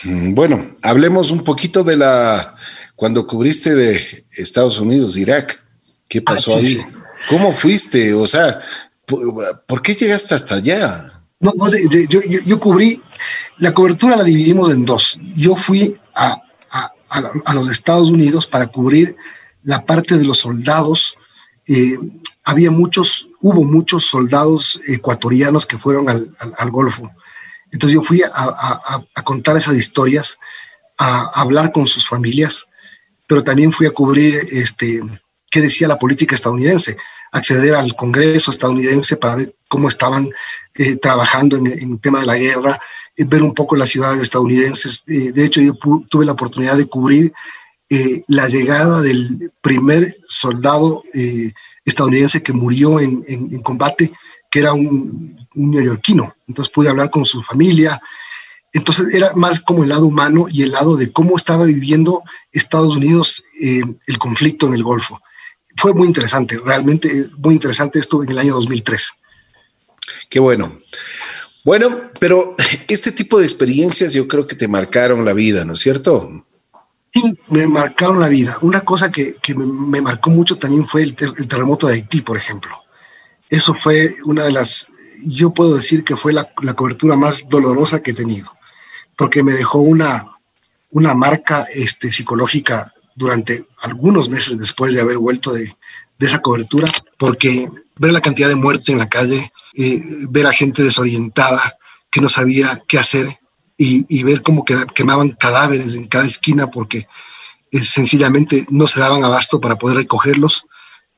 bueno, 0.04 0.70
hablemos 0.82 1.30
un 1.30 1.42
poquito 1.42 1.82
de 1.82 1.96
la 1.96 2.56
cuando 2.96 3.26
cubriste 3.26 3.74
de 3.74 4.24
Estados 4.36 4.78
Unidos, 4.78 5.16
Irak. 5.16 5.60
¿Qué 6.08 6.22
pasó 6.22 6.56
ahí? 6.56 6.80
¿Cómo 7.28 7.52
fuiste? 7.52 8.14
O 8.14 8.26
sea, 8.26 8.60
¿Por, 9.06 9.82
qué 9.82 9.94
llegaste 9.94 10.34
hasta 10.34 10.56
allá? 10.56 11.12
No, 11.40 11.52
yo, 12.08 12.60
cubrí, 12.60 13.00
la 13.58 13.74
cobertura 13.74 14.16
la 14.16 14.24
dividimos 14.24 14.72
en 14.72 14.84
dos. 14.84 15.18
Yo 15.36 15.56
fui 15.56 15.98
a, 16.14 16.40
a, 16.70 16.92
a, 17.44 17.54
los 17.54 17.70
Estados 17.70 18.10
Unidos 18.10 18.46
para 18.46 18.68
cubrir 18.68 19.16
la 19.62 19.84
parte 19.84 20.16
de 20.16 20.24
los 20.24 20.38
soldados. 20.38 21.16
Eh, 21.66 21.98
había 22.44 22.70
muchos, 22.70 23.28
hubo 23.40 23.62
muchos 23.64 24.04
soldados 24.04 24.80
ecuatorianos 24.86 25.66
que 25.66 25.78
fueron 25.78 26.08
al, 26.08 26.34
al, 26.56 26.70
Golfo. 26.70 27.10
Entonces 27.70 27.94
yo 27.94 28.02
fui 28.02 28.22
a, 28.22 29.22
contar 29.22 29.56
esas 29.56 29.74
historias, 29.74 30.38
a, 30.96 31.40
hablar 31.40 31.72
con 31.72 31.86
sus 31.86 32.08
familias, 32.08 32.68
pero 33.26 33.42
también 33.44 33.72
fui 33.72 33.86
a 33.86 33.90
cubrir 33.90 34.34
este, 34.50 35.00
qué 35.50 35.60
decía 35.60 35.88
la 35.88 35.98
política 35.98 36.34
estadounidense 36.34 36.96
acceder 37.34 37.74
al 37.74 37.96
Congreso 37.96 38.52
estadounidense 38.52 39.16
para 39.16 39.34
ver 39.34 39.56
cómo 39.68 39.88
estaban 39.88 40.30
eh, 40.74 40.96
trabajando 40.96 41.56
en, 41.56 41.66
el 41.66 42.00
tema 42.00 42.20
de 42.20 42.26
la 42.26 42.36
guerra, 42.36 42.80
eh, 43.16 43.24
ver 43.24 43.42
un 43.42 43.52
poco 43.52 43.74
las 43.74 43.90
ciudades 43.90 44.22
estadounidenses. 44.22 45.02
Eh, 45.08 45.32
de 45.32 45.44
hecho, 45.44 45.60
yo 45.60 45.74
tuve 46.08 46.24
la 46.24 46.32
oportunidad 46.32 46.76
de 46.76 46.86
cubrir 46.86 47.32
la 48.26 48.48
llegada 48.48 49.00
del 49.02 49.52
primer 49.60 50.16
soldado 50.26 51.04
estadounidense 51.84 52.42
que 52.42 52.52
murió 52.52 52.98
en, 52.98 53.62
combate, 53.62 54.12
que 54.50 54.58
era 54.58 54.72
un, 54.72 55.46
un, 55.54 55.70
neoyorquino. 55.70 56.34
Entonces 56.48 56.72
pude 56.72 56.88
hablar 56.88 57.10
con 57.10 57.24
su 57.24 57.40
familia. 57.40 58.00
Entonces 58.72 59.14
era 59.14 59.32
más 59.36 59.60
como 59.60 59.84
el 59.84 59.90
lado 59.90 60.06
humano 60.06 60.46
y 60.50 60.62
el 60.62 60.72
lado 60.72 60.96
de 60.96 61.12
cómo 61.12 61.36
estaba 61.36 61.66
viviendo 61.66 62.24
Estados 62.50 62.96
Unidos 62.96 63.44
el 63.60 64.18
conflicto 64.18 64.66
en 64.66 64.74
el 64.74 64.82
Golfo 64.82 65.20
fue 65.84 65.92
muy 65.92 66.06
interesante, 66.06 66.58
realmente 66.64 67.28
muy 67.36 67.52
interesante 67.52 67.98
esto 67.98 68.22
en 68.22 68.30
el 68.30 68.38
año 68.38 68.54
2003. 68.54 69.18
Qué 70.30 70.40
bueno. 70.40 70.74
Bueno, 71.66 72.10
pero 72.18 72.56
este 72.88 73.12
tipo 73.12 73.38
de 73.38 73.44
experiencias 73.44 74.14
yo 74.14 74.26
creo 74.26 74.46
que 74.46 74.54
te 74.54 74.66
marcaron 74.66 75.26
la 75.26 75.34
vida, 75.34 75.62
¿no 75.66 75.74
es 75.74 75.80
cierto? 75.80 76.46
Sí, 77.12 77.38
me 77.48 77.66
marcaron 77.66 78.18
la 78.18 78.30
vida. 78.30 78.56
Una 78.62 78.80
cosa 78.80 79.10
que, 79.10 79.36
me, 79.54 80.00
marcó 80.00 80.30
mucho 80.30 80.56
también 80.56 80.88
fue 80.88 81.02
el, 81.02 81.14
terremoto 81.14 81.86
de 81.86 81.96
Haití, 81.96 82.22
por 82.22 82.38
ejemplo. 82.38 82.74
Eso 83.50 83.74
fue 83.74 84.16
una 84.24 84.44
de 84.44 84.52
las, 84.52 84.90
yo 85.22 85.50
puedo 85.50 85.76
decir 85.76 86.02
que 86.02 86.16
fue 86.16 86.32
la, 86.32 86.50
cobertura 86.74 87.14
más 87.14 87.46
dolorosa 87.46 88.02
que 88.02 88.12
he 88.12 88.14
tenido, 88.14 88.50
porque 89.16 89.42
me 89.42 89.52
dejó 89.52 89.80
una, 89.80 90.38
una 90.92 91.12
marca 91.12 91.66
este, 91.74 92.10
psicológica 92.10 92.93
durante 93.14 93.66
algunos 93.80 94.28
meses 94.28 94.58
después 94.58 94.92
de 94.92 95.00
haber 95.00 95.18
vuelto 95.18 95.52
de, 95.52 95.74
esa 96.18 96.40
cobertura, 96.40 96.90
porque 97.18 97.68
ver 97.96 98.12
la 98.14 98.22
cantidad 98.22 98.48
de 98.48 98.54
muerte 98.54 98.92
en 98.92 98.98
la 98.98 99.10
calle, 99.10 99.52
eh, 99.74 100.00
ver 100.30 100.46
a 100.46 100.52
gente 100.52 100.82
desorientada 100.82 101.76
que 102.10 102.22
no 102.22 102.30
sabía 102.30 102.82
qué 102.88 102.98
hacer 102.98 103.38
y, 103.76 104.22
ver 104.22 104.40
cómo 104.40 104.64
quemaban 104.94 105.32
cadáveres 105.32 105.96
en 105.96 106.06
cada 106.06 106.24
esquina 106.24 106.70
porque 106.70 107.08
eh, 107.70 107.80
sencillamente 107.80 108.66
no 108.70 108.86
se 108.86 109.00
daban 109.00 109.22
abasto 109.22 109.60
para 109.60 109.76
poder 109.76 109.98
recogerlos, 109.98 110.64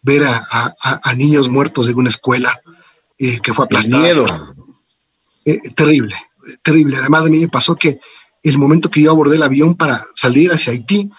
ver 0.03 0.25
a, 0.27 1.15
niños 1.15 1.49
muertos 1.49 1.89
en 1.89 1.99
una 1.99 2.09
escuela 2.09 2.61
eh, 3.17 3.39
que 3.41 3.55
fue 3.55 3.67
aplastada. 3.67 4.03
miedo. 4.03 4.57
terrible, 5.77 6.17
terrible. 6.63 6.97
Además 6.97 7.23
de 7.23 7.31
mí 7.31 7.39
me 7.39 7.49
pasó 7.49 7.77
que 7.77 8.01
el 8.43 8.59
momento 8.59 8.91
que 8.91 9.03
yo 9.03 9.13
abordé 9.13 9.37
el 9.37 9.43
avión 9.45 9.77
para 9.77 10.05
salir 10.15 10.51
hacia 10.51 10.73
Haití, 10.73 11.11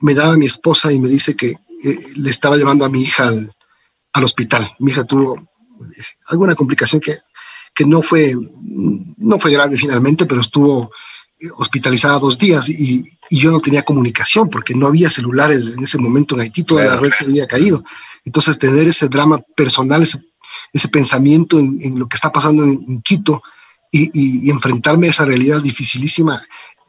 me 0.00 0.14
daba 0.14 0.36
mi 0.36 0.46
esposa 0.46 0.92
y 0.92 0.98
me 0.98 1.08
dice 1.08 1.36
que 1.36 1.48
eh, 1.84 1.98
le 2.14 2.30
estaba 2.30 2.56
llevando 2.56 2.84
a 2.84 2.88
mi 2.88 3.02
hija 3.02 3.28
al, 3.28 3.52
al, 4.12 4.24
hospital. 4.24 4.74
Mi 4.78 4.92
hija 4.92 5.04
tuvo 5.04 5.36
alguna 6.26 6.54
complicación 6.54 7.00
que, 7.00 7.18
que 7.74 7.84
no, 7.84 8.02
fue, 8.02 8.34
no 9.18 9.38
fue 9.38 9.50
grave 9.52 9.76
finalmente, 9.76 10.26
pero 10.26 10.40
estuvo 10.40 10.90
hospitalizada 11.56 12.18
dos 12.18 12.38
días 12.38 12.68
y, 12.68 13.04
y, 13.28 13.40
yo 13.40 13.50
no 13.50 13.60
tenía 13.60 13.82
comunicación 13.82 14.48
porque 14.48 14.74
no 14.74 14.86
había 14.86 15.10
celulares 15.10 15.74
en 15.76 15.84
ese 15.84 15.98
momento 15.98 16.34
en 16.34 16.42
Haití, 16.42 16.62
toda 16.62 16.86
la 16.86 16.96
red 16.96 17.10
se 17.12 17.24
había 17.24 17.46
caído. 17.46 17.84
Entonces, 18.24 18.58
tener 18.58 18.88
ese 18.88 19.08
drama 19.08 19.40
personal, 19.54 20.02
ese, 20.02 20.20
ese 20.72 20.88
pensamiento 20.88 21.58
en, 21.58 21.78
en, 21.82 21.98
lo 21.98 22.08
que 22.08 22.16
está 22.16 22.32
pasando 22.32 22.62
en, 22.62 22.84
en 22.88 23.02
Quito 23.02 23.42
y, 23.92 24.04
y, 24.04 24.46
y, 24.46 24.50
enfrentarme 24.50 25.08
a 25.08 25.10
esa 25.10 25.24
realidad 25.24 25.60
dificilísima, 25.60 26.42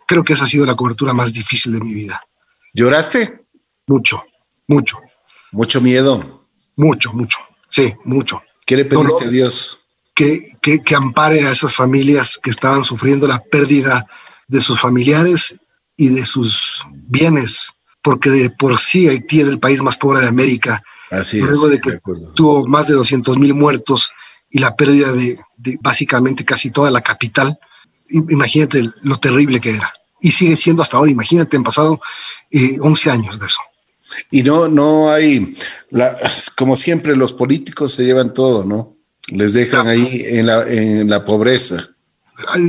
creo 0.08 0.24
que 0.24 0.34
esa 0.34 0.46
ha 0.46 0.48
sido 0.48 0.66
la 0.66 0.76
cobertura 0.76 1.14
más 1.14 1.34
difícil 1.34 1.74
de 1.74 1.82
mi 1.82 1.94
vida. 1.94 2.22
¿Lloraste? 2.78 3.44
Mucho, 3.88 4.24
mucho. 4.68 5.00
Mucho 5.52 5.82
miedo. 5.82 6.46
Mucho, 6.76 7.12
mucho. 7.12 7.40
Sí, 7.68 7.96
mucho. 8.06 8.44
¿Qué 8.68 8.78
le 8.78 8.86
pediste 8.86 9.14
Dolor, 9.14 9.28
a 9.28 9.32
Dios? 9.32 9.80
Que, 10.14 10.56
que, 10.62 10.84
que 10.84 10.94
ampare 10.96 11.48
a 11.48 11.52
esas 11.52 11.74
familias 11.74 12.40
que 12.42 12.52
estaban 12.52 12.84
sufriendo 12.84 13.28
la 13.28 13.40
pérdida 13.40 14.06
de 14.48 14.62
sus 14.62 14.80
familiares 14.80 15.60
y 15.96 16.10
de 16.10 16.24
sus 16.28 16.86
bienes, 16.92 17.74
porque 18.04 18.30
de 18.30 18.52
por 18.52 18.78
sí 18.78 19.10
Haití 19.10 19.42
es 19.42 19.48
el 19.48 19.60
país 19.60 19.82
más 19.82 19.98
pobre 19.98 20.22
de 20.22 20.28
América. 20.28 20.84
Así 21.10 21.40
Luego 21.40 21.66
es, 21.66 21.72
de 21.72 21.82
que 21.82 21.92
de 21.94 22.02
tuvo 22.36 22.68
más 22.68 22.86
de 22.86 22.94
200 22.94 23.40
mil 23.40 23.56
muertos 23.56 24.12
y 24.52 24.60
la 24.60 24.76
pérdida 24.76 25.14
de, 25.14 25.40
de, 25.58 25.80
básicamente 25.82 26.46
casi 26.46 26.70
toda 26.70 26.92
la 26.92 27.02
capital, 27.02 27.58
imagínate 28.08 28.88
lo 29.02 29.20
terrible 29.20 29.60
que 29.60 29.72
era. 29.72 29.92
Y 30.22 30.32
sigue 30.32 30.56
siendo 30.56 30.84
hasta 30.84 30.98
ahora, 30.98 31.12
imagínate, 31.12 31.58
han 31.58 31.64
pasado 31.64 32.02
eh, 32.52 32.78
11 32.80 33.12
años 33.12 33.40
de 33.40 33.46
eso. 33.46 33.62
Y 34.32 34.44
no, 34.44 34.68
no 34.68 35.12
hay, 35.12 35.56
la, 35.92 36.18
como 36.56 36.76
siempre, 36.76 37.16
los 37.16 37.34
políticos 37.34 37.94
se 37.94 38.06
llevan 38.06 38.34
todo, 38.34 38.64
¿no? 38.64 38.96
Les 39.30 39.54
dejan 39.54 39.84
claro. 39.84 39.90
ahí 39.90 40.24
en 40.26 40.48
la, 40.48 40.64
en 40.68 41.10
la 41.10 41.26
pobreza. 41.26 41.90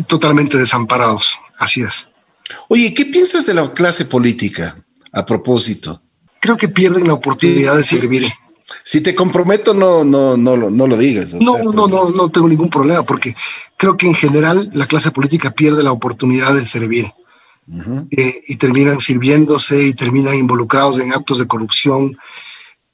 Totalmente 0.07 0.59
desamparados. 0.59 1.39
Así 1.59 1.83
es. 1.83 2.09
Oye, 2.69 2.93
¿qué 2.95 3.05
piensas 3.07 3.47
de 3.47 3.55
la 3.55 3.73
clase 3.73 4.05
política 4.05 4.77
a 5.13 5.25
propósito? 5.25 6.03
Creo 6.41 6.57
que 6.57 6.69
pierden 6.69 7.07
la 7.07 7.15
oportunidad 7.15 7.77
de 7.77 7.83
servir. 7.83 8.29
Si 8.83 9.01
te 9.01 9.15
comprometo, 9.15 9.75
no, 9.75 10.05
no, 10.05 10.37
no, 10.37 10.57
no, 10.57 10.71
no 10.71 10.87
lo 10.87 10.97
digas. 10.97 11.35
No, 11.35 11.55
sea, 11.55 11.65
no, 11.65 11.89
no, 11.89 12.11
no 12.11 12.31
tengo 12.31 12.49
ningún 12.49 12.71
problema, 12.71 13.03
porque 13.03 13.35
creo 13.77 13.97
que 13.97 14.07
en 14.07 14.15
general 14.15 14.71
la 14.73 14.87
clase 14.87 15.11
política 15.11 15.51
pierde 15.51 15.83
la 15.83 15.93
oportunidad 15.93 16.55
de 16.55 16.67
servir. 16.67 17.13
Uh 17.71 17.83
-huh. 17.83 18.09
eh, 18.11 18.43
y 18.49 18.57
terminan 18.57 19.01
sirviéndose 19.01 19.83
y 19.83 19.93
terminan 19.93 20.35
involucrados 20.35 20.99
en 21.01 21.13
actos 21.13 21.39
de 21.39 21.47
corrupción 21.47 22.17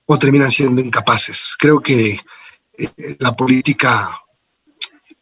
o 0.04 0.18
terminan 0.18 0.50
siendo 0.50 0.80
incapaces. 0.80 1.54
Creo 1.58 1.80
que 1.80 2.20
eh, 2.76 3.16
la 3.20 3.32
política 3.32 4.10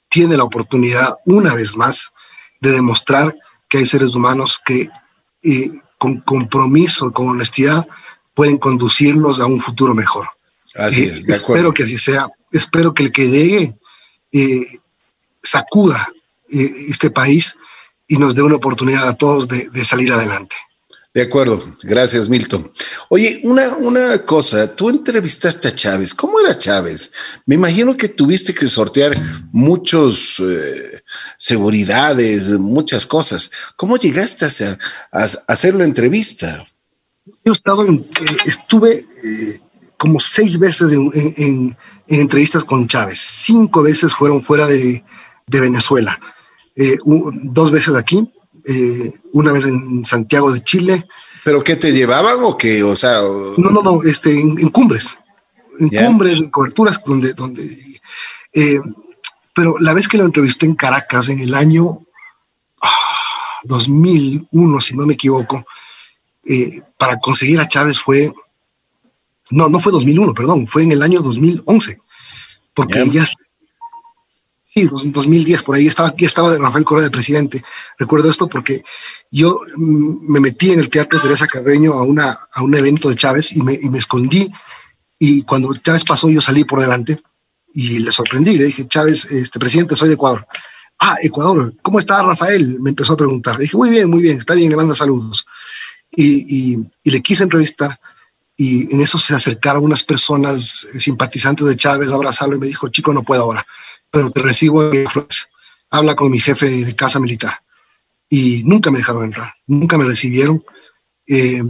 tiene 0.08 0.36
la 0.36 0.44
oportunidad 0.44 1.16
una 1.24 1.54
vez 1.54 1.76
más 1.76 2.12
de 2.60 2.70
demostrar 2.70 3.34
que 3.68 3.78
hay 3.78 3.86
seres 3.86 4.14
humanos 4.14 4.60
que 4.64 4.90
eh, 5.42 5.72
con 5.96 6.20
compromiso, 6.20 7.10
con 7.12 7.28
honestidad, 7.28 7.86
pueden 8.34 8.58
conducirnos 8.58 9.40
a 9.40 9.46
un 9.46 9.62
futuro 9.62 9.94
mejor. 9.94 10.28
Así 10.74 11.04
es, 11.04 11.28
eh, 11.28 11.32
espero 11.32 11.72
que 11.72 11.84
así 11.84 11.96
sea. 11.96 12.28
Espero 12.50 12.92
que 12.92 13.04
el 13.04 13.12
que 13.12 13.28
llegue 13.28 13.74
eh, 14.30 14.78
sacuda 15.42 16.12
este 16.48 17.10
país 17.10 17.56
y 18.06 18.16
nos 18.16 18.34
dé 18.34 18.42
una 18.42 18.56
oportunidad 18.56 19.08
a 19.08 19.14
todos 19.14 19.48
de, 19.48 19.68
de, 19.70 19.84
salir 19.84 20.12
adelante. 20.12 20.56
De 21.14 21.22
acuerdo, 21.22 21.58
gracias 21.82 22.28
Milton. 22.28 22.70
Oye, 23.08 23.40
una, 23.44 23.76
una 23.76 24.24
cosa, 24.24 24.74
tú 24.74 24.88
entrevistaste 24.88 25.68
a 25.68 25.74
Chávez, 25.74 26.14
¿cómo 26.14 26.40
era 26.40 26.56
Chávez? 26.56 27.12
Me 27.44 27.54
imagino 27.54 27.96
que 27.96 28.08
tuviste 28.08 28.54
que 28.54 28.66
sortear 28.66 29.12
muchos 29.52 30.40
eh, 30.40 31.02
seguridades, 31.36 32.50
muchas 32.58 33.06
cosas. 33.06 33.50
¿Cómo 33.76 33.96
llegaste 33.98 34.46
a, 34.46 34.78
a, 35.12 35.24
a 35.24 35.28
hacer 35.48 35.74
la 35.74 35.84
entrevista? 35.84 36.66
Yo 37.44 37.52
he 37.52 37.56
estado 37.56 37.86
en, 37.86 38.00
eh, 38.20 38.36
estuve 38.46 39.06
eh, 39.22 39.60
como 39.96 40.18
seis 40.18 40.58
veces 40.58 40.92
en, 40.92 41.10
en, 41.14 41.34
en, 41.36 41.76
entrevistas 42.08 42.64
con 42.64 42.88
Chávez, 42.88 43.20
cinco 43.20 43.82
veces 43.82 44.14
fueron 44.14 44.42
fuera 44.42 44.66
de, 44.66 45.04
de 45.46 45.60
Venezuela, 45.60 46.18
eh, 46.76 46.98
un, 47.04 47.52
dos 47.52 47.70
veces 47.70 47.94
aquí, 47.94 48.30
eh, 48.64 49.12
una 49.32 49.52
vez 49.52 49.66
en 49.66 50.04
Santiago 50.04 50.52
de 50.52 50.62
Chile. 50.62 51.06
¿Pero 51.44 51.62
qué 51.62 51.76
te 51.76 51.92
llevaban 51.92 52.36
o 52.42 52.56
qué? 52.56 52.82
O 52.82 52.94
sea, 52.96 53.22
o... 53.22 53.54
no, 53.56 53.70
no, 53.70 53.82
no, 53.82 54.02
este, 54.02 54.38
en, 54.38 54.58
en 54.58 54.68
cumbres, 54.68 55.18
en 55.78 55.90
yeah. 55.90 56.06
cumbres, 56.06 56.40
en 56.40 56.50
coberturas, 56.50 57.02
donde, 57.04 57.34
donde 57.34 57.92
eh, 58.52 58.80
pero 59.54 59.76
la 59.78 59.94
vez 59.94 60.08
que 60.08 60.18
lo 60.18 60.24
entrevisté 60.24 60.66
en 60.66 60.74
Caracas 60.74 61.28
en 61.28 61.40
el 61.40 61.54
año 61.54 61.84
oh, 61.84 62.06
2001, 63.64 64.80
si 64.80 64.96
no 64.96 65.06
me 65.06 65.14
equivoco, 65.14 65.64
eh, 66.44 66.82
para 66.96 67.18
conseguir 67.18 67.60
a 67.60 67.68
Chávez 67.68 68.00
fue, 68.00 68.32
no, 69.50 69.68
no 69.68 69.80
fue 69.80 69.92
2001, 69.92 70.34
perdón, 70.34 70.66
fue 70.66 70.82
en 70.82 70.92
el 70.92 71.02
año 71.02 71.20
2011, 71.20 72.00
porque 72.74 73.04
yeah. 73.04 73.24
ya, 73.24 73.26
sí, 74.72 74.88
2010, 74.90 75.62
por 75.64 75.76
ahí 75.76 75.86
estaba, 75.86 76.14
ya 76.16 76.26
estaba 76.26 76.56
Rafael 76.56 76.84
Correa 76.84 77.04
de 77.04 77.10
presidente. 77.10 77.62
Recuerdo 77.98 78.30
esto 78.30 78.48
porque 78.48 78.82
yo 79.30 79.60
me 79.76 80.40
metí 80.40 80.72
en 80.72 80.80
el 80.80 80.88
Teatro 80.88 81.20
Teresa 81.20 81.46
Carreño 81.46 81.92
a, 81.92 82.02
una, 82.02 82.38
a 82.50 82.62
un 82.62 82.74
evento 82.74 83.10
de 83.10 83.16
Chávez 83.16 83.52
y 83.54 83.62
me, 83.62 83.74
y 83.74 83.90
me 83.90 83.98
escondí. 83.98 84.50
Y 85.18 85.42
cuando 85.42 85.74
Chávez 85.74 86.04
pasó, 86.04 86.30
yo 86.30 86.40
salí 86.40 86.64
por 86.64 86.80
delante 86.80 87.20
y 87.74 87.98
le 87.98 88.12
sorprendí. 88.12 88.56
Le 88.56 88.64
dije, 88.64 88.88
Chávez, 88.88 89.26
este 89.26 89.58
presidente, 89.58 89.94
soy 89.94 90.08
de 90.08 90.14
Ecuador. 90.14 90.46
Ah, 90.98 91.16
Ecuador, 91.20 91.74
¿cómo 91.82 91.98
está 91.98 92.22
Rafael? 92.22 92.80
Me 92.80 92.90
empezó 92.90 93.12
a 93.12 93.16
preguntar. 93.18 93.56
Le 93.56 93.64
dije, 93.64 93.76
muy 93.76 93.90
bien, 93.90 94.08
muy 94.08 94.22
bien, 94.22 94.38
está 94.38 94.54
bien, 94.54 94.70
le 94.70 94.76
manda 94.76 94.94
saludos. 94.94 95.44
Y, 96.10 96.72
y, 96.72 96.78
y 97.02 97.10
le 97.10 97.20
quise 97.20 97.42
entrevistar 97.42 98.00
y 98.56 98.94
en 98.94 99.00
eso 99.00 99.18
se 99.18 99.34
acercaron 99.34 99.84
unas 99.84 100.02
personas 100.02 100.86
simpatizantes 100.98 101.66
de 101.66 101.76
Chávez 101.76 102.10
a 102.10 102.14
abrazarlo 102.14 102.56
y 102.56 102.60
me 102.60 102.66
dijo, 102.66 102.88
chico, 102.88 103.12
no 103.12 103.22
puedo 103.22 103.42
ahora 103.42 103.66
pero 104.12 104.30
te 104.30 104.42
recibo 104.42 104.92
en 104.92 105.08
Flores. 105.08 105.48
Habla 105.90 106.14
con 106.14 106.30
mi 106.30 106.38
jefe 106.38 106.68
de 106.68 106.94
casa 106.94 107.18
militar. 107.18 107.54
Y 108.28 108.62
nunca 108.64 108.90
me 108.90 108.98
dejaron 108.98 109.24
entrar, 109.24 109.54
nunca 109.66 109.98
me 109.98 110.04
recibieron. 110.04 110.62
Eh, 111.26 111.62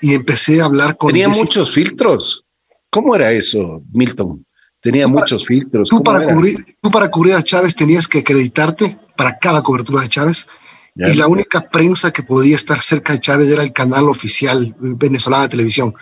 y 0.00 0.14
empecé 0.14 0.60
a 0.60 0.66
hablar 0.66 0.96
con... 0.96 1.10
Tenía 1.10 1.28
muchos 1.28 1.72
filtros. 1.72 2.44
¿Cómo 2.90 3.16
era 3.16 3.32
eso, 3.32 3.82
Milton? 3.92 4.44
Tenía 4.80 5.04
tú 5.04 5.10
muchos 5.10 5.42
para, 5.42 5.48
filtros. 5.48 5.88
Tú 5.88 6.02
para, 6.02 6.24
cubrir, 6.24 6.76
tú 6.80 6.90
para 6.90 7.10
cubrir 7.10 7.34
a 7.34 7.42
Chávez 7.42 7.74
tenías 7.74 8.06
que 8.06 8.18
acreditarte 8.18 8.98
para 9.16 9.38
cada 9.38 9.62
cobertura 9.62 10.02
de 10.02 10.08
Chávez. 10.08 10.46
Ya, 10.94 11.08
y 11.08 11.14
la 11.14 11.26
única 11.26 11.68
prensa 11.68 12.12
que 12.12 12.22
podía 12.22 12.56
estar 12.56 12.82
cerca 12.82 13.12
de 13.12 13.20
Chávez 13.20 13.48
era 13.48 13.62
el 13.62 13.72
canal 13.72 14.08
oficial 14.08 14.74
venezolana 14.78 15.44
de 15.44 15.50
televisión. 15.50 15.94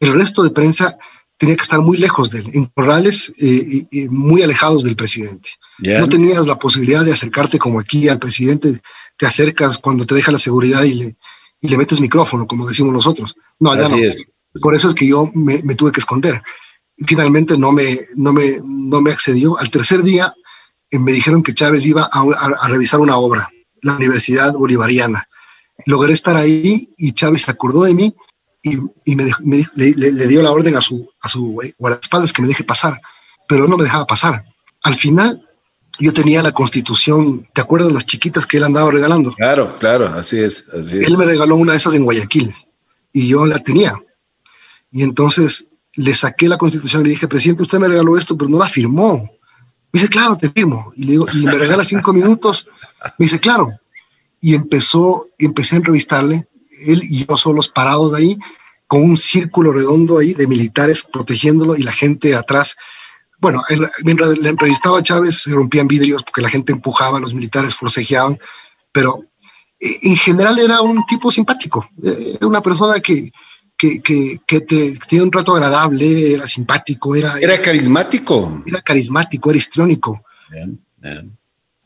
El 0.00 0.12
resto 0.12 0.42
de 0.42 0.50
prensa 0.50 0.96
tenía 1.36 1.56
que 1.56 1.62
estar 1.62 1.80
muy 1.80 1.96
lejos 1.98 2.30
de 2.30 2.40
él, 2.40 2.50
en 2.54 2.66
corrales 2.66 3.32
eh, 3.40 3.86
y, 3.90 4.00
y 4.02 4.08
muy 4.08 4.42
alejados 4.42 4.84
del 4.84 4.96
presidente. 4.96 5.50
Yeah. 5.78 6.00
No 6.00 6.08
tenías 6.08 6.46
la 6.46 6.58
posibilidad 6.58 7.04
de 7.04 7.12
acercarte 7.12 7.58
como 7.58 7.80
aquí 7.80 8.08
al 8.08 8.18
presidente, 8.18 8.80
te 9.16 9.26
acercas 9.26 9.78
cuando 9.78 10.06
te 10.06 10.14
deja 10.14 10.32
la 10.32 10.38
seguridad 10.38 10.84
y 10.84 10.94
le, 10.94 11.16
y 11.60 11.68
le 11.68 11.78
metes 11.78 12.00
micrófono, 12.00 12.46
como 12.46 12.66
decimos 12.66 12.92
nosotros. 12.92 13.34
No, 13.58 13.72
allá 13.72 13.86
Así 13.86 13.96
no. 13.96 14.02
Es. 14.02 14.26
Por 14.60 14.74
eso 14.74 14.88
es 14.88 14.94
que 14.94 15.06
yo 15.06 15.30
me, 15.34 15.62
me, 15.62 15.74
tuve 15.74 15.90
que 15.90 16.00
esconder. 16.00 16.40
Finalmente 17.06 17.58
no 17.58 17.72
me, 17.72 18.06
no, 18.14 18.32
me, 18.32 18.60
no 18.64 19.00
me 19.00 19.10
accedió. 19.10 19.58
Al 19.58 19.68
tercer 19.68 20.02
día 20.02 20.32
eh, 20.90 20.98
me 20.98 21.12
dijeron 21.12 21.42
que 21.42 21.54
Chávez 21.54 21.84
iba 21.86 22.02
a, 22.02 22.20
a, 22.20 22.46
a 22.60 22.68
revisar 22.68 23.00
una 23.00 23.16
obra, 23.16 23.50
la 23.82 23.96
Universidad 23.96 24.52
Bolivariana. 24.52 25.28
Logré 25.86 26.12
estar 26.12 26.36
ahí 26.36 26.88
y 26.96 27.12
Chávez 27.12 27.42
se 27.42 27.50
acordó 27.50 27.82
de 27.82 27.94
mí 27.94 28.14
y, 28.64 28.78
y 29.04 29.14
me, 29.14 29.30
me 29.40 29.68
le, 29.74 29.92
le, 29.94 30.26
dio 30.26 30.40
la 30.40 30.50
orden 30.50 30.74
a 30.74 30.80
su, 30.80 31.06
a 31.20 31.28
su 31.28 31.60
guardaespaldas 31.78 32.32
que 32.32 32.40
me 32.40 32.48
deje 32.48 32.64
pasar, 32.64 32.98
pero 33.46 33.64
él 33.64 33.70
no 33.70 33.76
me 33.76 33.84
dejaba 33.84 34.06
pasar. 34.06 34.42
Al 34.82 34.96
final, 34.96 35.46
yo 35.98 36.14
tenía 36.14 36.42
la 36.42 36.52
constitución, 36.52 37.46
¿te 37.52 37.60
acuerdas 37.60 37.92
las 37.92 38.06
chiquitas 38.06 38.46
que 38.46 38.56
él 38.56 38.64
andaba 38.64 38.90
regalando? 38.90 39.34
Claro, 39.34 39.76
claro, 39.78 40.06
así 40.06 40.38
es, 40.38 40.66
así 40.70 41.00
es. 41.00 41.08
Él 41.08 41.18
me 41.18 41.26
regaló 41.26 41.56
una 41.56 41.72
de 41.72 41.78
esas 41.78 41.94
en 41.94 42.04
Guayaquil 42.04 42.54
y 43.12 43.28
yo 43.28 43.44
la 43.44 43.58
tenía. 43.58 44.02
Y 44.90 45.02
entonces 45.02 45.68
le 45.92 46.14
saqué 46.14 46.48
la 46.48 46.56
constitución 46.56 47.02
y 47.02 47.04
le 47.04 47.10
dije, 47.10 47.28
presidente, 47.28 47.64
usted 47.64 47.78
me 47.78 47.88
regaló 47.88 48.16
esto, 48.16 48.34
pero 48.36 48.48
no 48.48 48.58
la 48.58 48.68
firmó. 48.68 49.30
Me 49.92 50.00
dice, 50.00 50.08
claro, 50.08 50.38
te 50.38 50.48
firmo. 50.48 50.90
Y, 50.96 51.04
le 51.04 51.12
digo, 51.12 51.26
y 51.34 51.44
me 51.44 51.52
regala 51.52 51.84
cinco 51.84 52.14
minutos. 52.14 52.66
Me 53.18 53.26
dice, 53.26 53.38
claro. 53.38 53.68
Y 54.40 54.54
empezó, 54.54 55.28
empecé 55.38 55.74
a 55.74 55.78
entrevistarle 55.78 56.48
él 56.86 57.02
y 57.04 57.26
yo 57.26 57.36
solos 57.36 57.68
parados 57.68 58.14
ahí, 58.14 58.38
con 58.86 59.02
un 59.02 59.16
círculo 59.16 59.72
redondo 59.72 60.18
ahí 60.18 60.34
de 60.34 60.46
militares 60.46 61.06
protegiéndolo 61.10 61.76
y 61.76 61.82
la 61.82 61.92
gente 61.92 62.34
atrás. 62.34 62.76
Bueno, 63.40 63.62
mientras 64.04 64.36
le 64.38 64.48
entrevistaba 64.48 64.98
a 64.98 65.02
Chávez 65.02 65.42
se 65.42 65.50
rompían 65.50 65.88
vidrios 65.88 66.22
porque 66.22 66.42
la 66.42 66.50
gente 66.50 66.72
empujaba, 66.72 67.20
los 67.20 67.34
militares 67.34 67.74
forcejeaban, 67.74 68.38
pero 68.92 69.24
eh, 69.80 69.98
en 70.02 70.16
general 70.16 70.58
era 70.58 70.80
un 70.80 71.04
tipo 71.06 71.30
simpático, 71.30 71.88
eh, 72.02 72.36
era 72.36 72.46
una 72.46 72.62
persona 72.62 73.00
que, 73.00 73.32
que, 73.76 74.00
que, 74.46 74.60
te, 74.60 74.98
tenía 75.08 75.24
un 75.24 75.30
trato 75.30 75.54
agradable, 75.54 76.34
era 76.34 76.46
simpático, 76.46 77.14
era... 77.14 77.38
Era 77.38 77.60
carismático. 77.60 78.62
Era 78.66 78.80
carismático, 78.80 79.50
era 79.50 79.58
histriónico. 79.58 80.22
Bien, 80.50 80.80
bien. 80.96 81.38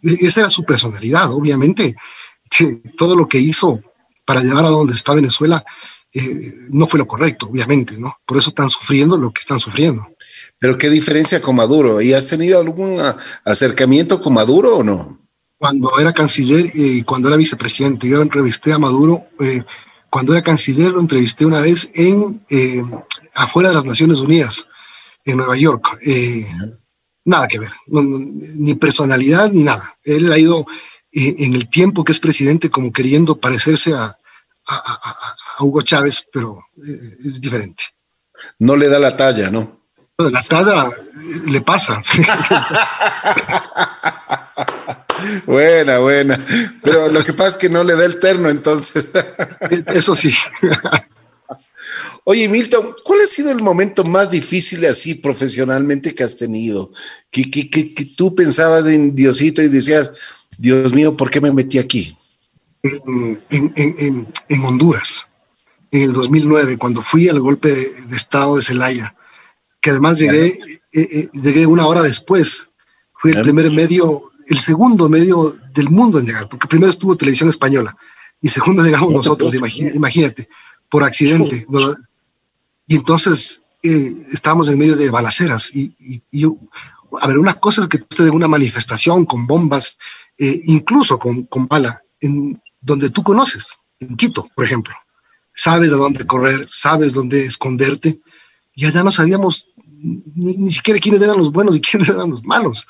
E, 0.03 0.27
esa 0.27 0.41
era 0.41 0.51
su 0.51 0.65
personalidad, 0.65 1.33
obviamente. 1.33 1.97
Todo 2.97 3.17
lo 3.17 3.27
que 3.27 3.39
hizo 3.39 3.81
para 4.29 4.43
llegar 4.43 4.63
a 4.63 4.69
donde 4.69 4.93
está 4.93 5.15
Venezuela 5.15 5.65
eh, 6.13 6.55
no 6.69 6.87
fue 6.87 6.99
lo 6.99 7.09
correcto, 7.09 7.47
obviamente, 7.47 7.97
¿no? 7.97 8.19
Por 8.27 8.37
eso 8.37 8.51
están 8.51 8.69
sufriendo 8.69 9.17
lo 9.17 9.33
que 9.33 9.41
están 9.41 9.59
sufriendo. 9.59 10.07
Pero 10.59 10.77
qué 10.77 10.91
diferencia 10.91 11.41
con 11.41 11.57
Maduro. 11.57 12.03
¿Y 12.03 12.13
has 12.13 12.27
tenido 12.27 12.61
algún 12.61 13.01
acercamiento 13.47 14.21
con 14.21 14.35
Maduro 14.35 14.77
o 14.77 14.85
no? 14.85 15.19
Cuando 15.57 15.99
era 15.99 16.13
canciller 16.13 16.71
y 16.75 17.05
cuando 17.05 17.29
era 17.29 17.39
vicepresidente, 17.39 18.07
yo 18.07 18.21
entrevisté 18.21 18.71
a 18.71 18.79
Maduro. 18.79 19.29
Eh, 19.41 19.65
cuando 20.11 20.35
era 20.35 20.43
canciller 20.43 20.93
lo 20.93 21.01
entrevisté 21.01 21.47
una 21.47 21.63
vez 21.63 21.91
en 21.95 22.45
eh, 22.51 22.83
afuera 23.33 23.71
de 23.71 23.77
las 23.77 23.87
Naciones 23.87 24.19
Unidas, 24.19 24.69
en 25.25 25.39
Nueva 25.39 25.57
York. 25.57 25.99
nada 27.25 27.49
que 27.49 27.61
ver, 27.61 27.73
ni 27.87 28.75
personalidad 28.75 29.51
ni 29.51 29.63
nada. 29.63 29.97
Él 30.03 30.31
ha 30.31 30.37
ido 30.37 30.67
en 31.13 31.55
el 31.55 31.69
tiempo 31.69 32.05
que 32.05 32.13
es 32.13 32.21
presidente 32.21 32.71
como 32.71 32.93
queriendo 32.93 33.37
parecerse 33.37 33.95
a, 33.95 34.19
a, 34.69 35.37
Hugo 35.61 35.83
Chávez, 35.83 36.25
pero 36.33 36.67
eh, 36.87 37.17
es 37.25 37.41
diferente. 37.41 37.85
No 38.59 38.77
le 38.77 38.89
da 38.89 38.99
la 38.99 39.17
talla, 39.17 39.51
¿no? 39.51 39.81
La 40.19 40.43
talla 40.43 40.89
le 41.45 41.61
pasa. 41.61 42.03
buena, 45.47 45.99
buena. 45.99 46.45
Pero 46.83 47.09
lo 47.09 47.25
que 47.25 47.33
pasa 47.33 47.51
es 47.51 47.57
que 47.57 47.69
no 47.69 47.85
le 47.85 47.97
da 47.97 48.05
el 48.05 48.21
terno, 48.21 48.49
entonces. 48.49 49.09
Eso 49.87 50.15
sí. 50.15 50.33
Oye, 52.25 52.49
Milton, 52.49 52.95
¿cuál 53.05 53.23
ha 53.23 53.27
sido 53.27 53.51
el 53.51 53.63
momento 53.63 54.05
más 54.05 54.31
difícil 54.31 54.85
así 54.87 55.15
profesionalmente 55.15 56.15
que 56.15 56.25
has 56.25 56.37
tenido? 56.37 56.93
Que, 57.31 57.51
que, 57.51 57.71
que, 57.71 57.95
que 57.95 58.05
tú 58.05 58.35
pensabas 58.35 58.87
en 58.87 59.15
Diosito 59.15 59.63
y 59.63 59.69
decías, 59.69 60.13
Dios 60.59 60.93
mío, 60.93 61.17
¿por 61.17 61.31
qué 61.31 61.41
me 61.41 61.53
metí 61.53 61.79
aquí? 61.79 62.15
en, 62.83 64.65
Honduras, 64.65 65.29
en 65.91 66.03
el 66.03 66.13
2009, 66.13 66.77
cuando 66.79 67.03
fui 67.03 67.29
al 67.29 67.41
golpe 67.41 67.69
de, 67.71 68.17
Estado 68.17 68.57
de 68.57 68.63
Celaya, 68.63 69.15
que 69.81 69.91
además 69.91 70.19
llegué, 70.19 70.47
eh, 70.47 70.81
eh, 70.93 71.29
llegué 71.33 71.67
una 71.67 71.87
hora 71.87 72.03
después. 72.03 72.69
Fui 73.21 73.33
el 73.33 73.43
primer 73.43 73.71
medio, 73.71 74.31
el 74.47 74.59
segundo 74.59 75.09
medio 75.09 75.57
del 75.75 75.91
mundo 75.91 76.19
en 76.19 76.27
llegar, 76.27 76.49
porque 76.49 76.69
primero 76.69 76.91
estuvo 76.91 77.17
Televisión 77.17 77.49
Española 77.49 77.97
y 78.41 78.49
segundo 78.49 78.83
llegamos 78.83 79.13
nosotros, 79.13 79.55
imagínate, 79.55 80.49
por 80.89 81.03
accidente. 81.03 81.67
Y 82.87 82.97
entonces 82.97 83.63
eh, 83.83 84.17
estábamos 84.33 84.69
en 84.69 84.79
medio 84.79 84.97
de 84.97 85.11
balaceras 85.11 85.75
y, 85.75 85.93
a 87.21 87.27
ver, 87.27 87.39
una 87.39 87.55
cosa 87.55 87.81
es 87.81 87.89
que 87.89 87.99
tú 87.99 88.07
estés 88.11 88.29
en 88.29 88.35
una 88.35 88.49
manifestación 88.49 89.25
con 89.25 89.47
bombas, 89.47 89.99
incluso 90.39 91.19
con, 91.19 91.45
con 91.45 91.67
bala, 91.67 92.03
en, 92.21 92.61
donde 92.81 93.11
tú 93.11 93.23
conoces, 93.23 93.77
en 93.99 94.17
Quito, 94.17 94.49
por 94.55 94.65
ejemplo. 94.65 94.95
Sabes 95.55 95.93
a 95.93 95.97
dónde 95.97 96.27
correr, 96.27 96.67
sabes 96.69 97.13
dónde 97.13 97.45
esconderte. 97.45 98.21
Y 98.75 98.87
allá 98.87 99.03
no 99.03 99.11
sabíamos 99.11 99.73
ni, 100.01 100.71
siquiera 100.71 101.01
quiénes 101.01 101.21
eran 101.21 101.39
los 101.39 101.53
buenos 101.53 101.77
y 101.77 101.81
quiénes 101.81 102.09
eran 102.15 102.31
los 102.31 102.45
malos. 102.45 102.87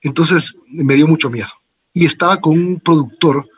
Entonces 0.00 0.56
me 0.68 0.94
dio 0.94 1.06
mucho 1.06 1.30
miedo. 1.30 1.48
Y 1.92 2.06
estaba 2.06 2.40
con 2.40 2.58
un 2.58 2.80
productor 2.80 3.48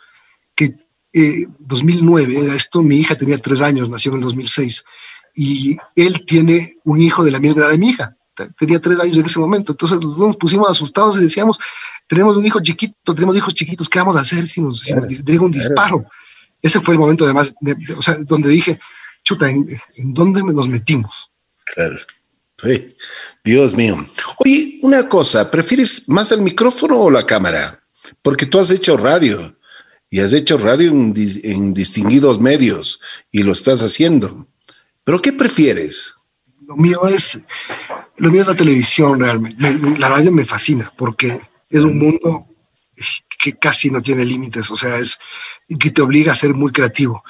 que 0.55 0.77
eh, 1.13 1.47
2009 1.59 2.45
era 2.45 2.55
esto, 2.55 2.83
mi 2.83 2.99
hija 2.99 3.17
tenía 3.17 3.39
tres 3.39 3.61
años, 3.61 3.89
nació 3.89 4.13
en 4.13 4.19
el 4.19 4.25
2006, 4.25 4.85
y 5.35 5.77
él 5.95 6.25
tiene 6.27 6.75
un 6.85 7.01
hijo 7.01 7.25
de 7.25 7.31
la 7.31 7.41
misma 7.41 7.63
edad 7.63 7.71
de 7.71 7.79
mi 7.79 7.91
hija, 7.91 8.17
tenía 8.57 8.81
tres 8.81 9.01
años 9.01 9.17
en 9.17 9.27
ese 9.27 9.39
momento. 9.39 9.73
Entonces 9.73 9.99
nos 10.01 10.37
pusimos 10.37 10.71
asustados 10.71 11.17
y 11.17 11.23
decíamos, 11.23 11.59
tenemos 12.09 12.37
un 12.37 12.45
hijo 12.45 12.61
chiquito, 12.61 13.15
tenemos 13.15 13.37
hijos 13.37 13.55
chiquitos, 13.55 13.89
¿qué 13.89 13.99
vamos 13.99 14.17
a 14.17 14.21
hacer 14.21 14.49
si 14.49 14.63
nos, 14.63 14.85
llega 14.85 15.45
un 15.45 15.53
disparo? 15.53 16.07
Ese 16.61 16.81
fue 16.81 16.95
el 16.95 17.01
momento 17.01 17.25
además, 17.25 17.55
o 17.97 18.03
sea, 18.03 18.17
donde 18.17 18.49
dije, 18.49 18.81
chuta, 19.23 19.49
¿en, 19.49 19.79
dónde 19.97 20.43
nos 20.43 20.67
metimos? 20.67 21.31
Claro. 21.65 21.99
Sí. 22.61 22.97
Dios 23.45 23.77
mío. 23.77 24.05
Oye, 24.39 24.79
una 24.83 25.09
cosa, 25.09 25.49
¿prefieres 25.51 26.09
más 26.09 26.33
el 26.33 26.41
micrófono 26.41 26.97
o 26.97 27.11
la 27.11 27.25
cámara? 27.25 27.79
Porque 28.23 28.47
tú 28.47 28.59
has 28.59 28.71
hecho 28.71 28.97
radio 28.97 29.57
y 30.11 30.21
has 30.21 30.33
hecho 30.33 30.59
radio 30.59 30.91
en, 30.91 31.15
en 31.45 31.75
distinguidos 31.75 32.41
medios 32.41 33.01
y 33.31 33.43
lo 33.43 33.53
estás 33.53 33.83
haciendo. 33.83 34.49
¿Pero 35.05 35.21
qué 35.21 35.33
prefieres? 35.33 36.15
Lo 36.67 36.75
mío 36.77 37.07
es, 37.07 37.39
lo 38.17 38.31
mío 38.31 38.43
es 38.43 38.49
la 38.49 38.55
televisión 38.55 39.21
realmente. 39.21 39.79
la 39.99 40.09
radio 40.09 40.33
me 40.33 40.45
fascina 40.45 40.93
porque 40.97 41.41
es 41.71 41.83
un 41.83 41.99
mundo 41.99 42.47
que 43.39 43.57
casi 43.57 43.91
no 43.91 44.03
tiene 44.03 44.25
límites, 44.25 44.71
o 44.71 44.77
sea, 44.77 44.99
es 44.99 45.19
que 45.79 45.91
te 45.91 46.03
obliga 46.03 46.33
a 46.33 46.37
ser 46.37 46.55
muy 46.55 46.73
creativo. 46.73 47.23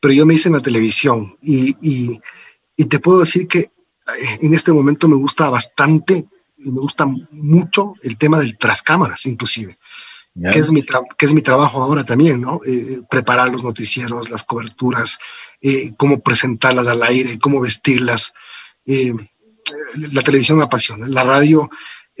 Pero 0.00 0.14
yo 0.14 0.24
me 0.24 0.34
hice 0.34 0.48
en 0.48 0.54
la 0.54 0.62
televisión 0.62 1.36
y, 1.42 1.76
y, 2.76 2.84
te 2.86 2.98
puedo 2.98 3.20
decir 3.20 3.46
que 3.46 3.58
eh, 3.58 3.70
en 4.40 4.54
este 4.54 4.72
momento 4.72 5.06
me 5.06 5.16
gusta 5.16 5.50
bastante 5.50 6.26
y 6.56 6.70
me 6.70 6.80
gusta 6.80 7.06
mucho 7.30 7.94
el 8.02 8.16
tema 8.16 8.38
del 8.38 8.56
tras 8.56 8.82
cámaras, 8.82 9.26
inclusive, 9.26 9.78
que, 10.34 10.58
es 10.58 10.70
mi 10.70 10.82
que 10.82 11.26
es 11.26 11.34
mi 11.34 11.42
trabajo 11.42 11.82
ahora 11.82 12.04
también, 12.04 12.40
¿no? 12.40 12.60
Eh, 12.66 13.02
preparar 13.10 13.50
los 13.50 13.62
noticieros, 13.62 14.30
las 14.30 14.44
coberturas, 14.44 15.18
eh, 15.60 15.92
cómo 15.98 16.20
presentarlas 16.20 16.86
al 16.86 17.02
aire, 17.02 17.38
cómo 17.38 17.60
vestirlas. 17.60 18.32
la 18.86 20.22
televisión 20.22 20.56
me 20.56 20.64
apasiona, 20.64 21.06
la 21.06 21.22
radio 21.22 21.68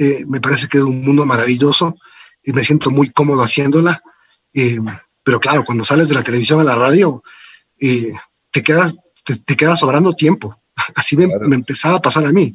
eh, 0.00 0.24
me 0.26 0.40
parece 0.40 0.66
que 0.66 0.78
es 0.78 0.84
un 0.84 1.02
mundo 1.02 1.26
maravilloso 1.26 1.94
y 2.42 2.54
me 2.54 2.64
siento 2.64 2.90
muy 2.90 3.10
cómodo 3.10 3.42
haciéndola. 3.42 4.02
Eh, 4.54 4.78
pero 5.22 5.38
claro, 5.38 5.62
cuando 5.62 5.84
sales 5.84 6.08
de 6.08 6.14
la 6.14 6.22
televisión 6.22 6.58
a 6.58 6.64
la 6.64 6.74
radio, 6.74 7.22
eh, 7.78 8.10
te, 8.50 8.62
quedas, 8.62 8.94
te, 9.44 9.56
quedas 9.58 9.78
sobrando 9.78 10.14
tiempo. 10.14 10.58
Así 10.94 11.18
me, 11.18 11.24
empezaba 11.54 11.96
a 11.96 12.00
pasar 12.00 12.24
a 12.24 12.32
mí, 12.32 12.54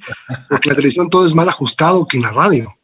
porque 0.49 0.69
la 0.69 0.75
televisión 0.75 1.07
todo 1.07 1.27
es 1.27 1.35
más 1.35 1.47
ajustado 1.47 2.07
que 2.07 2.17
en 2.17 2.23
la 2.23 2.31
radio. 2.31 2.75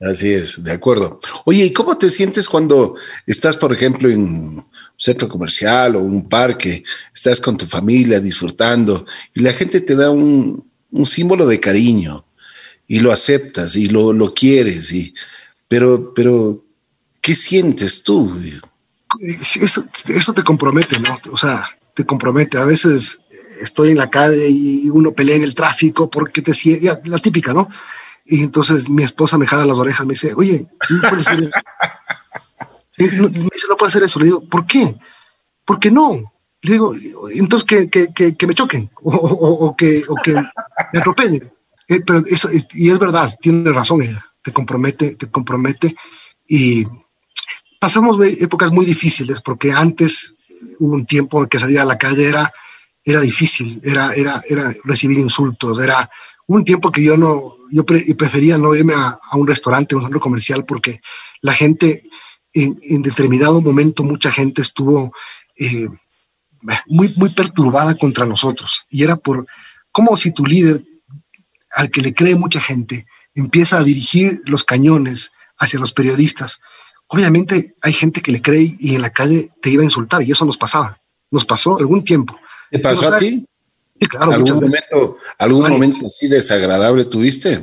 Así 0.00 0.32
es, 0.32 0.64
de 0.64 0.72
acuerdo. 0.72 1.20
Oye, 1.44 1.66
¿y 1.66 1.72
cómo 1.72 1.96
te 1.96 2.10
sientes 2.10 2.48
cuando 2.48 2.96
estás, 3.24 3.56
por 3.56 3.72
ejemplo, 3.72 4.08
en 4.08 4.20
un 4.20 4.66
centro 4.96 5.28
comercial 5.28 5.94
o 5.94 6.00
un 6.00 6.28
parque, 6.28 6.82
estás 7.14 7.40
con 7.40 7.56
tu 7.56 7.66
familia 7.66 8.18
disfrutando 8.18 9.06
y 9.32 9.40
la 9.40 9.52
gente 9.52 9.80
te 9.80 9.94
da 9.94 10.10
un, 10.10 10.68
un 10.90 11.06
símbolo 11.06 11.46
de 11.46 11.60
cariño? 11.60 12.24
Y 12.88 13.00
lo 13.00 13.12
aceptas 13.12 13.76
y 13.76 13.88
lo, 13.88 14.12
lo 14.12 14.34
quieres, 14.34 14.92
y, 14.92 15.14
pero, 15.68 16.12
pero, 16.14 16.64
¿qué 17.20 17.34
sientes 17.34 18.02
tú? 18.02 18.34
Eso, 19.20 19.84
eso 20.06 20.32
te 20.32 20.42
compromete, 20.42 20.98
¿no? 20.98 21.18
O 21.30 21.36
sea, 21.36 21.68
te 21.94 22.04
compromete. 22.04 22.56
A 22.58 22.64
veces 22.64 23.20
estoy 23.60 23.90
en 23.90 23.98
la 23.98 24.10
calle 24.10 24.48
y 24.48 24.88
uno 24.88 25.12
pelea 25.12 25.36
en 25.36 25.42
el 25.42 25.54
tráfico 25.54 26.08
porque 26.10 26.40
te 26.40 26.54
sigue, 26.54 26.90
la 27.04 27.18
típica, 27.18 27.52
¿no? 27.52 27.68
Y 28.24 28.42
entonces 28.42 28.88
mi 28.88 29.04
esposa 29.04 29.38
me 29.38 29.46
jala 29.46 29.66
las 29.66 29.78
orejas, 29.78 30.06
me 30.06 30.14
dice, 30.14 30.32
oye, 30.34 30.66
no 30.90 31.08
puedes 31.08 31.26
hacer 31.26 31.44
eso. 31.44 31.50
me 32.96 33.04
dice, 33.04 33.66
no 33.68 33.76
puedes 33.76 33.94
hacer 33.94 34.02
eso. 34.04 34.18
Le 34.18 34.26
digo, 34.26 34.40
¿por 34.44 34.66
qué? 34.66 34.96
¿Por 35.64 35.78
qué 35.78 35.90
no? 35.90 36.32
Le 36.62 36.72
digo, 36.72 36.94
entonces 37.32 37.66
que, 37.66 37.88
que, 37.88 38.36
que, 38.36 38.46
me 38.46 38.54
choquen 38.54 38.90
o, 39.02 39.14
o, 39.14 39.76
que, 39.76 40.02
o 40.08 40.14
que 40.16 40.32
me 40.32 40.98
atropellen. 40.98 41.50
Eh, 41.88 42.00
pero 42.06 42.22
eso, 42.26 42.50
y 42.74 42.90
es 42.90 42.98
verdad, 42.98 43.34
tiene 43.40 43.72
razón 43.72 44.02
ella, 44.02 44.24
te 44.42 44.52
compromete, 44.52 45.16
te 45.16 45.30
compromete. 45.30 45.96
Y 46.46 46.86
pasamos 47.80 48.18
épocas 48.40 48.70
muy 48.70 48.84
difíciles 48.84 49.40
porque 49.40 49.72
antes 49.72 50.34
hubo 50.78 50.94
un 50.94 51.06
tiempo 51.06 51.42
en 51.42 51.48
que 51.48 51.58
salir 51.58 51.80
a 51.80 51.84
la 51.84 51.98
calle 51.98 52.28
era, 52.28 52.52
era 53.04 53.20
difícil, 53.20 53.80
era, 53.82 54.12
era, 54.12 54.42
era 54.46 54.74
recibir 54.84 55.18
insultos, 55.18 55.80
era 55.80 56.10
un 56.46 56.64
tiempo 56.64 56.90
que 56.90 57.02
yo 57.02 57.16
no, 57.16 57.56
yo 57.70 57.84
prefería 57.84 58.58
no 58.58 58.74
irme 58.74 58.94
a, 58.94 59.18
un 59.34 59.46
restaurante, 59.46 59.94
un 59.94 60.02
centro 60.02 60.20
comercial, 60.20 60.64
porque 60.64 61.00
la 61.40 61.52
gente, 61.52 62.02
en, 62.52 63.02
determinado 63.02 63.60
momento, 63.60 64.02
mucha 64.02 64.32
gente 64.32 64.62
estuvo 64.62 65.12
eh, 65.56 65.88
muy, 66.86 67.14
muy 67.16 67.30
perturbada 67.34 67.94
contra 67.94 68.26
nosotros. 68.26 68.84
Y 68.90 69.02
era 69.04 69.16
por, 69.16 69.46
como 69.92 70.16
si 70.16 70.32
tu 70.32 70.46
líder 70.46 70.82
al 71.78 71.92
que 71.92 72.02
le 72.02 72.12
cree 72.12 72.34
mucha 72.34 72.60
gente, 72.60 73.06
empieza 73.34 73.78
a 73.78 73.84
dirigir 73.84 74.42
los 74.46 74.64
cañones 74.64 75.30
hacia 75.58 75.78
los 75.78 75.92
periodistas, 75.92 76.58
obviamente 77.06 77.76
hay 77.80 77.92
gente 77.92 78.20
que 78.20 78.32
le 78.32 78.42
cree 78.42 78.74
y 78.80 78.96
en 78.96 79.02
la 79.02 79.10
calle 79.10 79.50
te 79.62 79.70
iba 79.70 79.82
a 79.82 79.84
insultar 79.84 80.20
y 80.22 80.32
eso 80.32 80.44
nos 80.44 80.56
pasaba, 80.56 81.00
nos 81.30 81.44
pasó 81.44 81.78
algún 81.78 82.02
tiempo. 82.02 82.36
¿Te 82.68 82.80
pasó 82.80 83.14
a 83.14 83.16
ti? 83.16 83.46
Sí, 84.00 84.08
claro. 84.08 84.32
¿Algún 84.32 84.54
momento, 84.54 85.18
algún 85.38 85.68
momento 85.68 86.06
así 86.06 86.26
desagradable 86.26 87.04
tuviste? 87.04 87.60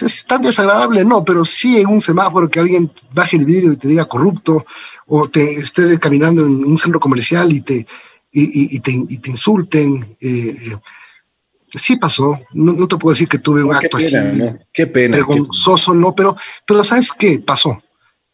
Es 0.00 0.24
tan 0.24 0.42
desagradable, 0.42 1.04
no, 1.04 1.24
pero 1.24 1.44
sí 1.44 1.78
en 1.78 1.88
un 1.88 2.00
semáforo 2.00 2.48
que 2.48 2.60
alguien 2.60 2.92
baje 3.12 3.36
el 3.36 3.44
vidrio 3.44 3.72
y 3.72 3.76
te 3.76 3.88
diga 3.88 4.04
corrupto, 4.04 4.64
o 5.06 5.28
te 5.28 5.54
estés 5.54 5.98
caminando 5.98 6.46
en 6.46 6.64
un 6.64 6.78
centro 6.78 7.00
comercial 7.00 7.50
y 7.50 7.60
te, 7.62 7.86
y, 8.30 8.78
te, 8.78 9.30
insulten. 9.30 10.16
Eh, 10.20 10.76
sí 11.76 11.96
pasó, 11.96 12.40
no, 12.52 12.88
te 12.88 12.96
puedo 12.96 13.14
decir 13.14 13.28
que 13.28 13.38
tuve 13.38 13.62
un 13.62 13.74
acto 13.74 13.96
así. 13.96 14.14
Qué 14.72 14.86
pena. 14.86 15.16
Vergonzoso, 15.16 15.94
no, 15.94 16.14
pero, 16.14 16.36
pero 16.66 16.82
¿sabes 16.82 17.12
qué? 17.12 17.38
Pasó. 17.38 17.82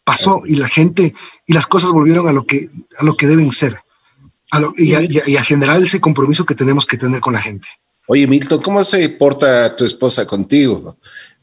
Pasó 0.04 0.42
y 0.46 0.56
la 0.56 0.68
gente 0.68 1.14
y 1.46 1.52
las 1.52 1.66
cosas 1.66 1.90
volvieron 1.90 2.26
a 2.26 2.32
lo 2.32 2.44
que, 2.44 2.70
a 2.98 3.04
lo 3.04 3.14
que 3.14 3.26
deben 3.26 3.52
ser. 3.52 3.78
y, 4.76 4.94
a, 4.94 5.44
generar 5.44 5.80
ese 5.80 6.00
compromiso 6.00 6.44
que 6.44 6.54
tenemos 6.54 6.86
que 6.86 6.96
tener 6.96 7.20
con 7.20 7.34
la 7.34 7.42
gente. 7.42 7.68
Oye, 8.08 8.26
Milton, 8.26 8.60
¿cómo 8.60 8.82
se 8.82 9.08
porta 9.10 9.76
tu 9.76 9.84
esposa 9.84 10.26
contigo? 10.26 10.96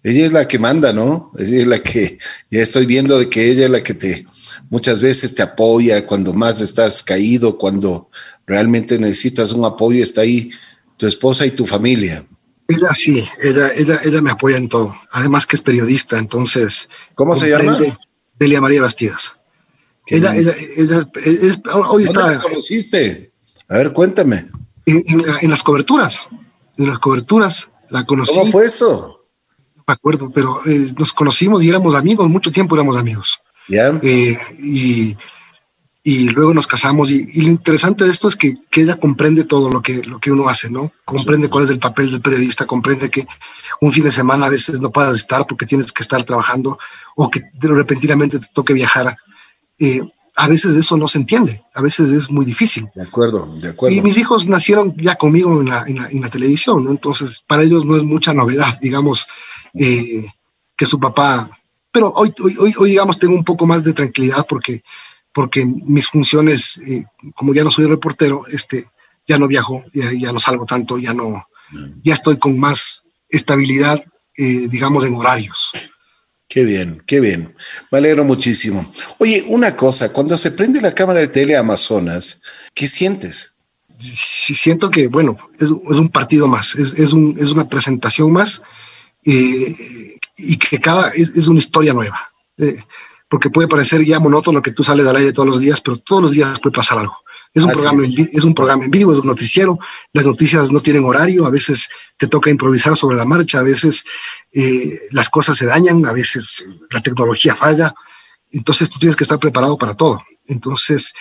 Ella 0.04 0.26
es 0.26 0.34
la 0.34 0.47
que 0.47 0.60
manda, 0.60 0.91
¿no? 0.91 1.32
Ella 1.38 1.62
es 1.62 1.68
la 1.68 1.80
que, 1.82 2.18
ya 2.50 2.62
estoy 2.62 2.86
viendo 2.86 3.18
de 3.18 3.30
que 3.30 3.50
ella 3.50 3.66
es 3.66 3.72
la 3.72 3.82
que 3.82 3.93
te, 3.93 4.26
muchas 4.70 5.00
veces 5.00 5.34
te 5.36 5.41
apoya 5.41 6.06
cuando 6.06 6.34
más 6.34 6.60
estás 6.60 7.02
caído, 7.02 7.58
cuando 7.58 8.10
realmente 8.45 9.00
necesitas 9.00 9.54
un 9.54 9.66
apoyo, 9.66 10.04
está 10.04 10.22
ahí 10.22 10.52
tu 11.00 11.08
esposa 11.08 11.45
y 11.45 11.52
tu 11.52 11.66
familia. 11.66 12.24
Ella 12.68 12.93
sí, 12.93 13.26
ella, 13.41 13.70
ella, 13.76 14.00
ella 14.04 14.22
me 14.22 14.30
apoya 14.30 14.58
en 14.58 14.68
todo. 14.68 14.93
Además 15.12 15.47
que 15.47 15.56
es 15.56 15.62
periodista, 15.62 16.20
entonces. 16.20 16.89
¿Cómo 17.16 17.36
se 17.36 17.50
llama? 17.50 17.80
Delia 18.38 18.62
María 18.62 18.82
Bastidas. 18.82 19.38
Ella, 20.06 20.36
ella, 20.36 20.54
ella, 20.76 21.10
hoy 21.89 22.04
está. 22.04 22.38
¿Cómo 22.38 22.50
conociste? 22.50 23.32
A 23.70 23.78
ver, 23.78 23.93
cuéntame. 23.93 24.50
En, 24.86 25.50
las 25.50 25.64
coberturas, 25.64 26.28
en 26.78 26.88
las 26.88 27.00
coberturas 27.00 27.70
la 27.89 28.06
conocí. 28.06 28.34
¿Cómo 28.34 28.52
fue 28.52 28.66
eso? 28.66 29.26
No 29.76 29.84
me 29.88 29.93
acuerdo, 29.93 30.30
pero 30.32 30.62
eh, 30.66 30.93
nos 30.97 31.14
conocimos 31.14 31.64
y 31.64 31.70
éramos 31.70 31.95
amigos, 31.95 32.28
mucho 32.30 32.52
tiempo 32.52 32.76
éramos 32.76 32.97
amigos. 32.97 33.39
Ya. 33.68 34.00
Eh, 34.02 34.38
y 34.60 35.16
y 36.04 36.30
luego 36.30 36.54
nos 36.54 36.68
casamos 36.68 37.12
y, 37.12 37.41
lo 37.41 37.50
interesante 37.50 38.06
de 38.06 38.12
esto 38.12 38.28
es 38.28 38.36
que, 38.36 38.58
ella 38.72 38.95
comprende 38.95 39.43
todo 39.43 39.70
lo 39.70 39.82
que, 39.82 40.02
lo 40.02 40.20
que 40.20 40.32
uno 40.32 40.47
hace, 40.47 40.70
¿no? 40.70 40.93
Comprende 41.04 41.50
cuál 41.50 41.66
es 41.66 41.70
el 41.70 41.80
papel 41.80 42.12
del 42.12 42.22
periodista, 42.22 42.66
comprende 42.66 43.10
que 43.10 43.28
un 43.82 43.91
fin 43.91 44.06
de 44.06 44.12
semana 44.12 44.45
a 44.45 44.50
veces 44.50 44.80
no 44.80 44.91
puedas 44.91 45.16
estar 45.16 45.45
porque 45.45 45.66
tienes 45.66 45.91
que 45.91 46.02
estar 46.02 46.24
trabajando 46.24 46.80
o 47.16 47.30
que 47.30 47.43
repentinamente 47.60 48.39
te 48.39 48.47
toque 48.54 48.74
viajar. 48.74 49.18
Eh, 49.78 50.02
a 50.38 50.47
veces 50.47 50.74
eso 50.76 50.95
no 50.95 51.10
se 51.10 51.18
entiende, 51.18 51.62
a 51.74 51.82
veces 51.82 52.10
es 52.12 52.32
muy 52.32 52.45
difícil. 52.45 52.88
De 52.95 53.04
acuerdo, 53.04 53.54
de 53.58 53.70
acuerdo. 53.70 53.97
Y 53.97 54.02
mis 54.02 54.18
hijos 54.18 54.47
nacieron 54.47 54.95
ya 54.95 55.16
conmigo 55.16 55.60
en 55.60 55.68
la, 55.68 55.84
en 55.86 56.22
la, 56.22 56.30
televisión, 56.30 56.86
¿no? 56.86 56.91
Entonces, 56.91 57.43
para 57.45 57.64
ellos 57.64 57.84
no 57.84 57.97
es 57.97 58.04
mucha 58.04 58.34
novedad, 58.34 58.80
digamos, 58.82 59.28
eh, 59.74 60.26
que 60.78 60.86
su 60.86 60.97
papá... 60.97 61.50
Pero 61.91 62.14
hoy, 62.16 62.34
hoy, 62.60 62.74
hoy, 62.78 62.89
digamos, 62.91 63.20
tengo 63.20 63.34
un 63.34 63.43
poco 63.43 63.66
más 63.66 63.84
de 63.84 63.91
tranquilidad 63.91 64.45
porque 64.47 64.84
porque 65.34 65.66
mis 65.66 66.08
funciones, 66.08 66.82
eh, 66.88 67.06
como 67.36 67.54
ya 67.54 67.64
no 67.64 67.72
soy 67.72 67.86
reportero, 67.86 68.46
este, 68.48 68.88
ya 69.28 69.38
no 69.38 69.48
viajo, 69.48 69.84
ya, 69.94 70.12
ya, 70.12 70.32
no 70.32 70.40
salgo 70.40 70.66
tanto, 70.66 70.98
ya 70.98 71.14
no, 71.14 71.48
ya 72.04 72.14
estoy 72.14 72.40
con 72.40 72.60
más 72.60 73.04
estabilidad, 73.30 74.04
eh, 74.36 74.68
digamos, 74.70 75.06
en 75.06 75.16
horarios. 75.16 75.72
Qué 76.48 76.64
bien, 76.64 77.04
qué 77.06 77.20
bien. 77.20 77.56
Me 77.92 78.00
alegro 78.00 78.24
muchísimo. 78.24 78.92
Oye, 79.20 79.46
una 79.48 79.76
cosa, 79.76 80.12
cuando 80.12 80.36
se 80.36 80.52
prende 80.52 80.82
la 80.82 80.96
cámara 80.96 81.20
de 81.20 81.28
tele 81.28 81.56
Amazonas, 81.56 82.42
¿qué 82.74 82.88
sientes? 82.88 83.58
Sí, 84.00 84.56
siento 84.56 84.90
que, 84.90 85.08
bueno, 85.08 85.38
es, 85.60 85.70
un 85.70 86.10
partido 86.10 86.48
más, 86.48 86.76
es, 86.76 86.94
es, 86.94 87.14
un, 87.14 87.38
es, 87.40 87.52
una 87.52 87.70
presentación 87.70 88.32
más 88.32 88.64
eh, 89.26 90.18
y 90.38 90.58
que 90.58 90.80
cada 90.80 91.10
es, 91.10 91.48
una 91.48 91.60
historia 91.60 91.94
nueva 91.94 92.32
porque 93.30 93.50
puede 93.50 93.68
parecer 93.68 94.04
ya 94.04 94.20
monótono 94.20 94.62
que 94.62 94.72
tú 94.72 94.84
sales 94.84 95.06
al 95.06 95.16
aire 95.16 95.32
todos 95.32 95.48
los 95.48 95.60
días, 95.60 95.80
pero 95.82 95.98
todos 95.98 96.24
los 96.24 96.32
días 96.32 96.60
puede 96.60 96.76
pasar 96.76 96.98
algo. 96.98 97.16
Es 97.54 97.64
un, 97.64 97.72
programa 97.72 98.04
En, 98.04 98.30
es 98.32 98.44
un 98.44 98.54
programa 98.54 98.86
en 98.86 98.92
vivo, 98.92 99.12
es 99.12 99.20
un 99.20 99.28
noticiero, 99.28 99.80
las 100.14 100.26
noticias 100.26 100.72
no 100.72 100.82
tienen 100.82 101.06
horario, 101.06 101.46
a 101.46 101.50
veces 101.50 101.90
te 102.18 102.28
toca 102.28 102.50
improvisar 102.50 102.96
sobre 102.96 103.18
la 103.18 103.26
marcha, 103.26 103.60
a 103.60 103.64
veces 103.64 104.04
eh, 104.52 105.00
las 105.12 105.30
cosas 105.30 105.58
se 105.58 105.66
dañan, 105.66 106.06
a 106.06 106.14
veces 106.14 106.66
la 106.92 107.02
tecnología 107.02 107.56
falla, 107.56 107.96
entonces 108.52 108.90
tú 108.90 109.00
tienes 109.00 109.16
que 109.16 109.24
estar 109.24 109.40
preparado 109.40 109.78
para 109.78 109.96
todo. 109.96 110.22
Entonces, 110.46 111.14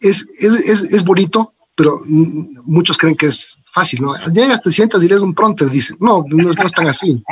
es, 0.00 0.26
es, 0.38 0.82
es 0.82 1.04
bonito, 1.04 1.54
pero 1.74 2.02
muchos 2.06 2.96
creen 2.96 3.16
que 3.16 3.26
es 3.26 3.58
fácil, 3.70 4.02
¿no? 4.02 4.16
Llegas, 4.32 4.62
te 4.62 4.70
sientas 4.70 5.02
y 5.02 5.08
lees 5.08 5.20
un 5.20 5.34
pronto, 5.34 5.66
dicen, 5.66 5.98
no, 6.00 6.24
no, 6.26 6.44
no 6.44 6.50
es 6.50 6.72
tan 6.72 6.88
así. 6.88 7.22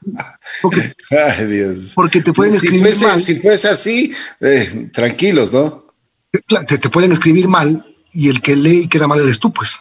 Porque, 0.62 0.94
Ay, 1.10 1.46
Dios. 1.46 1.92
porque 1.94 2.20
te 2.20 2.32
pueden 2.32 2.54
escribir 2.54 2.94
mal. 3.02 3.20
Si 3.20 3.36
fuese 3.36 3.68
así, 3.68 4.12
eh, 4.40 4.88
tranquilos, 4.92 5.52
¿no? 5.52 5.86
Te, 6.66 6.78
te, 6.78 6.88
pueden 6.88 7.12
escribir 7.12 7.48
mal 7.48 7.84
y 8.12 8.28
el 8.28 8.40
que 8.40 8.56
lee 8.56 8.82
y 8.82 8.88
queda 8.88 9.06
mal 9.06 9.20
eres 9.20 9.38
tú, 9.38 9.52
pues. 9.52 9.80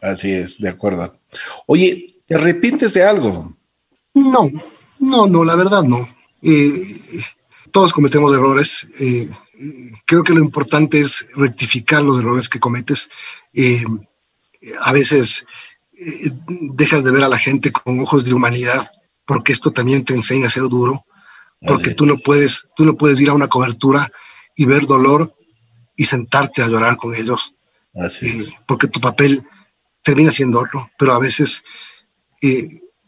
Así 0.00 0.30
es, 0.32 0.60
de 0.60 0.68
acuerdo. 0.68 1.18
Oye, 1.66 2.06
¿te 2.26 2.34
arrepientes 2.34 2.94
de 2.94 3.04
algo? 3.04 3.56
No, 4.14 4.50
no, 4.98 5.26
no, 5.26 5.44
la 5.44 5.56
verdad 5.56 5.82
no. 5.82 6.08
Eh, 6.42 6.96
todos 7.70 7.92
cometemos 7.92 8.34
errores. 8.34 8.88
Eh, 8.98 9.28
creo 10.04 10.22
que 10.22 10.34
lo 10.34 10.40
importante 10.40 11.00
es 11.00 11.26
rectificar 11.34 12.02
los 12.02 12.20
errores 12.20 12.48
que 12.48 12.60
cometes. 12.60 13.10
Eh, 13.52 13.84
a 14.80 14.92
veces 14.92 15.46
dejas 16.74 17.04
de 17.04 17.12
ver 17.12 17.24
a 17.24 17.28
la 17.28 17.38
gente 17.38 17.72
con 17.72 18.00
ojos 18.00 18.24
de 18.24 18.34
humanidad, 18.34 18.90
porque 19.26 19.52
esto 19.52 19.72
también 19.72 20.04
te 20.04 20.14
enseña 20.14 20.46
a 20.46 20.50
ser 20.50 20.64
duro, 20.64 21.04
porque 21.60 21.94
tú 21.94 22.06
no 22.06 22.16
puedes, 22.18 22.68
tú 22.76 22.84
no 22.84 22.96
puedes 22.96 23.20
ir 23.20 23.28
a 23.30 23.34
una 23.34 23.48
cobertura 23.48 24.10
y 24.54 24.64
ver 24.66 24.86
dolor 24.86 25.34
y 25.96 26.04
sentarte 26.04 26.62
a 26.62 26.68
llorar 26.68 26.96
con 26.96 27.14
ellos, 27.14 27.54
eh, 27.94 28.38
porque 28.66 28.88
tu 28.88 29.00
papel 29.00 29.44
termina 30.02 30.30
siendo 30.30 30.60
otro, 30.60 30.90
pero 30.98 31.12
a 31.12 31.18
veces, 31.18 31.62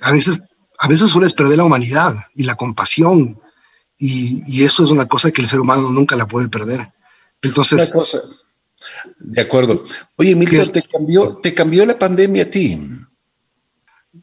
a 0.00 0.12
veces, 0.12 0.42
a 0.78 0.88
veces 0.88 1.10
sueles 1.10 1.32
perder 1.32 1.58
la 1.58 1.64
humanidad 1.64 2.14
y 2.34 2.44
la 2.44 2.56
compasión 2.56 3.40
y, 3.98 4.64
eso 4.64 4.84
es 4.84 4.90
una 4.90 5.06
cosa 5.06 5.32
que 5.32 5.42
el 5.42 5.48
ser 5.48 5.60
humano 5.60 5.90
nunca 5.90 6.16
la 6.16 6.26
puede 6.26 6.48
perder. 6.48 6.92
Entonces. 7.42 7.90
cosa. 7.90 8.20
De 9.18 9.40
acuerdo. 9.40 9.84
Oye, 10.16 10.36
Milton, 10.36 10.70
¿te 10.70 10.82
cambió, 10.82 11.36
¿te 11.36 11.52
cambió 11.52 11.84
la 11.84 11.98
pandemia 11.98 12.44
a 12.44 12.50
ti? 12.50 12.78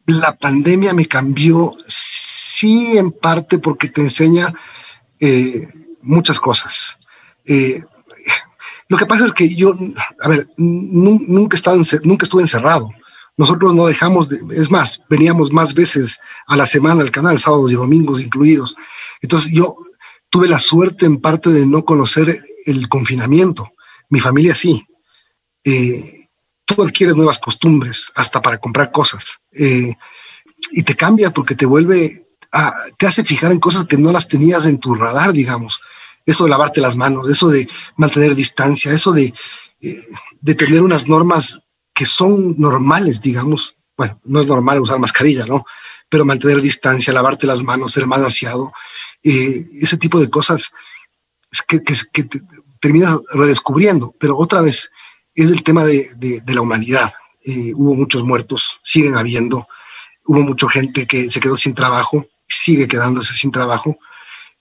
La 0.06 0.36
pandemia 0.36 0.92
me 0.92 1.06
cambió, 1.06 1.74
sí, 1.86 2.98
en 2.98 3.10
parte 3.10 3.58
porque 3.58 3.88
te 3.88 4.00
enseña 4.00 4.52
eh, 5.20 5.68
muchas 6.02 6.38
cosas. 6.40 6.98
Eh, 7.44 7.82
lo 8.88 8.96
que 8.96 9.06
pasa 9.06 9.26
es 9.26 9.32
que 9.32 9.54
yo, 9.54 9.74
a 10.20 10.28
ver, 10.28 10.48
nunca, 10.56 11.56
estado, 11.56 11.80
nunca 12.04 12.24
estuve 12.24 12.42
encerrado. 12.42 12.90
Nosotros 13.36 13.74
no 13.74 13.86
dejamos 13.86 14.28
de, 14.28 14.40
es 14.50 14.70
más, 14.70 15.02
veníamos 15.10 15.52
más 15.52 15.74
veces 15.74 16.18
a 16.46 16.56
la 16.56 16.66
semana 16.66 17.02
al 17.02 17.10
canal, 17.10 17.38
sábados 17.38 17.72
y 17.72 17.74
domingos 17.74 18.22
incluidos. 18.22 18.76
Entonces 19.20 19.52
yo 19.52 19.76
tuve 20.30 20.48
la 20.48 20.58
suerte 20.58 21.04
en 21.04 21.20
parte 21.20 21.50
de 21.50 21.66
no 21.66 21.84
conocer 21.84 22.44
el 22.64 22.88
confinamiento. 22.88 23.72
Mi 24.08 24.20
familia 24.20 24.54
sí. 24.54 24.86
Eh, 25.64 26.28
tú 26.64 26.82
adquieres 26.82 27.16
nuevas 27.16 27.38
costumbres 27.38 28.12
hasta 28.14 28.40
para 28.40 28.58
comprar 28.58 28.92
cosas 28.92 29.40
eh, 29.58 29.94
y 30.70 30.82
te 30.82 30.94
cambia 30.94 31.30
porque 31.30 31.54
te 31.54 31.66
vuelve, 31.66 32.26
a, 32.52 32.74
te 32.98 33.06
hace 33.06 33.24
fijar 33.24 33.52
en 33.52 33.60
cosas 33.60 33.84
que 33.84 33.96
no 33.96 34.12
las 34.12 34.28
tenías 34.28 34.66
en 34.66 34.78
tu 34.78 34.94
radar, 34.94 35.32
digamos. 35.32 35.80
Eso 36.24 36.44
de 36.44 36.50
lavarte 36.50 36.80
las 36.80 36.96
manos, 36.96 37.28
eso 37.30 37.48
de 37.48 37.68
mantener 37.96 38.34
distancia, 38.34 38.92
eso 38.92 39.12
de, 39.12 39.32
eh, 39.80 40.02
de 40.40 40.54
tener 40.54 40.82
unas 40.82 41.06
normas 41.06 41.60
que 41.94 42.06
son 42.06 42.54
normales, 42.58 43.22
digamos. 43.22 43.76
Bueno, 43.96 44.20
no 44.24 44.40
es 44.40 44.46
normal 44.46 44.80
usar 44.80 44.98
mascarilla, 44.98 45.46
¿no? 45.46 45.64
Pero 46.08 46.24
mantener 46.24 46.60
distancia, 46.60 47.12
lavarte 47.12 47.46
las 47.46 47.62
manos, 47.62 47.92
ser 47.92 48.06
más 48.06 48.20
aseado, 48.20 48.72
eh, 49.22 49.66
ese 49.80 49.96
tipo 49.96 50.20
de 50.20 50.28
cosas 50.28 50.70
que, 51.66 51.80
te 51.80 52.40
terminas 52.80 53.18
redescubriendo. 53.32 54.14
Pero 54.18 54.36
otra 54.36 54.60
vez, 54.60 54.90
es 55.34 55.46
el 55.46 55.62
tema 55.62 55.84
de, 55.84 56.42
la 56.46 56.60
humanidad. 56.60 57.12
Eh, 57.46 57.72
hubo 57.74 57.94
muchos 57.94 58.24
muertos, 58.24 58.80
siguen 58.82 59.16
habiendo. 59.16 59.68
Hubo 60.24 60.40
mucha 60.40 60.68
gente 60.68 61.06
que 61.06 61.30
se 61.30 61.38
quedó 61.38 61.56
sin 61.56 61.74
trabajo, 61.74 62.26
sigue 62.48 62.88
quedándose 62.88 63.34
sin 63.34 63.52
trabajo. 63.52 63.98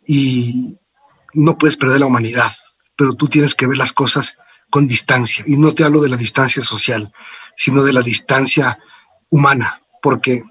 Y 0.06 0.78
no 1.34 1.58
puedes 1.58 1.78
perder 1.78 2.00
la 2.00 2.06
humanidad, 2.06 2.52
pero 2.96 3.14
tú 3.14 3.28
tienes 3.28 3.56
que 3.56 3.68
ver 3.68 3.78
las 3.78 3.92
cosas 3.92 4.38
con 4.70 4.88
distancia. 4.88 5.44
Y 5.48 5.58
no 5.58 5.74
te 5.74 5.84
hablo 5.84 6.02
de 6.02 6.10
la 6.10 6.18
distancia 6.18 6.62
social, 6.62 7.12
sino 7.58 7.84
de 7.84 7.94
la 7.94 8.02
distancia 8.02 8.80
humana, 9.30 9.82
porque 10.02 10.44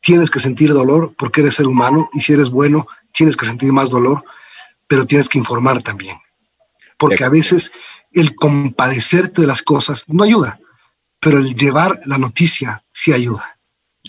tienes 0.00 0.30
que 0.30 0.40
sentir 0.40 0.72
dolor 0.72 1.14
porque 1.16 1.40
eres 1.42 1.54
ser 1.54 1.66
humano 1.66 2.08
y 2.12 2.20
si 2.20 2.32
eres 2.32 2.50
bueno, 2.50 2.86
tienes 3.12 3.36
que 3.36 3.46
sentir 3.46 3.72
más 3.72 3.90
dolor, 3.90 4.24
pero 4.86 5.06
tienes 5.06 5.28
que 5.28 5.38
informar 5.38 5.82
también. 5.82 6.18
Porque 6.98 7.24
a 7.24 7.28
veces 7.28 7.72
el 8.12 8.34
compadecerte 8.34 9.42
de 9.42 9.46
las 9.46 9.62
cosas 9.62 10.04
no 10.08 10.24
ayuda, 10.24 10.59
pero 11.20 11.38
el 11.38 11.54
llevar 11.54 11.98
la 12.06 12.18
noticia 12.18 12.82
sí 12.92 13.12
ayuda. 13.12 13.58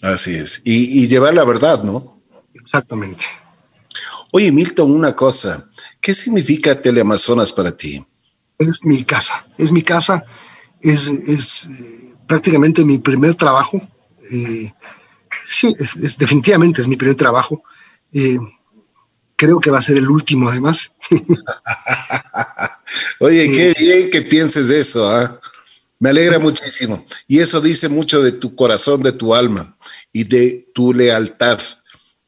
Así 0.01 0.33
es. 0.33 0.61
Y, 0.65 1.03
y 1.03 1.07
llevar 1.07 1.33
la 1.33 1.43
verdad, 1.43 1.83
¿no? 1.83 2.21
Exactamente. 2.53 3.25
Oye, 4.31 4.51
Milton, 4.51 4.91
una 4.91 5.13
cosa 5.13 5.67
¿Qué 6.01 6.15
significa 6.15 6.81
Teleamazonas 6.81 7.51
para 7.51 7.77
ti? 7.77 8.03
Es 8.57 8.83
mi 8.83 9.03
casa, 9.03 9.45
es 9.57 9.71
mi 9.71 9.83
casa, 9.83 10.25
es, 10.81 11.07
es 11.07 11.67
eh, 11.67 12.15
prácticamente 12.27 12.83
mi 12.83 12.97
primer 12.97 13.35
trabajo. 13.35 13.79
Eh, 14.31 14.73
sí, 15.45 15.73
es, 15.77 16.17
definitivamente 16.17 16.81
es 16.81 16.87
mi 16.87 16.95
primer 16.95 17.15
trabajo. 17.15 17.63
Eh, 18.11 18.39
creo 19.35 19.59
que 19.59 19.69
va 19.69 19.77
a 19.77 19.83
ser 19.83 19.97
el 19.97 20.09
último 20.09 20.49
además. 20.49 20.91
Oye, 23.19 23.51
qué 23.51 23.75
bien 23.77 24.09
que 24.09 24.23
pienses 24.23 24.71
eso, 24.71 25.07
¿ah? 25.07 25.39
Me 26.01 26.09
alegra 26.09 26.39
muchísimo. 26.39 27.05
Y 27.27 27.37
eso 27.39 27.61
dice 27.61 27.87
mucho 27.87 28.23
de 28.23 28.31
tu 28.31 28.55
corazón, 28.55 29.03
de 29.03 29.11
tu 29.11 29.35
alma 29.35 29.77
y 30.11 30.23
de 30.23 30.67
tu 30.73 30.95
lealtad. 30.95 31.59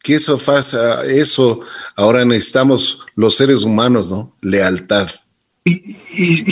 Que 0.04 0.14
eso 0.14 0.38
pasa, 0.38 1.04
eso 1.06 1.60
ahora 1.96 2.24
necesitamos 2.24 3.04
los 3.16 3.36
seres 3.36 3.64
humanos, 3.64 4.12
¿no? 4.12 4.38
Lealtad. 4.42 5.10
Y, 5.66 5.80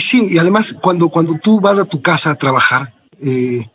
sí, 0.00 0.26
y 0.30 0.38
además 0.38 0.74
cuando, 0.82 1.10
cuando 1.10 1.38
tú 1.40 1.60
vas 1.60 1.78
a 1.78 1.84
tu 1.84 2.02
casa 2.02 2.32
a 2.32 2.34
trabajar, 2.34 2.92
eh, 3.20 3.70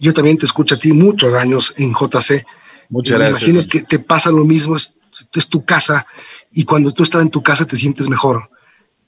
yo 0.00 0.12
también 0.12 0.36
te 0.36 0.46
escucho 0.46 0.74
a 0.74 0.78
ti 0.78 0.92
muchos 0.92 1.34
años 1.34 1.72
en 1.76 1.92
JC. 1.92 2.44
Muchas 2.88 3.16
gracias. 3.16 3.48
Imagino 3.48 3.70
que 3.70 3.82
te 3.82 4.00
pasa 4.00 4.32
lo 4.32 4.44
mismo, 4.44 4.74
es, 4.74 4.96
es 5.34 5.48
tu 5.48 5.64
casa 5.64 6.04
y 6.50 6.64
cuando 6.64 6.90
tú 6.90 7.04
estás 7.04 7.22
en 7.22 7.30
tu 7.30 7.44
casa 7.44 7.64
te 7.64 7.76
sientes 7.76 8.08
mejor 8.08 8.50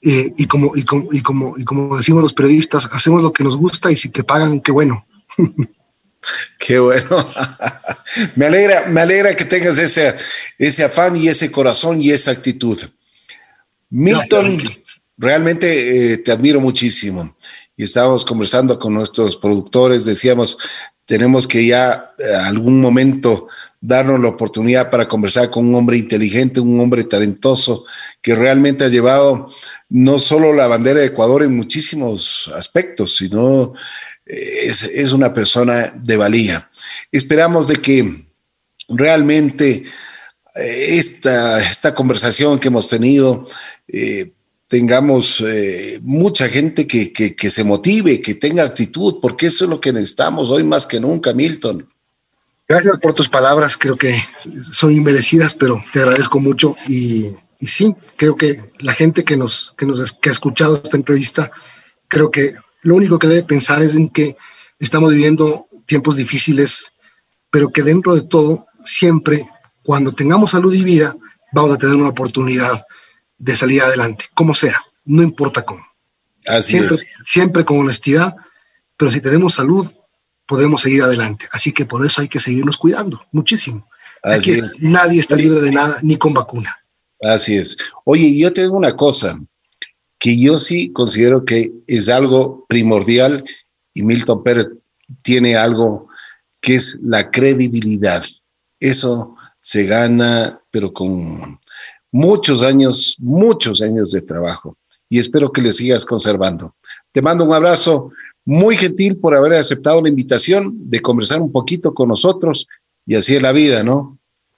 eh, 0.01 0.33
y, 0.35 0.47
como, 0.47 0.75
y, 0.75 0.83
como, 0.83 1.13
y, 1.13 1.21
como, 1.21 1.57
y 1.57 1.63
como 1.63 1.97
decimos 1.97 2.23
los 2.23 2.33
periodistas, 2.33 2.89
hacemos 2.91 3.23
lo 3.23 3.31
que 3.31 3.43
nos 3.43 3.55
gusta 3.55 3.91
y 3.91 3.95
si 3.95 4.09
te 4.09 4.23
pagan, 4.23 4.61
qué 4.61 4.71
bueno. 4.71 5.05
Qué 6.59 6.77
bueno. 6.77 7.17
me 8.35 8.45
alegra, 8.45 8.85
me 8.85 9.01
alegra 9.01 9.35
que 9.35 9.45
tengas 9.45 9.79
ese, 9.79 10.15
ese 10.57 10.83
afán 10.83 11.17
y 11.17 11.27
ese 11.27 11.51
corazón 11.51 11.99
y 11.99 12.11
esa 12.11 12.29
actitud. 12.29 12.79
Milton, 13.89 14.61
realmente 15.17 16.13
eh, 16.13 16.17
te 16.19 16.31
admiro 16.31 16.61
muchísimo. 16.61 17.35
Y 17.75 17.83
estábamos 17.83 18.23
conversando 18.23 18.77
con 18.77 18.93
nuestros 18.93 19.35
productores, 19.35 20.05
decíamos, 20.05 20.57
tenemos 21.05 21.47
que 21.47 21.65
ya 21.65 22.13
eh, 22.19 22.35
algún 22.45 22.79
momento 22.79 23.47
darnos 23.81 24.19
la 24.19 24.29
oportunidad 24.29 24.91
para 24.91 25.07
conversar 25.07 25.49
con 25.49 25.67
un 25.67 25.73
hombre 25.73 25.97
inteligente, 25.97 26.59
un 26.59 26.79
hombre 26.79 27.03
talentoso, 27.03 27.83
que 28.21 28.35
realmente 28.35 28.85
ha 28.85 28.89
llevado 28.89 29.51
no 29.89 30.19
solo 30.19 30.53
la 30.53 30.67
bandera 30.67 31.01
de 31.01 31.07
Ecuador 31.07 31.41
en 31.41 31.55
muchísimos 31.55 32.49
aspectos, 32.55 33.17
sino 33.17 33.73
eh, 34.27 34.67
es, 34.67 35.11
una 35.11 35.33
persona 35.33 35.91
de 35.95 36.15
valía. 36.15 36.69
Esperamos 37.11 37.67
de 37.67 37.77
que 37.77 38.23
realmente 38.87 39.83
eh, 40.55 40.87
esta, 40.91 41.59
esta 41.59 41.95
conversación 41.95 42.59
que 42.59 42.67
hemos 42.67 42.87
tenido 42.87 43.47
eh, 43.87 44.31
tengamos 44.67 45.43
mucha 46.01 46.47
gente 46.47 46.87
que, 46.87 47.11
que 47.11 47.49
se 47.49 47.63
motive, 47.65 48.21
que 48.21 48.35
tenga 48.35 48.63
actitud, 48.63 49.17
porque 49.21 49.47
eso 49.47 49.65
es 49.65 49.69
lo 49.69 49.81
que 49.81 49.91
necesitamos 49.91 50.49
hoy 50.49 50.63
más 50.63 50.85
que 50.85 51.01
nunca, 51.01 51.33
Milton. 51.33 51.85
Gracias 52.71 52.99
por 53.01 53.13
tus 53.13 53.27
palabras, 53.27 53.75
creo 53.75 53.97
que 53.97 54.23
son 54.71 54.93
inmerecidas, 54.93 55.55
pero 55.55 55.83
te 55.91 55.99
agradezco 55.99 56.39
mucho 56.39 56.77
y, 56.87 57.35
sí, 57.59 57.93
creo 58.15 58.37
que 58.37 58.63
la 58.79 58.93
gente 58.93 59.25
que 59.25 59.35
nos, 59.35 59.73
que 59.77 59.85
nos 59.85 59.99
ha 59.99 60.29
escuchado 60.29 60.79
esta 60.81 60.95
entrevista, 60.95 61.51
creo 62.07 62.31
que 62.31 62.55
lo 62.83 62.95
único 62.95 63.19
que 63.19 63.27
debe 63.27 63.43
pensar 63.43 63.83
es 63.83 63.95
en 63.95 64.07
que 64.07 64.37
estamos 64.79 65.11
viviendo 65.11 65.67
tiempos 65.85 66.15
difíciles, 66.15 66.93
pero 67.49 67.73
que 67.73 67.83
dentro 67.83 68.15
de 68.15 68.21
todo, 68.21 68.67
siempre, 68.85 69.45
cuando 69.83 70.13
tengamos 70.13 70.51
salud 70.51 70.73
y 70.73 70.85
vida, 70.85 71.17
vamos 71.51 71.73
a 71.73 71.77
tener 71.77 71.97
una 71.97 72.07
oportunidad 72.07 72.85
de 73.37 73.57
salir 73.57 73.81
adelante, 73.81 74.27
como 74.33 74.55
sea, 74.55 74.81
no 75.03 75.23
importa 75.23 75.65
cómo. 75.65 75.85
Así 76.47 76.77
siempre, 76.77 76.95
es. 76.95 77.05
Siempre 77.25 77.65
con 77.65 77.79
honestidad, 77.79 78.33
pero 78.95 79.11
si 79.11 79.19
tenemos 79.19 79.55
salud, 79.55 79.91
podemos 80.51 80.81
seguir 80.81 81.01
adelante. 81.01 81.47
Así 81.53 81.71
que 81.71 81.85
por 81.85 82.05
eso 82.05 82.19
hay 82.19 82.27
que 82.27 82.41
seguirnos 82.41 82.75
cuidando 82.75 83.21
muchísimo. 83.31 83.87
Aquí 84.21 84.59
nadie 84.79 85.21
está 85.21 85.37
libre 85.37 85.61
de 85.61 85.71
nada, 85.71 85.97
ni 86.01 86.17
con 86.17 86.33
vacuna. 86.33 86.77
Así 87.21 87.55
es. 87.55 87.77
Oye, 88.03 88.37
yo 88.37 88.51
tengo 88.51 88.75
una 88.75 88.97
cosa 88.97 89.39
que 90.19 90.37
yo 90.37 90.57
sí 90.57 90.91
considero 90.91 91.45
que 91.45 91.71
es 91.87 92.09
algo 92.09 92.65
primordial 92.67 93.45
y 93.93 94.01
Milton 94.01 94.43
Pérez 94.43 94.67
tiene 95.21 95.55
algo 95.55 96.09
que 96.61 96.75
es 96.75 96.99
la 97.01 97.31
credibilidad. 97.31 98.21
Eso 98.77 99.37
se 99.61 99.85
gana, 99.85 100.59
pero 100.69 100.91
con 100.91 101.59
muchos 102.11 102.61
años, 102.61 103.15
muchos 103.19 103.81
años 103.81 104.11
de 104.11 104.21
trabajo. 104.21 104.77
Y 105.07 105.17
espero 105.17 105.49
que 105.49 105.61
le 105.61 105.71
sigas 105.71 106.03
conservando. 106.03 106.75
Te 107.13 107.21
mando 107.21 107.45
un 107.45 107.53
abrazo 107.53 108.11
muy 108.45 108.75
gentil 108.75 109.17
por 109.17 109.35
haber 109.35 109.53
aceptado 109.53 110.01
la 110.01 110.09
invitación 110.09 110.73
de 110.89 110.99
conversar 110.99 111.41
un 111.41 111.51
poquito 111.51 111.93
con 111.93 112.09
nosotros 112.09 112.67
y 113.05 113.15
así 113.15 113.35
es 113.35 113.41
la 113.41 113.51
vida, 113.51 113.83
¿no? 113.83 114.17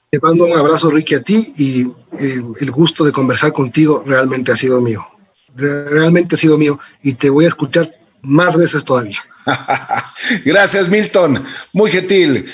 Te 0.09 0.19
mando 0.19 0.45
un 0.45 0.53
abrazo, 0.53 0.91
Ricky, 0.91 1.15
a 1.15 1.21
ti 1.21 1.53
y 1.57 1.81
eh, 2.19 2.41
el 2.59 2.71
gusto 2.71 3.03
de 3.03 3.11
conversar 3.11 3.51
contigo 3.51 4.03
realmente 4.05 4.51
ha 4.51 4.55
sido 4.55 4.79
mío. 4.79 5.05
Realmente 5.55 6.35
ha 6.35 6.37
sido 6.37 6.57
mío 6.57 6.79
y 7.01 7.13
te 7.13 7.29
voy 7.29 7.45
a 7.45 7.49
escuchar 7.49 7.87
más 8.21 8.55
veces 8.55 8.83
todavía. 8.83 9.19
Gracias, 10.45 10.89
Milton. 10.89 11.43
Muy 11.73 11.91
gentil. 11.91 12.45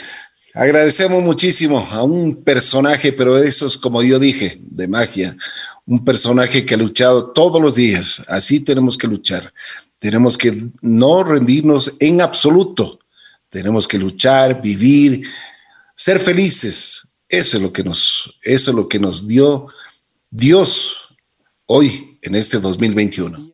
Agradecemos 0.55 1.21
muchísimo 1.21 1.87
a 1.91 2.03
un 2.03 2.43
personaje, 2.43 3.13
pero 3.13 3.37
eso 3.37 3.67
es 3.67 3.77
como 3.77 4.01
yo 4.01 4.19
dije, 4.19 4.57
de 4.61 4.87
magia, 4.87 5.35
un 5.85 6.03
personaje 6.03 6.65
que 6.65 6.73
ha 6.73 6.77
luchado 6.77 7.27
todos 7.27 7.61
los 7.61 7.75
días. 7.75 8.23
Así 8.27 8.59
tenemos 8.59 8.97
que 8.97 9.07
luchar. 9.07 9.53
Tenemos 9.99 10.37
que 10.37 10.71
no 10.81 11.23
rendirnos 11.23 11.95
en 11.99 12.21
absoluto. 12.21 12.99
Tenemos 13.49 13.87
que 13.87 13.99
luchar, 13.99 14.61
vivir, 14.61 15.27
ser 15.95 16.19
felices. 16.19 17.17
Eso 17.27 17.57
es 17.57 17.63
lo 17.63 17.71
que 17.71 17.83
nos, 17.83 18.37
eso 18.41 18.71
es 18.71 18.75
lo 18.75 18.87
que 18.87 18.99
nos 18.99 19.27
dio 19.27 19.67
Dios 20.31 21.15
hoy 21.65 22.17
en 22.21 22.35
este 22.35 22.59
2021. 22.59 23.47